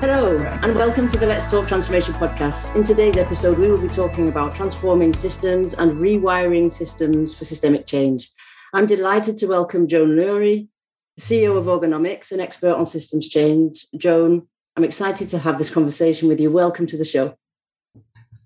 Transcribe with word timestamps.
Hello, 0.00 0.38
and 0.62 0.74
welcome 0.74 1.06
to 1.06 1.16
the 1.16 1.26
Let's 1.26 1.48
Talk 1.48 1.68
Transformation 1.68 2.14
podcast. 2.14 2.74
In 2.74 2.82
today's 2.82 3.16
episode, 3.16 3.58
we 3.58 3.70
will 3.70 3.80
be 3.80 3.86
talking 3.86 4.28
about 4.28 4.56
transforming 4.56 5.14
systems 5.14 5.74
and 5.74 5.92
rewiring 5.92 6.72
systems 6.72 7.32
for 7.32 7.44
systemic 7.44 7.86
change. 7.86 8.32
I'm 8.74 8.86
delighted 8.86 9.36
to 9.38 9.46
welcome 9.46 9.86
Joan 9.86 10.16
Lurie, 10.16 10.66
CEO 11.20 11.56
of 11.56 11.66
Orgonomics, 11.66 12.32
an 12.32 12.40
expert 12.40 12.74
on 12.74 12.86
systems 12.86 13.28
change. 13.28 13.86
Joan, 13.96 14.48
I'm 14.76 14.84
excited 14.84 15.28
to 15.28 15.38
have 15.38 15.58
this 15.58 15.70
conversation 15.70 16.26
with 16.26 16.40
you. 16.40 16.50
Welcome 16.50 16.88
to 16.88 16.96
the 16.96 17.04
show. 17.04 17.36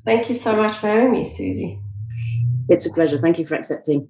Thank 0.05 0.29
you 0.29 0.35
so 0.35 0.55
much 0.55 0.77
for 0.77 0.89
having 0.89 1.13
me, 1.13 1.25
Susie. 1.25 1.81
It's 2.69 2.87
a 2.87 2.93
pleasure. 2.93 3.19
Thank 3.19 3.39
you 3.39 3.47
for 3.47 3.55
accepting. 3.55 4.09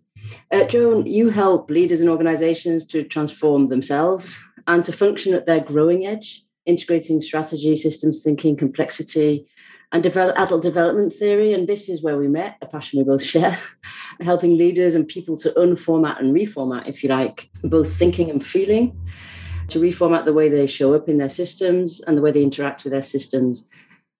Uh, 0.50 0.64
Joan, 0.64 1.06
you 1.06 1.30
help 1.30 1.70
leaders 1.70 2.00
and 2.00 2.10
organizations 2.10 2.86
to 2.86 3.04
transform 3.04 3.68
themselves 3.68 4.38
and 4.66 4.84
to 4.84 4.92
function 4.92 5.34
at 5.34 5.46
their 5.46 5.60
growing 5.60 6.06
edge 6.06 6.46
integrating 6.66 7.20
strategy, 7.20 7.74
systems 7.76 8.22
thinking, 8.22 8.56
complexity, 8.56 9.46
and 9.92 10.02
develop, 10.02 10.36
adult 10.36 10.62
development 10.62 11.12
theory. 11.12 11.52
And 11.52 11.66
this 11.66 11.88
is 11.88 12.02
where 12.02 12.18
we 12.18 12.28
met, 12.28 12.58
a 12.60 12.66
passion 12.66 12.98
we 12.98 13.04
both 13.04 13.22
share, 13.22 13.58
helping 14.20 14.58
leaders 14.58 14.94
and 14.94 15.08
people 15.08 15.36
to 15.38 15.52
unformat 15.52 16.18
and 16.18 16.34
reformat, 16.34 16.88
if 16.88 17.02
you 17.02 17.08
like, 17.08 17.48
both 17.62 17.96
thinking 17.96 18.28
and 18.28 18.44
feeling, 18.44 19.00
to 19.68 19.78
reformat 19.78 20.24
the 20.24 20.32
way 20.32 20.48
they 20.48 20.66
show 20.66 20.92
up 20.92 21.08
in 21.08 21.18
their 21.18 21.28
systems 21.28 22.00
and 22.00 22.18
the 22.18 22.22
way 22.22 22.32
they 22.32 22.42
interact 22.42 22.84
with 22.84 22.92
their 22.92 23.02
systems. 23.02 23.66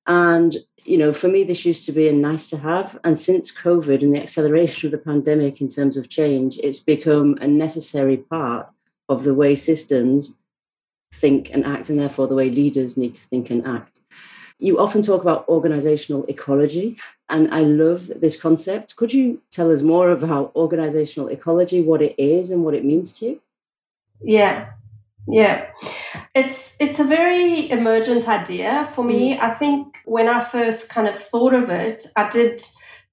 And, 0.06 0.56
you 0.86 0.96
know, 0.96 1.12
for 1.12 1.28
me, 1.28 1.44
this 1.44 1.64
used 1.64 1.86
to 1.86 1.92
be 1.92 2.08
a 2.08 2.12
nice 2.12 2.48
to 2.50 2.58
have. 2.58 2.98
And 3.04 3.18
since 3.18 3.52
COVID 3.52 4.02
and 4.02 4.14
the 4.14 4.22
acceleration 4.22 4.86
of 4.86 4.92
the 4.92 4.98
pandemic 4.98 5.60
in 5.60 5.68
terms 5.68 5.96
of 5.96 6.08
change, 6.08 6.58
it's 6.62 6.80
become 6.80 7.36
a 7.40 7.46
necessary 7.46 8.16
part 8.16 8.68
of 9.08 9.24
the 9.24 9.34
way 9.34 9.54
systems 9.54 10.36
think 11.12 11.50
and 11.52 11.64
act, 11.64 11.88
and 11.88 11.98
therefore 11.98 12.26
the 12.26 12.34
way 12.34 12.50
leaders 12.50 12.96
need 12.96 13.14
to 13.14 13.22
think 13.22 13.50
and 13.50 13.66
act. 13.66 14.00
You 14.58 14.78
often 14.78 15.02
talk 15.02 15.22
about 15.22 15.48
organizational 15.48 16.24
ecology, 16.26 16.98
and 17.28 17.52
I 17.52 17.60
love 17.60 18.10
this 18.16 18.40
concept. 18.40 18.96
Could 18.96 19.12
you 19.12 19.42
tell 19.50 19.70
us 19.70 19.82
more 19.82 20.10
about 20.10 20.52
organizational 20.56 21.28
ecology, 21.28 21.82
what 21.82 22.02
it 22.02 22.14
is, 22.18 22.50
and 22.50 22.64
what 22.64 22.74
it 22.74 22.84
means 22.84 23.18
to 23.18 23.26
you? 23.26 23.40
Yeah, 24.22 24.70
yeah. 25.26 25.66
It's 26.34 26.76
it's 26.80 26.98
a 26.98 27.04
very 27.04 27.70
emergent 27.70 28.28
idea 28.28 28.88
for 28.94 29.04
me. 29.04 29.36
Mm. 29.36 29.40
I 29.40 29.54
think 29.54 29.98
when 30.04 30.28
I 30.28 30.40
first 30.40 30.88
kind 30.88 31.08
of 31.08 31.18
thought 31.18 31.54
of 31.54 31.70
it, 31.70 32.06
I 32.16 32.28
did 32.28 32.62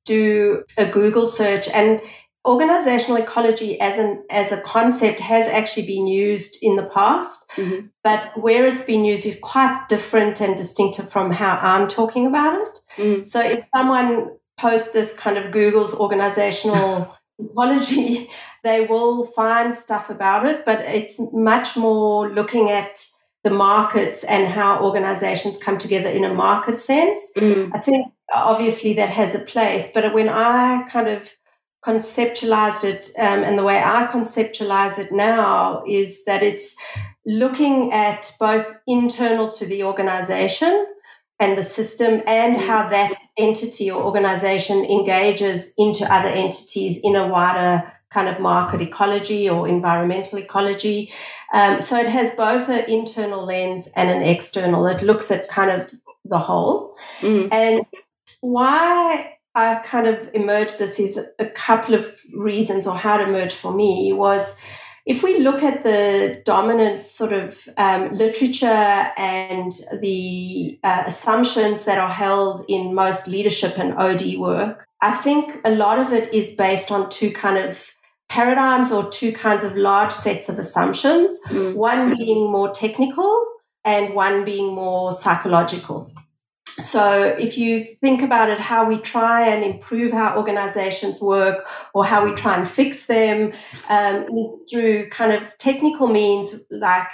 do 0.05 0.63
a 0.77 0.85
Google 0.85 1.25
search 1.25 1.67
and 1.69 2.01
organizational 2.45 3.21
ecology 3.21 3.79
as 3.79 3.97
an 3.97 4.23
as 4.29 4.51
a 4.51 4.61
concept 4.61 5.19
has 5.19 5.47
actually 5.47 5.85
been 5.85 6.07
used 6.07 6.57
in 6.61 6.75
the 6.75 6.85
past 6.93 7.49
mm-hmm. 7.55 7.87
but 8.03 8.37
where 8.37 8.67
it's 8.67 8.83
been 8.83 9.05
used 9.05 9.25
is 9.25 9.39
quite 9.41 9.85
different 9.87 10.41
and 10.41 10.57
distinctive 10.57 11.09
from 11.09 11.31
how 11.31 11.57
i'm 11.61 11.87
talking 11.87 12.27
about 12.27 12.61
it 12.61 12.79
mm. 12.97 13.25
so 13.25 13.39
if 13.39 13.63
someone 13.73 14.29
posts 14.59 14.91
this 14.91 15.17
kind 15.17 15.37
of 15.37 15.53
google's 15.53 15.95
organizational 15.95 17.15
ecology 17.39 18.29
they 18.63 18.85
will 18.85 19.25
find 19.25 19.75
stuff 19.75 20.09
about 20.09 20.45
it 20.45 20.65
but 20.65 20.79
it's 20.81 21.19
much 21.33 21.75
more 21.75 22.29
looking 22.29 22.69
at 22.69 23.05
the 23.43 23.49
markets 23.49 24.23
and 24.23 24.53
how 24.53 24.81
organizations 24.81 25.57
come 25.57 25.77
together 25.77 26.09
in 26.09 26.23
a 26.23 26.33
market 26.33 26.79
sense 26.79 27.31
mm. 27.35 27.69
i 27.73 27.79
think 27.79 28.13
obviously 28.33 28.93
that 28.93 29.09
has 29.09 29.35
a 29.35 29.39
place 29.39 29.91
but 29.93 30.13
when 30.13 30.29
i 30.29 30.87
kind 30.89 31.07
of 31.07 31.29
conceptualized 31.85 32.85
it, 32.85 33.11
um, 33.19 33.43
and 33.43 33.57
the 33.57 33.63
way 33.63 33.77
I 33.77 34.07
conceptualize 34.07 34.97
it 34.97 35.11
now 35.11 35.83
is 35.87 36.23
that 36.25 36.41
it's 36.41 36.77
looking 37.25 37.91
at 37.91 38.31
both 38.39 38.75
internal 38.87 39.51
to 39.51 39.65
the 39.65 39.83
organization 39.83 40.85
and 41.39 41.57
the 41.57 41.63
system 41.63 42.21
and 42.27 42.55
how 42.55 42.87
that 42.89 43.17
entity 43.37 43.89
or 43.89 44.03
organization 44.03 44.85
engages 44.85 45.73
into 45.77 46.05
other 46.13 46.29
entities 46.29 46.99
in 47.03 47.15
a 47.15 47.27
wider 47.27 47.91
kind 48.11 48.29
of 48.29 48.39
market 48.39 48.81
ecology 48.81 49.49
or 49.49 49.67
environmental 49.67 50.37
ecology. 50.37 51.11
Um, 51.53 51.79
so 51.79 51.97
it 51.97 52.07
has 52.07 52.35
both 52.35 52.69
an 52.69 52.89
internal 52.89 53.43
lens 53.43 53.89
and 53.95 54.09
an 54.09 54.21
external. 54.21 54.85
It 54.87 55.01
looks 55.01 55.31
at 55.31 55.49
kind 55.49 55.81
of 55.81 55.91
the 56.23 56.37
whole. 56.37 56.95
Mm. 57.21 57.49
And 57.51 57.85
why 58.41 59.37
I 59.55 59.75
kind 59.85 60.07
of 60.07 60.29
emerged 60.33 60.79
this 60.79 60.99
is 60.99 61.19
a 61.39 61.45
couple 61.45 61.95
of 61.95 62.11
reasons 62.35 62.87
or 62.87 62.95
how 62.95 63.19
it 63.19 63.27
emerged 63.27 63.55
for 63.55 63.73
me 63.73 64.13
was 64.13 64.57
if 65.05 65.21
we 65.21 65.39
look 65.39 65.61
at 65.63 65.83
the 65.83 66.41
dominant 66.45 67.05
sort 67.05 67.33
of 67.33 67.67
um, 67.77 68.13
literature 68.15 68.65
and 68.65 69.71
the 69.99 70.79
uh, 70.83 71.03
assumptions 71.05 71.83
that 71.85 71.97
are 71.97 72.13
held 72.13 72.63
in 72.69 72.95
most 72.95 73.27
leadership 73.27 73.77
and 73.77 73.93
OD 73.95 74.37
work, 74.37 74.85
I 75.01 75.11
think 75.15 75.57
a 75.65 75.71
lot 75.71 75.99
of 75.99 76.13
it 76.13 76.33
is 76.33 76.55
based 76.55 76.89
on 76.89 77.09
two 77.09 77.31
kind 77.31 77.57
of 77.57 77.91
paradigms 78.29 78.91
or 78.91 79.09
two 79.11 79.33
kinds 79.33 79.65
of 79.65 79.75
large 79.75 80.13
sets 80.13 80.47
of 80.47 80.57
assumptions, 80.57 81.37
mm. 81.49 81.75
one 81.75 82.17
being 82.17 82.49
more 82.49 82.71
technical 82.71 83.45
and 83.83 84.15
one 84.15 84.45
being 84.45 84.73
more 84.73 85.11
psychological. 85.11 86.09
So 86.79 87.23
if 87.23 87.57
you 87.57 87.85
think 88.01 88.23
about 88.23 88.49
it, 88.49 88.59
how 88.59 88.87
we 88.87 88.97
try 88.99 89.47
and 89.47 89.63
improve 89.63 90.11
how 90.11 90.37
organizations 90.37 91.21
work 91.21 91.65
or 91.93 92.03
how 92.03 92.25
we 92.25 92.33
try 92.33 92.55
and 92.55 92.67
fix 92.67 93.05
them 93.05 93.53
um, 93.89 94.23
is 94.23 94.67
through 94.71 95.09
kind 95.09 95.33
of 95.33 95.57
technical 95.59 96.07
means 96.07 96.63
like 96.71 97.07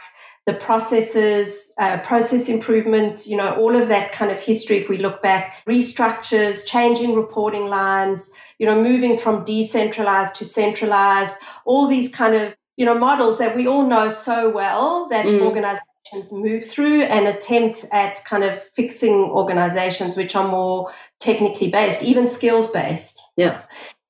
the 0.45 0.53
processes, 0.53 1.73
uh, 1.77 1.99
process 1.99 2.47
improvement, 2.47 3.27
you 3.27 3.35
know, 3.35 3.53
all 3.55 3.75
of 3.75 3.89
that 3.89 4.13
kind 4.13 4.31
of 4.31 4.41
history. 4.41 4.77
If 4.77 4.89
we 4.89 4.97
look 4.97 5.21
back, 5.21 5.55
restructures, 5.67 6.65
changing 6.65 7.13
reporting 7.15 7.67
lines, 7.67 8.31
you 8.59 8.65
know, 8.65 8.81
moving 8.81 9.19
from 9.19 9.43
decentralized 9.43 10.35
to 10.35 10.45
centralized, 10.45 11.37
all 11.65 11.87
these 11.87 12.09
kind 12.13 12.33
of, 12.33 12.55
you 12.77 12.85
know, 12.85 12.97
models 12.97 13.37
that 13.39 13.55
we 13.55 13.67
all 13.67 13.85
know 13.85 14.07
so 14.09 14.49
well 14.49 15.07
that 15.09 15.25
mm. 15.25 15.41
organizations 15.41 15.88
move 16.31 16.65
through 16.65 17.03
and 17.03 17.27
attempts 17.27 17.85
at 17.93 18.23
kind 18.25 18.43
of 18.43 18.61
fixing 18.61 19.13
organizations 19.13 20.15
which 20.15 20.35
are 20.35 20.47
more 20.47 20.91
technically 21.19 21.69
based, 21.69 22.03
even 22.03 22.27
skills 22.27 22.71
based. 22.71 23.19
Yeah. 23.35 23.61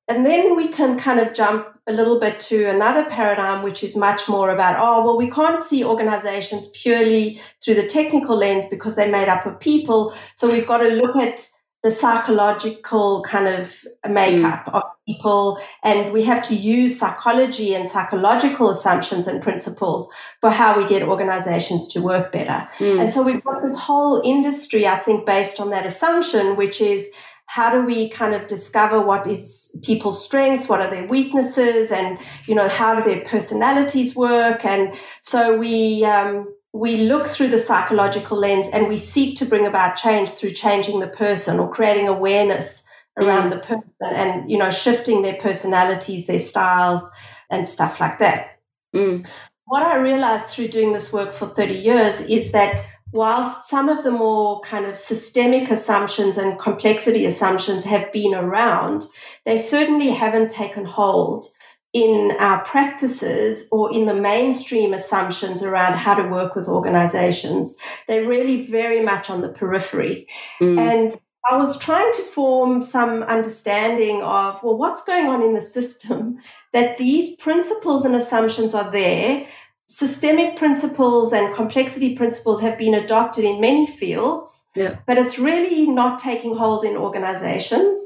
And 0.08 0.26
then 0.26 0.56
we 0.56 0.68
can 0.68 1.00
kind 1.00 1.20
of 1.20 1.36
jump 1.36 1.68
a 1.88 1.94
little 1.94 2.20
bit 2.20 2.40
to 2.40 2.66
another 2.66 3.08
paradigm, 3.10 3.64
which 3.64 3.84
is 3.84 3.96
much 3.96 4.28
more 4.28 4.50
about, 4.50 4.78
oh, 4.80 5.06
well, 5.06 5.18
we 5.18 5.30
can't 5.30 5.62
see 5.62 5.84
organizations 5.84 6.70
purely 6.70 7.42
through 7.64 7.76
the 7.76 7.86
technical 7.86 8.36
lens 8.36 8.66
because 8.70 8.96
they're 8.96 9.12
made 9.12 9.28
up 9.28 9.46
of 9.46 9.60
people. 9.60 10.14
So 10.36 10.52
we've 10.52 10.68
got 10.68 10.78
to 10.78 10.90
look 10.90 11.16
at 11.16 11.48
the 11.82 11.92
psychological 11.92 13.24
kind 13.24 13.48
of 13.48 13.86
makeup 14.10 14.66
mm. 14.66 14.74
of 14.74 14.84
people. 15.08 15.60
And 15.84 16.12
we 16.12 16.24
have 16.24 16.44
to 16.44 16.56
use 16.56 17.00
psychology 17.00 17.74
and 17.74 17.88
psychological 17.88 18.70
assumptions 18.70 19.28
and 19.28 19.42
principles 19.42 20.12
for 20.42 20.50
how 20.50 20.78
we 20.78 20.88
get 20.88 21.04
organizations 21.04 21.88
to 21.90 22.02
work 22.02 22.34
better. 22.34 22.68
Mm. 22.80 23.02
And 23.02 23.12
so 23.12 23.24
we've 23.24 23.44
got 23.44 23.62
this 23.62 23.78
whole 23.78 24.22
industry, 24.26 24.86
I 24.88 24.98
think, 25.00 25.26
based 25.26 25.62
on 25.62 25.70
that 25.70 25.86
assumption, 25.86 26.58
which 26.58 26.82
is 26.82 27.10
how 27.46 27.72
do 27.72 27.84
we 27.84 28.10
kind 28.10 28.36
of 28.36 28.46
discover 28.46 29.02
what 29.02 29.26
is 29.26 29.76
people's 29.82 30.24
strengths 30.24 30.70
what 30.70 30.82
are 30.82 30.90
their 30.92 31.08
weaknesses 31.08 31.92
and 31.92 32.20
you 32.46 32.54
know 32.54 32.70
how 32.70 32.94
do 32.94 33.04
their 33.04 33.26
personalities 33.26 34.16
work 34.16 34.64
and 34.64 34.94
so 35.22 35.58
we 35.58 36.06
um, 36.06 36.48
we 36.74 36.98
look 36.98 37.28
through 37.28 37.48
the 37.48 37.58
psychological 37.58 38.38
lens 38.38 38.68
and 38.72 38.88
we 38.88 38.98
seek 38.98 39.38
to 39.38 39.46
bring 39.46 39.66
about 39.66 39.98
change 39.98 40.30
through 40.30 40.52
changing 40.52 41.00
the 41.00 41.08
person 41.08 41.60
or 41.60 41.72
creating 41.72 42.08
awareness 42.08 42.86
around 43.18 43.50
mm. 43.50 43.56
the 43.56 43.60
person 43.60 43.84
and 44.02 44.50
you 44.50 44.58
know 44.58 44.70
shifting 44.70 45.22
their 45.22 45.36
personalities 45.36 46.28
their 46.28 46.40
styles 46.40 47.10
and 47.50 47.68
stuff 47.68 48.00
like 48.00 48.20
that 48.20 48.60
mm. 48.96 49.26
what 49.66 49.84
i 49.84 49.98
realized 49.98 50.46
through 50.46 50.68
doing 50.68 50.94
this 50.94 51.12
work 51.12 51.34
for 51.34 51.48
30 51.48 51.74
years 51.74 52.22
is 52.22 52.52
that 52.52 52.86
whilst 53.12 53.68
some 53.68 53.90
of 53.90 54.04
the 54.04 54.12
more 54.12 54.62
kind 54.62 54.86
of 54.86 54.98
systemic 54.98 55.72
assumptions 55.72 56.38
and 56.38 56.60
complexity 56.60 57.26
assumptions 57.26 57.84
have 57.84 58.12
been 58.14 58.36
around 58.36 59.06
they 59.44 59.58
certainly 59.58 60.10
haven't 60.10 60.52
taken 60.52 60.86
hold 60.86 61.48
in 61.94 62.36
our 62.40 62.64
practices 62.66 63.68
or 63.72 63.92
in 63.92 64.06
the 64.06 64.14
mainstream 64.14 64.94
assumptions 64.94 65.64
around 65.64 65.98
how 65.98 66.14
to 66.14 66.28
work 66.30 66.56
with 66.56 66.68
organizations. 66.68 67.78
They're 68.08 68.28
really 68.28 68.66
very 68.66 69.02
much 69.02 69.30
on 69.30 69.42
the 69.42 69.50
periphery. 69.50 70.28
Mm. 70.62 70.78
And 70.78 71.16
I 71.50 71.58
was 71.58 71.80
trying 71.80 72.12
to 72.14 72.22
form 72.22 72.84
some 72.84 73.24
understanding 73.24 74.22
of, 74.22 74.62
well, 74.62 74.78
what's 74.78 75.04
going 75.04 75.28
on 75.28 75.42
in 75.42 75.54
the 75.54 75.62
system 75.62 76.38
that 76.74 76.98
these 76.98 77.36
principles 77.38 78.06
and 78.06 78.16
assumptions 78.16 78.76
are 78.76 78.92
there. 78.92 79.48
Systemic 79.88 80.56
principles 80.56 81.34
and 81.34 81.56
complexity 81.56 82.16
principles 82.16 82.62
have 82.62 82.78
been 82.78 82.94
adopted 82.94 83.44
in 83.44 83.60
many 83.60 83.88
fields, 83.88 84.70
yeah. 84.76 84.98
but 85.08 85.18
it's 85.18 85.40
really 85.40 85.88
not 85.88 86.20
taking 86.20 86.56
hold 86.56 86.86
in 86.86 86.96
organizations. 86.96 88.00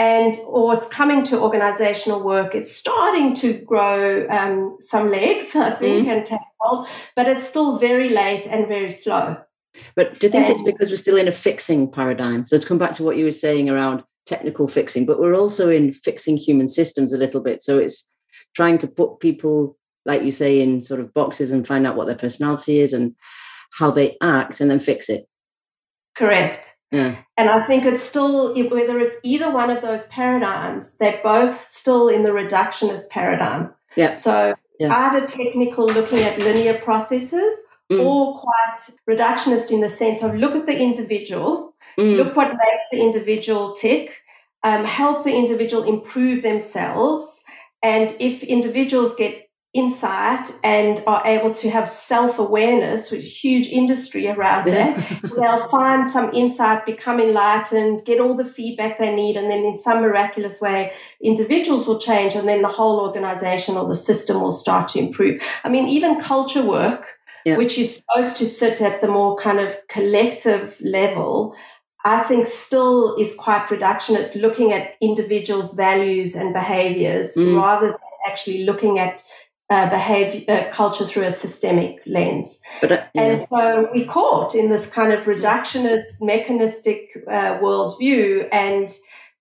And 0.00 0.34
or 0.46 0.72
it's 0.72 0.88
coming 0.88 1.22
to 1.22 1.38
organizational 1.38 2.22
work. 2.22 2.54
It's 2.54 2.74
starting 2.74 3.34
to 3.34 3.52
grow 3.52 4.26
um, 4.30 4.78
some 4.80 5.10
legs, 5.10 5.54
I 5.54 5.72
think, 5.72 6.08
mm. 6.08 6.10
and 6.10 6.24
take 6.24 6.40
hold, 6.58 6.88
but 7.14 7.28
it's 7.28 7.46
still 7.46 7.78
very 7.78 8.08
late 8.08 8.46
and 8.46 8.66
very 8.66 8.90
slow. 8.90 9.36
But 9.94 10.14
do 10.18 10.26
you 10.26 10.32
think 10.32 10.46
and, 10.46 10.54
it's 10.54 10.62
because 10.62 10.88
we're 10.88 10.96
still 10.96 11.18
in 11.18 11.28
a 11.28 11.32
fixing 11.32 11.90
paradigm? 11.92 12.46
So 12.46 12.56
to 12.56 12.66
come 12.66 12.78
back 12.78 12.92
to 12.94 13.02
what 13.02 13.18
you 13.18 13.26
were 13.26 13.30
saying 13.30 13.68
around 13.68 14.02
technical 14.24 14.68
fixing, 14.68 15.04
but 15.04 15.20
we're 15.20 15.36
also 15.36 15.68
in 15.68 15.92
fixing 15.92 16.38
human 16.38 16.68
systems 16.68 17.12
a 17.12 17.18
little 17.18 17.42
bit. 17.42 17.62
So 17.62 17.76
it's 17.78 18.10
trying 18.56 18.78
to 18.78 18.88
put 18.88 19.20
people, 19.20 19.76
like 20.06 20.22
you 20.22 20.30
say, 20.30 20.62
in 20.62 20.80
sort 20.80 21.00
of 21.00 21.12
boxes 21.12 21.52
and 21.52 21.66
find 21.68 21.86
out 21.86 21.96
what 21.96 22.06
their 22.06 22.16
personality 22.16 22.80
is 22.80 22.94
and 22.94 23.14
how 23.74 23.90
they 23.90 24.16
act 24.22 24.62
and 24.62 24.70
then 24.70 24.80
fix 24.80 25.10
it. 25.10 25.26
Correct. 26.16 26.74
Yeah. 26.90 27.16
And 27.36 27.48
I 27.48 27.66
think 27.66 27.84
it's 27.84 28.02
still, 28.02 28.54
whether 28.68 28.98
it's 28.98 29.16
either 29.22 29.50
one 29.50 29.70
of 29.70 29.82
those 29.82 30.06
paradigms, 30.06 30.96
they're 30.96 31.20
both 31.22 31.62
still 31.62 32.08
in 32.08 32.22
the 32.22 32.30
reductionist 32.30 33.08
paradigm. 33.10 33.72
Yeah. 33.96 34.14
So 34.14 34.54
yeah. 34.78 34.94
either 34.94 35.26
technical, 35.26 35.86
looking 35.86 36.18
at 36.18 36.38
linear 36.38 36.74
processes, 36.74 37.54
mm. 37.90 38.04
or 38.04 38.40
quite 38.40 38.78
reductionist 39.08 39.70
in 39.70 39.80
the 39.80 39.88
sense 39.88 40.22
of 40.22 40.34
look 40.34 40.54
at 40.54 40.66
the 40.66 40.78
individual, 40.78 41.74
mm. 41.98 42.16
look 42.16 42.36
what 42.36 42.48
makes 42.48 42.84
the 42.90 43.00
individual 43.00 43.72
tick, 43.72 44.22
um, 44.62 44.84
help 44.84 45.24
the 45.24 45.36
individual 45.36 45.84
improve 45.84 46.42
themselves. 46.42 47.44
And 47.82 48.14
if 48.18 48.42
individuals 48.42 49.14
get 49.14 49.49
insight 49.72 50.50
and 50.64 51.00
are 51.06 51.24
able 51.24 51.52
to 51.52 51.70
have 51.70 51.88
self-awareness 51.88 53.12
with 53.12 53.22
huge 53.22 53.68
industry 53.68 54.26
around 54.26 54.64
that 54.66 55.20
they'll 55.22 55.68
find 55.68 56.10
some 56.10 56.32
insight 56.34 56.84
become 56.84 57.20
enlightened 57.20 58.04
get 58.04 58.18
all 58.18 58.36
the 58.36 58.44
feedback 58.44 58.98
they 58.98 59.14
need 59.14 59.36
and 59.36 59.48
then 59.48 59.64
in 59.64 59.76
some 59.76 60.02
miraculous 60.02 60.60
way 60.60 60.92
individuals 61.22 61.86
will 61.86 62.00
change 62.00 62.34
and 62.34 62.48
then 62.48 62.62
the 62.62 62.68
whole 62.68 62.98
organization 63.00 63.76
or 63.76 63.88
the 63.88 63.94
system 63.94 64.40
will 64.40 64.50
start 64.50 64.88
to 64.88 64.98
improve 64.98 65.40
i 65.62 65.68
mean 65.68 65.88
even 65.88 66.20
culture 66.20 66.64
work 66.64 67.06
yeah. 67.44 67.56
which 67.56 67.78
is 67.78 67.96
supposed 67.96 68.36
to 68.36 68.46
sit 68.46 68.80
at 68.80 69.00
the 69.00 69.08
more 69.08 69.36
kind 69.36 69.60
of 69.60 69.76
collective 69.88 70.80
level 70.82 71.54
I 72.02 72.20
think 72.22 72.46
still 72.46 73.14
is 73.16 73.34
quite 73.34 73.66
reductionist, 73.66 74.40
looking 74.40 74.72
at 74.72 74.96
individuals' 75.02 75.74
values 75.74 76.34
and 76.34 76.54
behaviors 76.54 77.36
mm. 77.36 77.54
rather 77.54 77.88
than 77.88 77.98
actually 78.26 78.64
looking 78.64 78.98
at 78.98 79.22
uh, 79.70 79.88
behavior 79.88 80.42
uh, 80.48 80.70
culture 80.72 81.06
through 81.06 81.22
a 81.22 81.30
systemic 81.30 82.00
lens. 82.04 82.60
But, 82.80 82.92
uh, 82.92 83.04
yeah. 83.14 83.22
And 83.22 83.42
so 83.42 83.88
we 83.94 84.04
caught 84.04 84.54
in 84.54 84.68
this 84.68 84.92
kind 84.92 85.12
of 85.12 85.24
reductionist, 85.24 86.20
mechanistic 86.20 87.10
uh, 87.28 87.58
worldview. 87.58 88.48
And, 88.50 88.92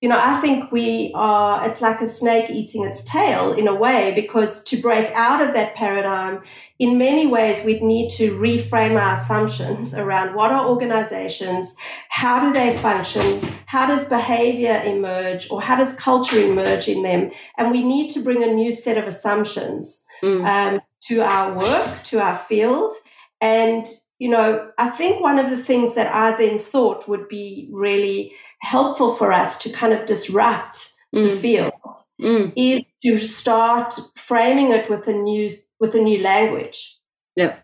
you 0.02 0.08
know, 0.08 0.20
I 0.22 0.40
think 0.40 0.72
we 0.72 1.12
are, 1.16 1.68
it's 1.68 1.81
like 1.81 2.00
a 2.00 2.08
snake 2.08 2.52
eating 2.52 2.86
its 2.86 3.04
tail 3.04 3.54
in 3.54 3.68
a 3.68 3.74
way, 3.74 4.14
because 4.16 4.64
to 4.66 4.80
break 4.80 5.08
out 5.14 5.46
of 5.46 5.56
that 5.56 5.74
paradigm, 5.74 6.44
in 6.78 6.98
many 6.98 7.25
ways, 7.28 7.66
we'd 7.66 7.82
need 7.82 8.10
to 8.12 8.32
reframe 8.40 9.02
our 9.02 9.16
assumptions 9.16 9.94
around 9.94 10.36
what 10.36 10.52
are 10.52 10.70
organizations, 10.70 11.75
how 12.10 12.40
do 12.40 12.54
they 12.54 12.78
function, 12.78 13.42
how 13.66 13.88
does 13.88 14.08
behavior 14.08 14.82
emerge, 14.86 15.50
or 15.52 15.62
how 15.62 15.75
does 15.75 15.94
culture 15.96 16.40
emerge 16.40 16.88
in 16.88 17.02
them. 17.02 17.32
And 17.58 17.72
we 17.72 17.84
need 17.84 18.14
to 18.14 18.22
bring 18.22 18.44
a 18.44 18.54
new 18.54 18.72
set 18.72 18.98
of 18.98 19.08
assumptions 19.08 20.06
mm. 20.24 20.45
um, 20.45 20.81
to 21.07 21.21
our 21.21 21.54
work, 21.54 22.04
to 22.06 22.19
our 22.21 22.38
field. 22.38 22.94
And, 23.42 23.88
you 24.19 24.30
know, 24.30 24.69
I 24.77 24.89
think 24.89 25.21
one 25.21 25.39
of 25.39 25.50
the 25.50 25.63
things 25.63 25.95
that 25.95 26.13
I 26.13 26.36
then 26.36 26.60
thought 26.60 27.07
would 27.07 27.27
be 27.27 27.69
really 27.71 28.33
helpful 28.62 29.16
for 29.16 29.31
us 29.31 29.57
to 29.60 29.69
kind 29.69 29.94
of 29.94 30.06
disrupt 30.06 30.94
mm. 31.16 31.24
the 31.24 31.38
field 31.38 31.74
mm. 32.21 32.51
is 32.56 32.83
to 33.06 33.25
start 33.25 33.94
framing 34.16 34.71
it 34.71 34.89
with 34.89 35.07
a 35.07 35.13
new 35.13 35.50
with 35.80 35.95
a 35.95 36.01
new 36.01 36.22
language. 36.22 36.98
Yeah. 37.36 37.57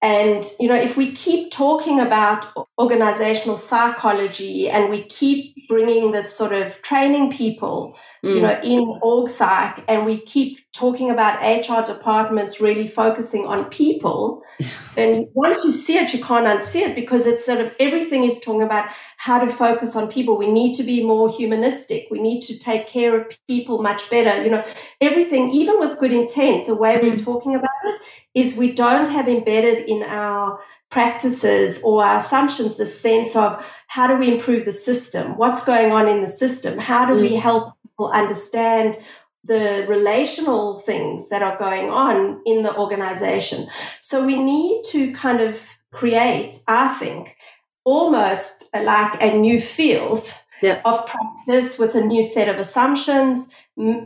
And, 0.00 0.44
you 0.60 0.68
know, 0.68 0.76
if 0.76 0.96
we 0.96 1.10
keep 1.10 1.50
talking 1.50 1.98
about 1.98 2.46
organizational 2.78 3.56
psychology 3.56 4.70
and 4.70 4.90
we 4.90 5.02
keep 5.02 5.66
bringing 5.66 6.12
this 6.12 6.32
sort 6.32 6.52
of 6.52 6.80
training 6.82 7.32
people, 7.32 7.98
mm. 8.24 8.36
you 8.36 8.40
know, 8.40 8.60
in 8.62 8.98
org 9.02 9.28
psych 9.28 9.84
and 9.88 10.06
we 10.06 10.20
keep 10.20 10.60
talking 10.72 11.10
about 11.10 11.42
HR 11.42 11.84
departments 11.84 12.60
really 12.60 12.86
focusing 12.86 13.44
on 13.46 13.64
people, 13.70 14.42
then 14.94 15.28
once 15.34 15.64
you 15.64 15.72
see 15.72 15.98
it, 15.98 16.14
you 16.14 16.22
can't 16.22 16.46
unsee 16.46 16.82
it 16.88 16.94
because 16.94 17.26
it's 17.26 17.44
sort 17.44 17.60
of 17.60 17.72
everything 17.80 18.22
is 18.22 18.40
talking 18.40 18.62
about 18.62 18.88
how 19.18 19.44
to 19.44 19.50
focus 19.50 19.96
on 19.96 20.10
people. 20.10 20.38
We 20.38 20.50
need 20.50 20.74
to 20.74 20.84
be 20.84 21.04
more 21.04 21.28
humanistic. 21.28 22.06
We 22.08 22.20
need 22.20 22.40
to 22.42 22.56
take 22.56 22.86
care 22.86 23.20
of 23.20 23.36
people 23.48 23.82
much 23.82 24.08
better. 24.10 24.42
You 24.44 24.50
know, 24.50 24.64
everything, 25.00 25.50
even 25.50 25.80
with 25.80 25.98
good 25.98 26.12
intent, 26.12 26.66
the 26.66 26.76
way 26.76 26.98
we're 27.02 27.16
mm. 27.16 27.24
talking 27.24 27.56
about 27.56 27.68
it 27.84 28.00
is 28.40 28.56
we 28.56 28.72
don't 28.72 29.10
have 29.10 29.28
embedded 29.28 29.88
in 29.88 30.04
our 30.04 30.60
practices 30.90 31.82
or 31.82 32.04
our 32.04 32.18
assumptions 32.18 32.76
the 32.76 32.86
sense 32.86 33.34
of 33.34 33.62
how 33.88 34.06
do 34.06 34.16
we 34.16 34.32
improve 34.32 34.64
the 34.64 34.72
system? 34.72 35.36
What's 35.36 35.64
going 35.64 35.90
on 35.90 36.06
in 36.06 36.22
the 36.22 36.28
system? 36.28 36.78
How 36.78 37.04
do 37.04 37.14
mm. 37.14 37.22
we 37.22 37.34
help 37.34 37.74
people 37.82 38.12
understand 38.12 38.98
the 39.42 39.84
relational 39.88 40.78
things 40.78 41.28
that 41.30 41.42
are 41.42 41.58
going 41.58 41.90
on 41.90 42.40
in 42.46 42.62
the 42.62 42.76
organization? 42.76 43.68
So 44.00 44.24
we 44.24 44.40
need 44.40 44.84
to 44.90 45.12
kind 45.12 45.40
of 45.40 45.60
create, 45.92 46.54
I 46.68 46.94
think, 46.94 47.36
almost 47.88 48.68
like 48.74 49.22
a 49.22 49.32
new 49.32 49.58
field 49.58 50.22
yeah. 50.62 50.80
of 50.84 51.06
practice 51.06 51.78
with 51.78 51.94
a 51.94 52.02
new 52.02 52.22
set 52.22 52.46
of 52.46 52.58
assumptions, 52.58 53.48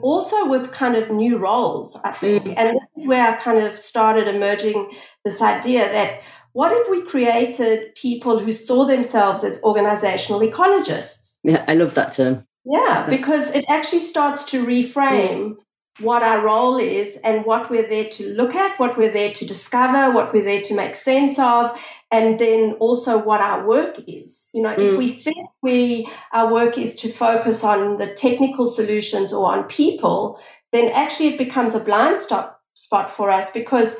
also 0.02 0.46
with 0.46 0.70
kind 0.70 0.94
of 0.94 1.11
new 1.11 1.37
roles, 1.37 1.96
I 2.05 2.12
think. 2.12 2.44
Mm. 2.44 2.55
And 2.56 2.76
this 2.76 2.88
is 2.96 3.08
where 3.08 3.26
I 3.29 3.37
kind 3.40 3.58
of 3.58 3.81
started 3.81 4.29
emerging 4.29 4.88
this 5.25 5.43
idea 5.43 5.90
that 5.90 6.20
what 6.52 6.70
if 6.70 6.88
we 6.90 7.02
created 7.02 7.94
people 7.96 8.38
who 8.38 8.52
saw 8.52 8.84
themselves 8.84 9.43
as 9.43 9.61
organizational 9.64 10.40
ecologists? 10.43 11.38
Yeah, 11.43 11.64
I 11.67 11.75
love 11.75 11.94
that 11.94 12.12
term. 12.12 12.46
Yeah, 12.64 13.06
because 13.08 13.50
it 13.50 13.64
actually 13.69 14.00
starts 14.00 14.44
to 14.52 14.64
reframe 14.64 15.56
what 16.00 16.23
our 16.23 16.44
role 16.44 16.79
is 16.79 17.19
and 17.23 17.44
what 17.44 17.71
we're 17.71 17.89
there 17.89 18.09
to 18.09 18.35
look 18.35 18.55
at, 18.55 18.79
what 18.81 18.97
we're 18.97 19.12
there 19.12 19.33
to 19.33 19.47
discover, 19.47 20.11
what 20.11 20.33
we're 20.33 20.44
there 20.44 20.62
to 20.62 20.75
make 20.75 20.97
sense 20.97 21.39
of, 21.39 21.71
and 22.11 22.39
then 22.39 22.73
also 22.75 23.19
what 23.19 23.41
our 23.41 23.67
work 23.67 23.97
is. 24.06 24.49
You 24.55 24.62
know, 24.62 24.75
mm. 24.75 24.93
if 24.93 24.99
we 24.99 25.12
think 25.12 25.50
we 25.62 26.11
our 26.33 26.50
work 26.50 26.79
is 26.79 26.97
to 26.97 27.11
focus 27.11 27.62
on 27.62 27.99
the 27.99 28.06
technical 28.06 28.65
solutions 28.67 29.33
or 29.33 29.53
on 29.53 29.65
people, 29.65 30.41
then 30.73 30.91
actually 30.93 31.29
it 31.29 31.39
becomes 31.39 31.75
a 31.75 31.81
blind 31.81 32.19
spot 32.19 32.58
spot 32.75 33.11
for 33.11 33.31
us 33.31 33.51
because 33.51 33.96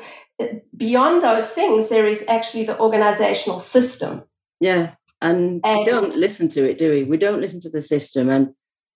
beyond 0.75 1.21
those 1.21 1.47
things 1.49 1.89
there 1.89 2.07
is 2.07 2.25
actually 2.27 2.63
the 2.63 2.79
organizational 2.79 3.59
system. 3.59 4.23
Yeah. 4.59 4.95
And, 5.21 5.61
and 5.63 5.79
we 5.79 5.85
don't 5.85 6.15
listen 6.15 6.49
to 6.49 6.69
it, 6.69 6.77
do 6.77 6.91
we? 6.91 7.03
We 7.03 7.17
don't 7.17 7.39
listen 7.39 7.61
to 7.61 7.69
the 7.69 7.81
system 7.81 8.29
and 8.29 8.53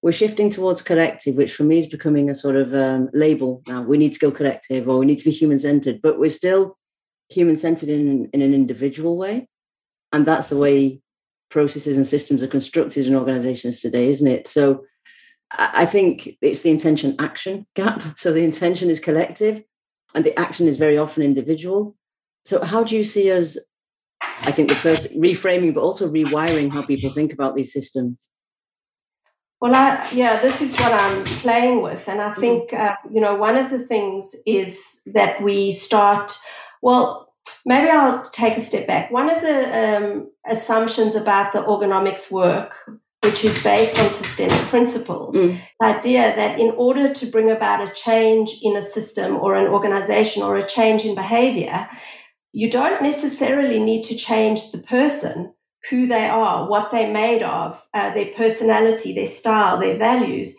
we're 0.07 0.13
shifting 0.13 0.49
towards 0.49 0.81
collective, 0.81 1.35
which 1.35 1.53
for 1.53 1.63
me 1.63 1.79
is 1.79 1.85
becoming 1.85 2.29
a 2.29 2.33
sort 2.33 2.55
of 2.55 2.73
um, 2.73 3.09
label 3.11 3.61
now. 3.67 3.81
We 3.81 3.97
need 3.97 4.13
to 4.13 4.19
go 4.19 4.31
collective 4.31 4.87
or 4.87 4.99
we 4.99 5.05
need 5.05 5.17
to 5.17 5.25
be 5.25 5.31
human 5.31 5.59
centered, 5.59 6.01
but 6.01 6.17
we're 6.17 6.29
still 6.29 6.77
human 7.27 7.57
centered 7.57 7.89
in, 7.89 8.29
in 8.31 8.41
an 8.41 8.53
individual 8.53 9.17
way. 9.17 9.49
And 10.13 10.25
that's 10.25 10.47
the 10.47 10.55
way 10.55 11.01
processes 11.49 11.97
and 11.97 12.07
systems 12.07 12.41
are 12.41 12.47
constructed 12.47 13.05
in 13.05 13.17
organizations 13.17 13.81
today, 13.81 14.07
isn't 14.07 14.27
it? 14.27 14.47
So 14.47 14.85
I 15.51 15.85
think 15.85 16.37
it's 16.41 16.61
the 16.61 16.71
intention 16.71 17.17
action 17.19 17.67
gap. 17.75 18.01
So 18.17 18.31
the 18.31 18.45
intention 18.45 18.89
is 18.89 19.01
collective 19.01 19.61
and 20.15 20.23
the 20.23 20.39
action 20.39 20.69
is 20.69 20.77
very 20.77 20.97
often 20.97 21.21
individual. 21.21 21.97
So, 22.45 22.63
how 22.63 22.85
do 22.85 22.95
you 22.95 23.03
see 23.03 23.29
us? 23.29 23.57
I 24.21 24.51
think 24.51 24.69
the 24.69 24.75
first 24.75 25.07
reframing, 25.17 25.73
but 25.73 25.81
also 25.81 26.09
rewiring 26.09 26.71
how 26.71 26.81
people 26.81 27.09
think 27.09 27.33
about 27.33 27.57
these 27.57 27.73
systems. 27.73 28.29
Well, 29.59 29.73
I, 29.73 30.07
yeah, 30.13 30.39
this 30.39 30.61
is 30.61 30.75
what 30.75 30.93
I'm 30.93 31.23
playing 31.25 31.81
with. 31.81 32.07
And 32.07 32.21
I 32.21 32.29
mm-hmm. 32.29 32.41
think, 32.41 32.73
uh, 32.73 32.95
you 33.11 33.19
know, 33.19 33.35
one 33.35 33.57
of 33.57 33.71
the 33.71 33.79
things 33.79 34.35
is 34.45 35.01
that 35.07 35.41
we 35.41 35.71
start, 35.71 36.37
well, 36.81 37.33
maybe 37.65 37.89
I'll 37.89 38.29
take 38.29 38.57
a 38.57 38.61
step 38.61 38.85
back. 38.85 39.09
One 39.09 39.29
of 39.29 39.41
the 39.41 39.97
um, 39.97 40.31
assumptions 40.47 41.15
about 41.15 41.53
the 41.53 41.63
Orgonomics 41.63 42.29
work, 42.29 42.75
which 43.23 43.43
is 43.43 43.61
based 43.63 43.97
on 43.99 44.11
systemic 44.11 44.59
principles, 44.67 45.35
mm. 45.35 45.59
the 45.79 45.85
idea 45.87 46.35
that 46.35 46.59
in 46.59 46.71
order 46.77 47.11
to 47.11 47.25
bring 47.25 47.49
about 47.49 47.87
a 47.87 47.91
change 47.93 48.59
in 48.61 48.77
a 48.77 48.81
system 48.81 49.37
or 49.37 49.55
an 49.55 49.67
organization 49.67 50.43
or 50.43 50.57
a 50.57 50.67
change 50.67 51.03
in 51.03 51.15
behavior, 51.15 51.89
you 52.53 52.69
don't 52.69 53.01
necessarily 53.01 53.79
need 53.79 54.03
to 54.03 54.15
change 54.15 54.71
the 54.71 54.77
person 54.77 55.53
who 55.89 56.07
they 56.07 56.27
are, 56.27 56.67
what 56.69 56.91
they're 56.91 57.13
made 57.13 57.43
of, 57.43 57.85
uh, 57.93 58.13
their 58.13 58.33
personality, 58.33 59.13
their 59.13 59.27
style, 59.27 59.77
their 59.77 59.97
values. 59.97 60.57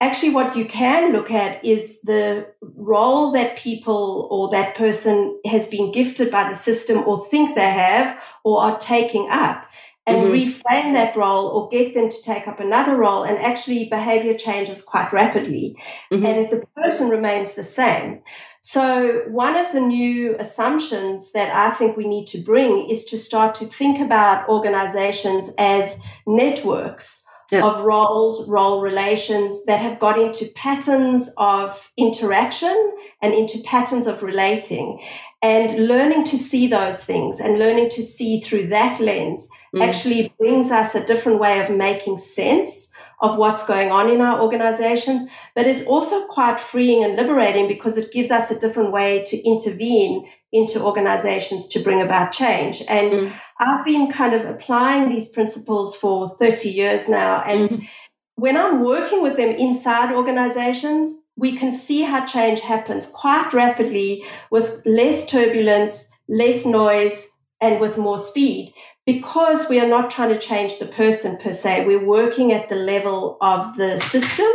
Actually, 0.00 0.32
what 0.32 0.56
you 0.56 0.64
can 0.64 1.12
look 1.12 1.30
at 1.30 1.64
is 1.64 2.00
the 2.02 2.46
role 2.76 3.32
that 3.32 3.56
people 3.56 4.28
or 4.30 4.48
that 4.50 4.76
person 4.76 5.40
has 5.44 5.66
been 5.66 5.90
gifted 5.90 6.30
by 6.30 6.48
the 6.48 6.54
system 6.54 6.98
or 6.98 7.24
think 7.26 7.56
they 7.56 7.72
have 7.72 8.16
or 8.44 8.62
are 8.62 8.78
taking 8.78 9.28
up. 9.30 9.64
and 10.08 10.16
mm-hmm. 10.16 10.32
reframe 10.32 10.94
that 10.94 11.14
role 11.16 11.48
or 11.48 11.68
get 11.68 11.92
them 11.92 12.08
to 12.08 12.22
take 12.22 12.48
up 12.48 12.60
another 12.60 12.96
role. 12.96 13.24
And 13.24 13.38
actually, 13.38 13.88
behavior 13.90 14.36
changes 14.36 14.82
quite 14.82 15.12
rapidly, 15.12 15.76
mm-hmm. 16.10 16.24
and 16.24 16.50
the 16.50 16.66
person 16.74 17.10
remains 17.10 17.54
the 17.54 17.62
same. 17.62 18.22
So, 18.60 19.22
one 19.28 19.56
of 19.56 19.72
the 19.72 19.80
new 19.80 20.36
assumptions 20.38 21.32
that 21.32 21.54
I 21.54 21.74
think 21.74 21.96
we 21.96 22.08
need 22.08 22.26
to 22.28 22.38
bring 22.38 22.90
is 22.90 23.04
to 23.06 23.18
start 23.18 23.54
to 23.56 23.64
think 23.64 24.00
about 24.00 24.48
organizations 24.48 25.50
as 25.58 25.98
networks 26.26 27.24
yeah. 27.50 27.64
of 27.64 27.84
roles, 27.84 28.48
role 28.48 28.82
relations 28.82 29.64
that 29.64 29.80
have 29.80 29.98
got 29.98 30.18
into 30.18 30.46
patterns 30.54 31.30
of 31.38 31.92
interaction 31.96 32.92
and 33.22 33.32
into 33.32 33.58
patterns 33.64 34.06
of 34.06 34.22
relating 34.22 35.00
and 35.40 35.86
learning 35.86 36.24
to 36.24 36.36
see 36.36 36.66
those 36.66 37.02
things 37.02 37.40
and 37.40 37.58
learning 37.58 37.88
to 37.90 38.02
see 38.02 38.40
through 38.40 38.66
that 38.66 39.00
lens 39.00 39.48
mm. 39.74 39.86
actually 39.86 40.34
brings 40.38 40.70
us 40.70 40.94
a 40.94 41.06
different 41.06 41.38
way 41.38 41.60
of 41.60 41.74
making 41.74 42.18
sense 42.18 42.92
of 43.20 43.36
what's 43.36 43.66
going 43.66 43.90
on 43.90 44.08
in 44.10 44.20
our 44.20 44.40
organizations. 44.40 45.24
But 45.54 45.66
it's 45.66 45.82
also 45.82 46.26
quite 46.26 46.60
freeing 46.60 47.04
and 47.04 47.16
liberating 47.16 47.68
because 47.68 47.96
it 47.96 48.12
gives 48.12 48.30
us 48.30 48.50
a 48.50 48.58
different 48.58 48.92
way 48.92 49.24
to 49.26 49.36
intervene 49.44 50.28
into 50.52 50.82
organizations 50.82 51.68
to 51.68 51.80
bring 51.80 52.00
about 52.00 52.32
change. 52.32 52.82
And 52.88 53.12
mm. 53.12 53.32
I've 53.58 53.84
been 53.84 54.10
kind 54.10 54.34
of 54.34 54.46
applying 54.46 55.10
these 55.10 55.28
principles 55.28 55.94
for 55.94 56.28
30 56.28 56.70
years 56.70 57.08
now. 57.08 57.42
And 57.42 57.70
mm. 57.70 57.88
when 58.36 58.56
I'm 58.56 58.82
working 58.82 59.22
with 59.22 59.36
them 59.36 59.50
inside 59.50 60.14
organizations, 60.14 61.22
we 61.36 61.56
can 61.56 61.70
see 61.70 62.02
how 62.02 62.24
change 62.24 62.60
happens 62.60 63.06
quite 63.06 63.52
rapidly 63.52 64.24
with 64.50 64.82
less 64.86 65.26
turbulence, 65.30 66.10
less 66.28 66.64
noise, 66.64 67.30
and 67.60 67.80
with 67.80 67.98
more 67.98 68.18
speed 68.18 68.72
because 69.08 69.70
we 69.70 69.80
are 69.80 69.88
not 69.88 70.10
trying 70.10 70.28
to 70.28 70.38
change 70.38 70.78
the 70.78 70.84
person 70.84 71.38
per 71.38 71.50
se. 71.50 71.86
We're 71.86 72.04
working 72.04 72.52
at 72.52 72.68
the 72.68 72.74
level 72.74 73.38
of 73.40 73.74
the 73.78 73.96
system 73.96 74.50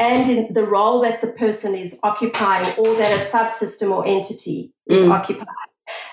and 0.00 0.30
in 0.30 0.54
the 0.54 0.64
role 0.64 1.02
that 1.02 1.20
the 1.20 1.26
person 1.26 1.74
is 1.74 2.00
occupying 2.02 2.66
or 2.78 2.94
that 2.96 3.12
a 3.12 3.22
subsystem 3.22 3.90
or 3.90 4.06
entity 4.06 4.72
is 4.86 5.02
mm. 5.02 5.10
occupying. 5.10 5.46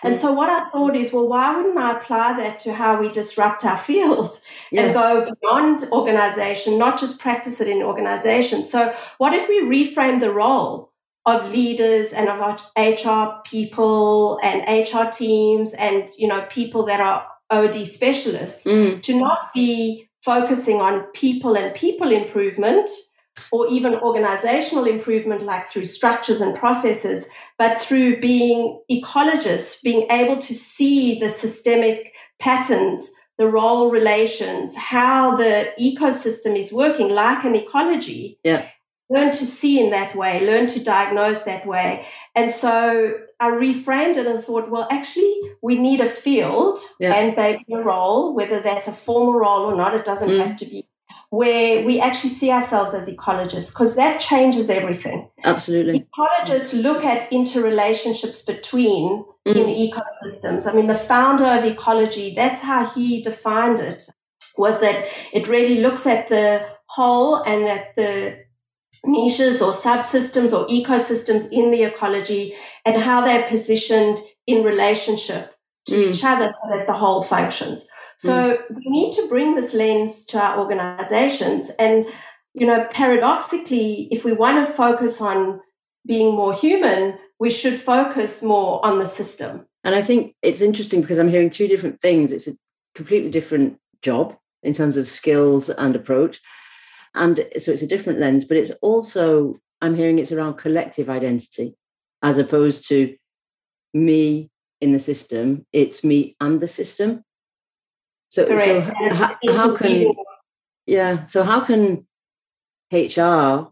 And 0.03 0.13
so 0.17 0.33
what 0.33 0.49
I 0.49 0.69
thought 0.71 0.93
is, 0.93 1.13
well, 1.13 1.29
why 1.29 1.55
wouldn't 1.55 1.77
I 1.77 1.97
apply 1.97 2.35
that 2.35 2.59
to 2.59 2.73
how 2.73 2.99
we 2.99 3.09
disrupt 3.09 3.63
our 3.63 3.77
field 3.87 4.41
yeah. 4.73 4.81
and 4.81 4.93
go 4.93 5.31
beyond 5.41 5.89
organization, 5.93 6.77
not 6.77 6.99
just 6.99 7.21
practice 7.21 7.61
it 7.61 7.69
in 7.69 7.81
organization? 7.81 8.65
So 8.65 8.93
what 9.19 9.33
if 9.33 9.47
we 9.47 9.61
reframe 9.61 10.19
the 10.19 10.31
role 10.31 10.91
of 11.25 11.49
leaders 11.49 12.11
and 12.11 12.27
of 12.27 12.61
HR 12.77 13.41
people 13.45 14.37
and 14.43 14.85
HR 14.85 15.09
teams 15.09 15.73
and, 15.73 16.09
you 16.17 16.27
know, 16.27 16.45
people 16.49 16.85
that 16.87 16.99
are 16.99 17.25
OD 17.49 17.87
specialists 17.87 18.65
mm. 18.65 19.01
to 19.01 19.19
not 19.19 19.53
be 19.53 20.09
focusing 20.23 20.81
on 20.81 21.03
people 21.13 21.55
and 21.55 21.73
people 21.75 22.11
improvement 22.11 22.89
or 23.51 23.67
even 23.67 23.95
organizational 23.95 24.85
improvement 24.85 25.43
like 25.43 25.69
through 25.69 25.85
structures 25.85 26.41
and 26.41 26.55
processes, 26.55 27.27
but 27.57 27.79
through 27.79 28.19
being 28.19 28.81
ecologists, 28.91 29.81
being 29.83 30.09
able 30.09 30.37
to 30.37 30.53
see 30.53 31.19
the 31.19 31.29
systemic 31.29 32.13
patterns, 32.39 33.11
the 33.37 33.47
role 33.47 33.91
relations, 33.91 34.75
how 34.75 35.35
the 35.35 35.71
ecosystem 35.79 36.57
is 36.57 36.71
working 36.71 37.09
like 37.09 37.43
an 37.43 37.55
ecology. 37.55 38.39
Yeah. 38.43 38.67
Learn 39.09 39.31
to 39.33 39.45
see 39.45 39.83
in 39.83 39.91
that 39.91 40.15
way, 40.15 40.45
learn 40.45 40.65
to 40.67 40.83
diagnose 40.83 41.43
that 41.43 41.67
way. 41.67 42.07
And 42.33 42.51
so 42.51 43.13
I 43.39 43.49
reframed 43.49 44.17
it 44.17 44.25
and 44.25 44.43
thought, 44.43 44.71
well, 44.71 44.87
actually, 44.89 45.33
we 45.61 45.77
need 45.77 46.01
a 46.01 46.09
field 46.09 46.79
yeah. 46.99 47.13
and 47.13 47.35
maybe 47.35 47.65
a 47.71 47.83
role, 47.83 48.33
whether 48.33 48.59
that's 48.61 48.87
a 48.87 48.91
formal 48.91 49.35
role 49.35 49.61
or 49.61 49.75
not, 49.75 49.93
it 49.93 50.05
doesn't 50.05 50.29
mm. 50.29 50.39
have 50.39 50.57
to 50.57 50.65
be 50.65 50.87
where 51.29 51.85
we 51.85 51.99
actually 51.99 52.29
see 52.29 52.49
ourselves 52.49 52.93
as 52.93 53.09
ecologists 53.09 53.71
because 53.71 53.95
that 53.95 54.19
changes 54.19 54.69
everything. 54.69 55.29
Absolutely. 55.43 56.07
Ecologists 56.17 56.81
look 56.81 57.03
at 57.03 57.29
interrelationships 57.31 58.45
between 58.45 59.25
mm. 59.45 59.55
in 59.55 59.65
ecosystems. 59.65 60.65
I 60.65 60.73
mean, 60.73 60.87
the 60.87 60.95
founder 60.95 61.45
of 61.45 61.65
ecology, 61.65 62.33
that's 62.33 62.61
how 62.61 62.85
he 62.85 63.21
defined 63.21 63.81
it, 63.81 64.09
was 64.57 64.79
that 64.79 65.07
it 65.33 65.47
really 65.47 65.81
looks 65.81 66.07
at 66.07 66.29
the 66.29 66.65
whole 66.85 67.43
and 67.43 67.65
at 67.65 67.95
the 67.95 68.44
niches 69.07 69.61
or 69.61 69.71
subsystems 69.71 70.51
or 70.53 70.67
ecosystems 70.67 71.51
in 71.51 71.71
the 71.71 71.83
ecology 71.83 72.55
and 72.85 73.01
how 73.01 73.23
they're 73.23 73.47
positioned 73.47 74.19
in 74.47 74.63
relationship 74.63 75.55
to 75.87 75.95
mm. 75.95 76.11
each 76.11 76.23
other 76.23 76.45
so 76.45 76.77
that 76.77 76.87
the 76.87 76.93
whole 76.93 77.21
functions. 77.21 77.87
So 78.17 78.57
mm. 78.57 78.61
we 78.69 78.83
need 78.85 79.13
to 79.13 79.27
bring 79.27 79.55
this 79.55 79.73
lens 79.73 80.25
to 80.27 80.41
our 80.41 80.59
organizations. 80.59 81.71
And, 81.79 82.05
you 82.53 82.65
know, 82.65 82.87
paradoxically, 82.91 84.07
if 84.11 84.23
we 84.23 84.33
want 84.33 84.65
to 84.65 84.73
focus 84.73 85.21
on 85.21 85.61
being 86.07 86.35
more 86.35 86.53
human, 86.53 87.17
we 87.39 87.49
should 87.49 87.79
focus 87.79 88.41
more 88.41 88.83
on 88.85 88.99
the 88.99 89.07
system. 89.07 89.65
And 89.83 89.95
I 89.95 90.01
think 90.01 90.35
it's 90.41 90.61
interesting 90.61 91.01
because 91.01 91.19
I'm 91.19 91.29
hearing 91.29 91.49
two 91.49 91.67
different 91.67 91.99
things. 91.99 92.31
It's 92.31 92.47
a 92.47 92.53
completely 92.95 93.29
different 93.29 93.77
job 94.01 94.37
in 94.63 94.73
terms 94.73 94.97
of 94.97 95.07
skills 95.07 95.69
and 95.69 95.95
approach. 95.95 96.41
And 97.15 97.45
so 97.57 97.71
it's 97.71 97.81
a 97.81 97.87
different 97.87 98.19
lens, 98.19 98.45
but 98.45 98.57
it's 98.57 98.71
also, 98.81 99.57
I'm 99.81 99.95
hearing 99.95 100.19
it's 100.19 100.31
around 100.31 100.55
collective 100.55 101.09
identity 101.09 101.75
as 102.21 102.37
opposed 102.37 102.87
to 102.89 103.15
me 103.93 104.49
in 104.81 104.91
the 104.91 104.99
system. 104.99 105.65
It's 105.71 106.03
me 106.03 106.35
and 106.39 106.59
the 106.59 106.67
system. 106.67 107.23
So, 108.29 108.55
so 108.57 108.81
how, 109.13 109.37
how 109.55 109.75
can 109.77 110.13
yeah? 110.85 111.25
So 111.27 111.43
how 111.43 111.61
can 111.61 112.05
HR 112.91 113.69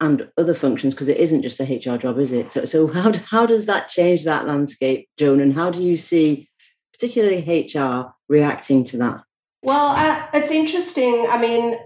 and 0.00 0.28
other 0.36 0.54
functions 0.54 0.94
because 0.94 1.08
it 1.08 1.18
isn't 1.18 1.42
just 1.42 1.60
a 1.60 1.64
HR 1.64 1.98
job, 1.98 2.18
is 2.18 2.32
it? 2.32 2.50
So, 2.50 2.64
so 2.64 2.86
how 2.86 3.12
how 3.12 3.46
does 3.46 3.66
that 3.66 3.88
change 3.88 4.24
that 4.24 4.46
landscape, 4.46 5.08
Joan? 5.18 5.40
And 5.40 5.52
how 5.54 5.70
do 5.70 5.82
you 5.82 5.96
see, 5.96 6.48
particularly 6.92 7.66
HR, 7.74 8.14
reacting 8.28 8.84
to 8.84 8.96
that? 8.98 9.22
Well, 9.62 9.94
uh, 9.96 10.26
it's 10.34 10.50
interesting. 10.50 11.26
I 11.28 11.40
mean, 11.40 11.78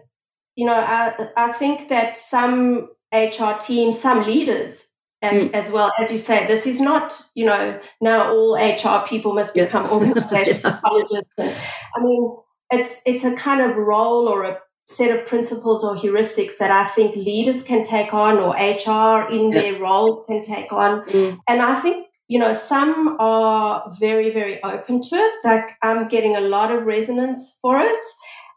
you 0.56 0.66
know, 0.66 0.74
I 0.74 1.30
I 1.36 1.52
think 1.52 1.88
that 1.88 2.18
some 2.18 2.88
HR 3.12 3.58
teams, 3.60 4.00
some 4.00 4.24
leaders 4.24 4.86
and 5.22 5.50
mm. 5.50 5.54
as 5.54 5.70
well 5.70 5.92
as 5.98 6.12
you 6.12 6.18
say, 6.18 6.46
this 6.46 6.66
is 6.66 6.80
not, 6.80 7.20
you 7.34 7.44
know, 7.44 7.80
now 8.00 8.30
all 8.30 8.54
HR 8.54 9.06
people 9.06 9.32
must 9.32 9.54
become 9.54 9.84
yeah. 9.86 9.90
organization 9.90 10.60
yeah. 10.64 11.54
I 11.94 12.02
mean, 12.02 12.36
it's 12.70 13.02
it's 13.06 13.24
a 13.24 13.34
kind 13.34 13.60
of 13.60 13.76
role 13.76 14.28
or 14.28 14.44
a 14.44 14.58
set 14.86 15.16
of 15.16 15.26
principles 15.26 15.82
or 15.82 15.96
heuristics 15.96 16.58
that 16.58 16.70
I 16.70 16.88
think 16.90 17.16
leaders 17.16 17.62
can 17.62 17.82
take 17.84 18.14
on 18.14 18.38
or 18.38 18.54
HR 18.54 19.28
in 19.30 19.50
yeah. 19.50 19.60
their 19.60 19.80
roles 19.80 20.26
can 20.26 20.42
take 20.42 20.72
on. 20.72 21.04
Mm. 21.08 21.38
And 21.48 21.60
I 21.60 21.80
think, 21.80 22.06
you 22.28 22.38
know, 22.38 22.52
some 22.52 23.16
are 23.18 23.92
very, 23.98 24.30
very 24.30 24.62
open 24.62 25.00
to 25.00 25.16
it. 25.16 25.32
Like 25.44 25.76
I'm 25.82 26.08
getting 26.08 26.36
a 26.36 26.40
lot 26.40 26.70
of 26.72 26.84
resonance 26.84 27.58
for 27.60 27.80
it. 27.80 28.06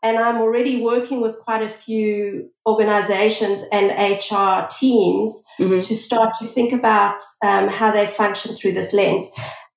And 0.03 0.17
I'm 0.17 0.37
already 0.37 0.81
working 0.81 1.21
with 1.21 1.39
quite 1.39 1.61
a 1.61 1.69
few 1.69 2.49
organizations 2.65 3.63
and 3.71 3.91
HR 3.91 4.67
teams 4.69 5.43
mm-hmm. 5.59 5.79
to 5.79 5.95
start 5.95 6.35
to 6.39 6.45
think 6.45 6.71
about 6.71 7.21
um, 7.43 7.67
how 7.67 7.91
they 7.91 8.07
function 8.07 8.55
through 8.55 8.73
this 8.73 8.93
lens. 8.93 9.29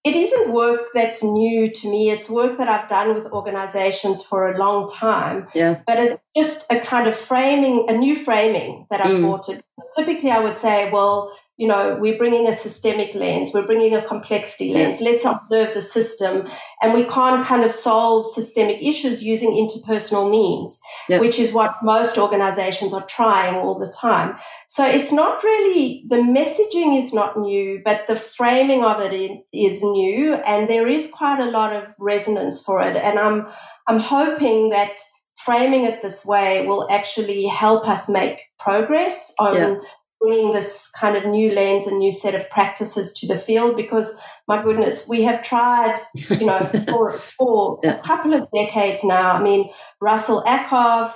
It 0.05 0.17
isn't 0.17 0.53
work 0.53 0.89
that's 0.95 1.23
new 1.23 1.71
to 1.71 1.91
me. 1.91 2.11
It's 2.11 2.29
work 2.29 2.59
that 2.59 2.69
I've 2.69 2.89
done 2.89 3.15
with 3.15 3.27
organizations 3.27 4.21
for 4.21 4.53
a 4.53 4.59
long 4.59 4.89
time. 4.89 5.47
Yeah. 5.55 5.81
But 5.87 5.99
it's 5.99 6.23
just 6.37 6.73
a 6.73 6.81
kind 6.81 7.07
of 7.07 7.17
framing, 7.17 7.87
a 7.89 7.93
new 7.93 8.17
framing 8.17 8.87
that 8.91 9.01
I've 9.01 9.13
mm. 9.13 9.21
brought 9.21 9.49
it. 9.49 9.63
Typically, 9.97 10.33
I 10.33 10.41
would 10.41 10.57
say, 10.57 10.91
well, 10.91 11.33
you 11.63 11.69
know, 11.69 11.97
we're 12.01 12.19
bringing 12.19 12.49
a 12.49 12.53
systemic 12.53 13.15
lens, 13.15 13.53
we're 13.55 13.65
bringing 13.65 13.95
a 13.95 14.03
complexity 14.03 14.73
lens. 14.75 15.01
Let's 15.01 15.25
observe 15.25 15.75
the 15.75 15.81
system. 15.81 16.49
And 16.83 16.93
we 16.93 17.05
can't 17.05 17.47
kind 17.47 17.63
of 17.63 17.71
solve 17.71 18.27
systemic 18.27 18.83
issues 18.83 19.23
using 19.23 19.53
interpersonal 19.53 20.29
means, 20.29 20.81
which 21.09 21.39
is 21.39 21.53
what 21.53 21.77
most 21.81 22.19
organizations 22.19 22.93
are 22.93 23.07
trying 23.07 23.55
all 23.55 23.79
the 23.79 23.87
time. 23.87 24.35
So 24.67 24.85
it's 24.85 25.13
not 25.13 25.45
really, 25.45 26.05
the 26.09 26.17
messaging 26.17 26.99
is 26.99 27.15
not 27.15 27.39
new, 27.39 27.81
but 27.85 28.09
the 28.09 28.17
framing 28.17 28.83
of 28.83 29.01
it 29.01 29.15
is 29.53 29.85
new. 29.85 30.35
And 30.35 30.69
there 30.69 30.89
is 30.89 31.13
quite 31.13 31.39
a 31.39 31.49
lot 31.49 31.73
of 31.73 31.95
resonance 32.01 32.61
for 32.61 32.83
it. 32.83 32.97
And 32.97 33.21
I'm, 33.21 33.47
I'm 33.87 34.01
hoping 34.01 34.71
that 34.71 34.99
framing 35.45 35.85
it 35.85 36.03
this 36.03 36.27
way 36.27 36.67
will 36.67 36.89
actually 36.91 37.47
help 37.47 37.87
us 37.87 38.09
make 38.09 38.41
progress 38.59 39.33
on 39.39 39.55
yeah 39.55 39.75
bringing 40.23 40.53
this 40.53 40.89
kind 40.99 41.17
of 41.17 41.25
new 41.25 41.53
lens 41.53 41.87
and 41.87 41.99
new 41.99 42.13
set 42.13 42.35
of 42.35 42.49
practices 42.51 43.13
to 43.13 43.27
the 43.27 43.37
field 43.37 43.77
because 43.77 44.19
my 44.49 44.63
goodness 44.63 45.09
we 45.09 45.23
have 45.23 45.43
tried 45.43 45.97
you 46.15 46.47
know 46.47 46.61
for, 46.89 47.13
for 47.13 47.81
yeah. 47.83 47.99
a 47.99 48.03
couple 48.03 48.33
of 48.33 48.49
decades 48.53 49.03
now 49.03 49.33
i 49.33 49.43
mean 49.43 49.71
russell 50.01 50.43
ackoff 50.45 51.13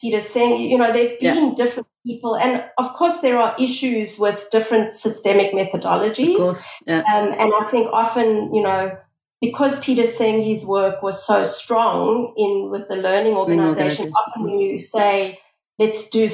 peter 0.00 0.18
senge 0.18 0.68
you 0.68 0.78
know 0.78 0.92
they've 0.92 1.18
been 1.20 1.48
yeah. 1.48 1.54
different 1.54 1.86
people 2.06 2.36
and 2.36 2.64
of 2.78 2.92
course 2.94 3.20
there 3.20 3.38
are 3.38 3.54
issues 3.58 4.18
with 4.18 4.48
different 4.50 4.94
systemic 4.94 5.52
methodologies 5.52 6.64
yeah. 6.86 7.00
um, 7.00 7.32
and 7.38 7.52
i 7.60 7.68
think 7.70 7.88
often 7.92 8.54
you 8.54 8.62
know 8.62 8.96
because 9.40 9.78
Peter 9.80 10.02
Senge's 10.02 10.64
work 10.64 11.02
was 11.02 11.24
so 11.24 11.44
strong 11.44 12.32
in 12.38 12.70
with 12.70 12.88
the 12.88 12.96
learning 12.96 13.34
organization, 13.34 14.10
often 14.12 14.48
you 14.58 14.80
say, 14.80 15.38
let's 15.78 16.08
do 16.08 16.28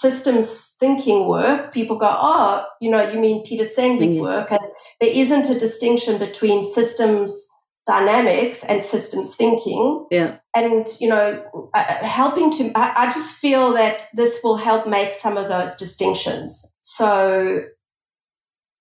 systems 0.00 0.76
thinking 0.78 1.26
work, 1.26 1.72
people 1.72 1.96
go, 1.96 2.08
oh, 2.08 2.64
you 2.80 2.90
know, 2.90 3.10
you 3.10 3.18
mean 3.18 3.44
Peter 3.44 3.64
Senge's 3.64 4.14
mm-hmm. 4.14 4.22
work. 4.22 4.50
And 4.52 4.60
there 5.00 5.10
isn't 5.10 5.50
a 5.50 5.58
distinction 5.58 6.18
between 6.18 6.62
systems 6.62 7.48
dynamics 7.86 8.62
and 8.64 8.82
systems 8.82 9.34
thinking. 9.34 10.06
Yeah. 10.10 10.36
And, 10.54 10.86
you 11.00 11.08
know, 11.08 11.42
uh, 11.74 12.06
helping 12.06 12.52
to, 12.52 12.70
I, 12.74 13.06
I 13.06 13.06
just 13.06 13.34
feel 13.36 13.72
that 13.72 14.04
this 14.12 14.40
will 14.44 14.58
help 14.58 14.86
make 14.86 15.14
some 15.14 15.38
of 15.38 15.48
those 15.48 15.74
distinctions. 15.76 16.74
So 16.80 17.62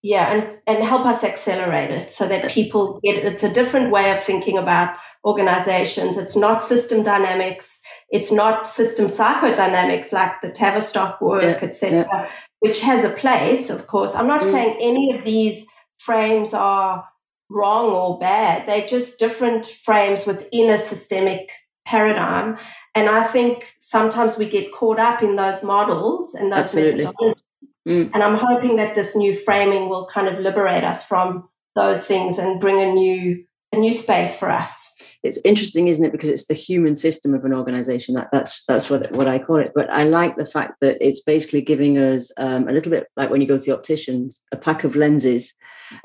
yeah 0.07 0.31
and 0.31 0.57
and 0.67 0.83
help 0.83 1.05
us 1.05 1.21
accelerate 1.23 1.91
it 1.91 2.09
so 2.09 2.27
that 2.29 2.49
people 2.49 2.99
get 3.03 3.25
it's 3.25 3.43
a 3.43 3.53
different 3.53 3.91
way 3.91 4.15
of 4.15 4.23
thinking 4.23 4.57
about 4.57 4.95
organizations 5.25 6.17
it's 6.17 6.35
not 6.35 6.61
system 6.61 7.03
dynamics 7.03 7.81
it's 8.09 8.31
not 8.31 8.65
system 8.65 9.07
psychodynamics 9.07 10.13
like 10.13 10.39
the 10.41 10.49
tavistock 10.49 11.19
work 11.19 11.43
yeah, 11.43 11.67
etc 11.67 12.07
yeah. 12.09 12.29
which 12.59 12.79
has 12.79 13.03
a 13.03 13.09
place 13.09 13.69
of 13.69 13.85
course 13.87 14.15
i'm 14.15 14.27
not 14.27 14.43
mm. 14.43 14.51
saying 14.51 14.77
any 14.79 15.13
of 15.13 15.25
these 15.25 15.65
frames 15.97 16.53
are 16.53 17.05
wrong 17.49 17.89
or 17.89 18.17
bad 18.17 18.65
they're 18.65 18.87
just 18.87 19.19
different 19.19 19.65
frames 19.65 20.25
within 20.25 20.69
a 20.69 20.77
systemic 20.77 21.49
paradigm 21.85 22.57
and 22.95 23.09
i 23.09 23.25
think 23.25 23.75
sometimes 23.79 24.37
we 24.37 24.47
get 24.47 24.71
caught 24.71 24.99
up 24.99 25.21
in 25.21 25.35
those 25.35 25.63
models 25.63 26.33
and 26.33 26.49
those 26.49 26.59
Absolutely. 26.59 27.03
methodologies 27.03 27.47
Mm. 27.88 28.12
And 28.13 28.22
I'm 28.22 28.38
hoping 28.38 28.75
that 28.75 28.96
this 28.96 29.15
new 29.15 29.34
framing 29.34 29.89
will 29.89 30.06
kind 30.08 30.27
of 30.27 30.39
liberate 30.39 30.84
us 30.84 31.06
from 31.06 31.48
those 31.75 32.06
things 32.06 32.38
and 32.38 32.60
bring 32.60 32.82
a 32.82 32.91
new 32.91 33.44
a 33.74 33.77
new 33.77 33.91
space 33.91 34.38
for 34.38 34.50
us. 34.50 34.94
It's 35.24 35.39
interesting, 35.44 35.88
isn't 35.88 36.03
it? 36.03 36.12
Because 36.12 36.29
it's 36.29 36.48
the 36.48 36.53
human 36.53 36.96
system 36.96 37.34
of 37.34 37.44
an 37.44 37.53
organization. 37.53 38.15
That 38.15 38.29
that's 38.32 38.65
that's 38.65 38.89
what 38.89 39.12
what 39.12 39.27
I 39.27 39.39
call 39.39 39.58
it. 39.58 39.72
But 39.74 39.89
I 39.89 40.03
like 40.03 40.36
the 40.36 40.46
fact 40.46 40.75
that 40.82 40.98
it's 41.00 41.22
basically 41.22 41.62
giving 41.62 41.98
us 41.98 42.32
um, 42.38 42.67
a 42.67 42.72
little 42.72 42.89
bit 42.89 43.08
like 43.15 43.29
when 43.29 43.41
you 43.41 43.48
go 43.48 43.58
to 43.58 43.63
the 43.63 43.75
opticians, 43.75 44.41
a 44.51 44.58
pack 44.58 44.84
of 44.84 44.96
lenses 44.96 45.53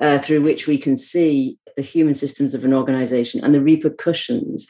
uh, 0.01 0.19
through 0.19 0.43
which 0.43 0.67
we 0.67 0.79
can 0.79 0.97
see 0.97 1.59
the 1.77 1.83
human 1.83 2.15
systems 2.15 2.55
of 2.55 2.65
an 2.65 2.75
organization 2.75 3.43
and 3.43 3.55
the 3.55 3.63
repercussions 3.63 4.67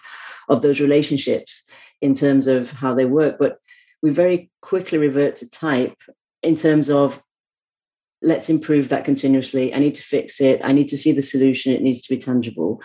of 0.49 0.63
those 0.63 0.81
relationships 0.81 1.65
in 2.01 2.15
terms 2.15 2.47
of 2.47 2.71
how 2.71 2.95
they 2.95 3.05
work. 3.05 3.37
But 3.39 3.59
we 4.03 4.11
very 4.11 4.51
quickly 4.61 4.99
revert 4.99 5.37
to 5.37 5.51
type 5.51 5.97
in 6.43 6.57
terms 6.57 6.91
of 6.91 7.23
let's 8.23 8.49
improve 8.49 8.89
that 8.89 9.05
continuously. 9.05 9.75
I 9.75 9.79
need 9.79 9.95
to 9.97 10.03
fix 10.03 10.41
it. 10.41 10.61
I 10.65 10.73
need 10.73 10.89
to 10.89 10.97
see 10.97 11.13
the 11.13 11.23
solution. 11.23 11.73
It 11.73 11.83
needs 11.83 12.03
to 12.03 12.15
be 12.15 12.21
tangible. 12.21 12.81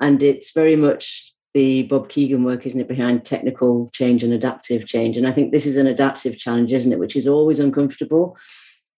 And 0.00 0.22
it's 0.22 0.52
very 0.52 0.76
much 0.76 1.32
the 1.54 1.84
Bob 1.84 2.10
Kegan 2.10 2.44
work, 2.44 2.66
isn't 2.66 2.80
it, 2.80 2.88
behind 2.88 3.24
technical 3.24 3.88
change 3.94 4.22
and 4.22 4.32
adaptive 4.32 4.86
change. 4.86 5.16
And 5.16 5.26
I 5.26 5.32
think 5.32 5.52
this 5.52 5.64
is 5.64 5.78
an 5.78 5.86
adaptive 5.86 6.36
challenge, 6.36 6.72
isn't 6.72 6.92
it, 6.92 6.98
which 6.98 7.16
is 7.16 7.26
always 7.26 7.58
uncomfortable. 7.58 8.36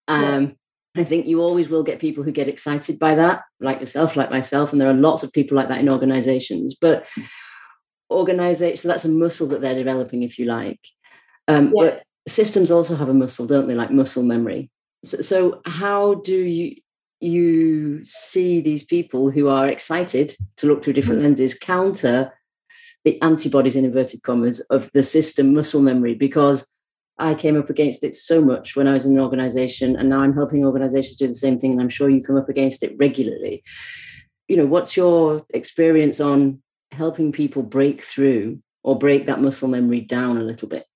Um, 0.08 0.42
yeah. 0.96 1.02
I 1.02 1.04
think 1.04 1.26
you 1.26 1.40
always 1.40 1.68
will 1.68 1.84
get 1.84 2.00
people 2.00 2.24
who 2.24 2.32
get 2.32 2.48
excited 2.48 2.98
by 2.98 3.14
that, 3.14 3.42
like 3.60 3.78
yourself, 3.78 4.16
like 4.16 4.30
myself. 4.30 4.72
And 4.72 4.80
there 4.80 4.90
are 4.90 4.94
lots 4.94 5.22
of 5.22 5.32
people 5.32 5.56
like 5.56 5.68
that 5.68 5.78
in 5.78 5.88
organizations. 5.88 6.74
But 6.80 7.06
organization, 8.10 8.76
so 8.76 8.88
that's 8.88 9.04
a 9.04 9.08
muscle 9.08 9.46
that 9.48 9.60
they're 9.60 9.74
developing, 9.76 10.24
if 10.24 10.38
you 10.38 10.46
like. 10.46 10.80
Um, 11.46 11.66
yeah. 11.66 11.72
But 11.76 12.02
systems 12.28 12.70
also 12.70 12.96
have 12.96 13.08
a 13.08 13.14
muscle, 13.14 13.46
don't 13.46 13.68
they? 13.68 13.74
Like 13.74 13.90
muscle 13.90 14.22
memory. 14.22 14.70
So, 15.04 15.20
so 15.20 15.60
how 15.64 16.14
do 16.14 16.36
you 16.36 16.76
you 17.20 18.04
see 18.04 18.60
these 18.60 18.84
people 18.84 19.28
who 19.30 19.48
are 19.48 19.66
excited 19.66 20.36
to 20.56 20.66
look 20.68 20.84
through 20.84 20.92
different 20.92 21.20
mm. 21.20 21.24
lenses 21.24 21.52
counter 21.52 22.32
the 23.04 23.20
antibodies 23.22 23.74
in 23.74 23.84
inverted 23.84 24.22
commas 24.22 24.60
of 24.70 24.90
the 24.92 25.02
system 25.02 25.52
muscle 25.54 25.80
memory 25.80 26.14
because 26.14 26.66
I 27.18 27.34
came 27.34 27.58
up 27.58 27.68
against 27.68 28.04
it 28.04 28.14
so 28.14 28.40
much 28.40 28.76
when 28.76 28.86
I 28.86 28.92
was 28.92 29.04
in 29.04 29.12
an 29.12 29.20
organization, 29.20 29.96
and 29.96 30.08
now 30.08 30.20
I'm 30.20 30.34
helping 30.34 30.64
organizations 30.64 31.16
do 31.16 31.26
the 31.26 31.34
same 31.34 31.58
thing, 31.58 31.72
and 31.72 31.80
I'm 31.80 31.88
sure 31.88 32.08
you 32.08 32.22
come 32.22 32.36
up 32.36 32.48
against 32.48 32.82
it 32.82 32.94
regularly. 32.96 33.64
You 34.46 34.56
know, 34.56 34.66
what's 34.66 34.96
your 34.96 35.44
experience 35.50 36.20
on 36.20 36.62
helping 36.92 37.32
people 37.32 37.62
break 37.62 38.02
through 38.02 38.62
or 38.84 38.96
break 38.96 39.26
that 39.26 39.40
muscle 39.40 39.68
memory 39.68 40.00
down 40.00 40.36
a 40.36 40.42
little 40.42 40.68
bit? 40.68 40.86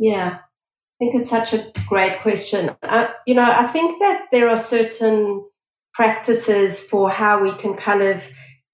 Yeah, 0.00 0.38
I 0.38 0.98
think 0.98 1.14
it's 1.14 1.28
such 1.28 1.52
a 1.52 1.70
great 1.86 2.18
question. 2.20 2.74
Uh, 2.82 3.08
you 3.26 3.34
know, 3.34 3.44
I 3.44 3.66
think 3.66 4.00
that 4.00 4.28
there 4.32 4.48
are 4.48 4.56
certain 4.56 5.44
practices 5.92 6.82
for 6.82 7.10
how 7.10 7.42
we 7.42 7.52
can 7.52 7.76
kind 7.76 8.02
of 8.02 8.24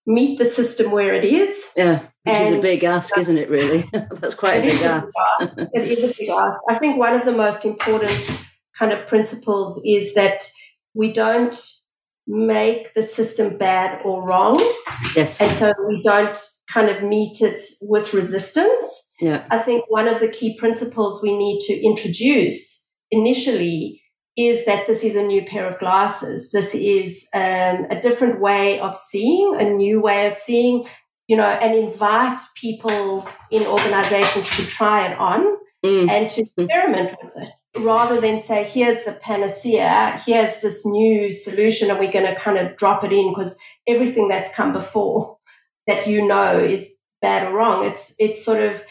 meet 0.07 0.39
the 0.39 0.45
system 0.45 0.93
where 0.93 1.13
it 1.13 1.25
is. 1.25 1.67
Yeah, 1.77 1.99
which 1.99 2.35
and 2.35 2.45
is 2.55 2.59
a 2.59 2.63
big 2.63 2.85
ask, 2.85 3.19
isn't 3.19 3.37
it, 3.37 3.51
really? 3.51 3.91
That's 3.93 4.35
quite 4.35 4.59
a 4.59 4.63
big 4.63 4.81
ask. 4.83 5.15
it 5.41 5.99
is 5.99 6.05
a 6.05 6.15
big 6.17 6.29
ask. 6.31 6.61
I 6.71 6.79
think 6.79 6.97
one 6.97 7.15
of 7.19 7.25
the 7.25 7.33
most 7.33 7.65
important 7.65 8.41
kind 8.79 8.93
of 8.93 9.09
principles 9.09 9.83
is 9.85 10.15
that 10.15 10.49
we 10.95 11.13
don't 11.13 11.61
make 12.29 12.95
the 12.95 13.03
system 13.03 13.59
bad 13.59 14.01
or 14.05 14.23
wrong. 14.23 14.59
Yes. 15.17 15.41
And 15.41 15.53
so 15.53 15.73
we 15.89 16.03
don't 16.05 16.39
kind 16.71 16.89
of 16.89 17.03
meet 17.03 17.41
it 17.41 17.65
with 17.83 18.15
resistance. 18.15 19.06
Yeah. 19.21 19.47
I 19.51 19.59
think 19.59 19.85
one 19.89 20.09
of 20.09 20.21
the 20.21 20.29
key 20.29 20.57
principles 20.59 21.23
we 21.23 21.37
need 21.37 21.61
to 21.61 21.73
introduce 21.73 22.87
initially 23.11 24.03
is 24.37 24.67
that 24.67 24.87
this 24.87 25.03
is 25.03 25.17
a 25.17 25.23
new 25.23 25.43
pair 25.43 25.67
of 25.67 25.79
glasses. 25.79 26.51
This 26.53 26.75
is 26.75 27.27
um, 27.35 27.87
a 27.91 27.99
different 28.01 28.41
way 28.41 28.79
of 28.81 28.97
seeing, 28.97 29.57
a 29.59 29.65
new 29.65 30.01
way 30.01 30.27
of 30.27 30.35
seeing, 30.35 30.87
you 31.27 31.37
know, 31.37 31.49
and 31.49 31.79
invite 31.79 32.41
people 32.55 33.27
in 33.51 33.67
organizations 33.67 34.49
to 34.57 34.67
try 34.67 35.09
it 35.09 35.19
on 35.19 35.57
mm. 35.85 36.11
and 36.11 36.29
to 36.31 36.43
experiment 36.43 37.17
with 37.23 37.37
it 37.39 37.51
rather 37.79 38.21
than 38.21 38.41
say, 38.41 38.65
here's 38.65 39.05
the 39.05 39.13
panacea, 39.13 40.21
here's 40.25 40.61
this 40.61 40.85
new 40.85 41.33
solution, 41.33 41.91
and 41.91 41.99
we're 41.99 42.13
going 42.13 42.27
to 42.27 42.39
kind 42.41 42.59
of 42.59 42.77
drop 42.77 43.05
it 43.05 43.13
in 43.13 43.31
because 43.31 43.59
everything 43.87 44.29
that's 44.29 44.55
come 44.55 44.73
before 44.73 45.37
that 45.87 46.07
you 46.07 46.27
know 46.27 46.59
is 46.59 46.95
bad 47.21 47.47
or 47.47 47.57
wrong. 47.57 47.85
It's 47.85 48.15
it's 48.19 48.45
sort 48.45 48.63
of 48.63 48.83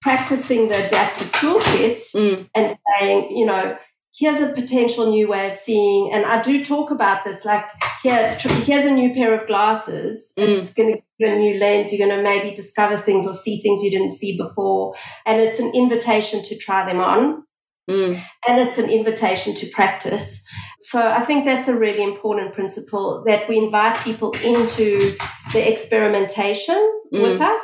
practicing 0.00 0.68
the 0.68 0.86
adaptive 0.86 1.30
toolkit 1.32 2.00
mm. 2.14 2.48
and 2.54 2.76
saying, 2.98 3.36
you 3.36 3.44
know, 3.44 3.76
here's 4.16 4.40
a 4.40 4.52
potential 4.52 5.10
new 5.10 5.28
way 5.28 5.48
of 5.48 5.54
seeing. 5.54 6.12
And 6.12 6.24
I 6.24 6.42
do 6.42 6.64
talk 6.64 6.90
about 6.90 7.24
this, 7.24 7.44
like 7.44 7.64
here, 8.02 8.36
here's 8.40 8.84
a 8.84 8.90
new 8.90 9.12
pair 9.14 9.38
of 9.38 9.46
glasses. 9.46 10.32
Mm. 10.38 10.48
It's 10.48 10.74
going 10.74 10.88
to 10.88 10.94
give 10.96 11.04
you 11.18 11.28
a 11.28 11.38
new 11.38 11.58
lens. 11.58 11.92
You're 11.92 12.06
going 12.06 12.16
to 12.16 12.22
maybe 12.22 12.54
discover 12.54 12.96
things 12.96 13.26
or 13.26 13.34
see 13.34 13.60
things 13.60 13.82
you 13.82 13.90
didn't 13.90 14.10
see 14.10 14.36
before. 14.36 14.94
And 15.26 15.40
it's 15.40 15.58
an 15.58 15.72
invitation 15.74 16.42
to 16.44 16.56
try 16.56 16.86
them 16.86 17.00
on. 17.00 17.44
Mm. 17.88 18.22
And 18.46 18.68
it's 18.68 18.78
an 18.78 18.90
invitation 18.90 19.54
to 19.54 19.66
practice. 19.68 20.46
So 20.80 21.10
I 21.10 21.22
think 21.22 21.44
that's 21.44 21.68
a 21.68 21.78
really 21.78 22.02
important 22.02 22.52
principle 22.52 23.24
that 23.26 23.48
we 23.48 23.58
invite 23.58 23.98
people 24.04 24.32
into 24.44 25.16
the 25.52 25.70
experimentation 25.70 26.76
mm. 27.12 27.22
with 27.22 27.40
us 27.40 27.62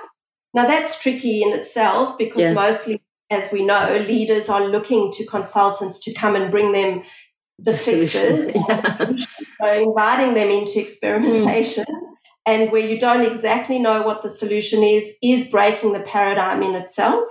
now, 0.55 0.67
that's 0.67 1.03
tricky 1.03 1.43
in 1.43 1.53
itself 1.53 2.17
because 2.17 2.43
yeah. 2.43 2.53
mostly, 2.53 3.03
as 3.29 3.51
we 3.51 3.65
know, 3.65 4.05
leaders 4.07 4.49
are 4.49 4.65
looking 4.69 5.11
to 5.13 5.27
consultants 5.27 5.99
to 6.01 6.15
come 6.15 6.37
and 6.37 6.51
bring 6.51 6.71
them 6.73 7.03
the, 7.59 7.73
fixes. 7.73 8.55
Yeah. 8.69 9.13
so, 9.61 9.83
inviting 9.83 10.35
them 10.35 10.49
into 10.49 10.81
experimentation. 10.81 11.85
Mm. 11.85 12.01
And 12.47 12.71
where 12.71 12.87
you 12.87 13.01
don't 13.01 13.25
exactly 13.25 13.79
know 13.79 14.03
what 14.03 14.23
the 14.23 14.29
solution 14.29 14.83
is, 14.83 15.17
is 15.23 15.49
breaking 15.49 15.95
the 15.95 16.01
paradigm 16.01 16.63
in 16.63 16.75
itself. 16.75 17.29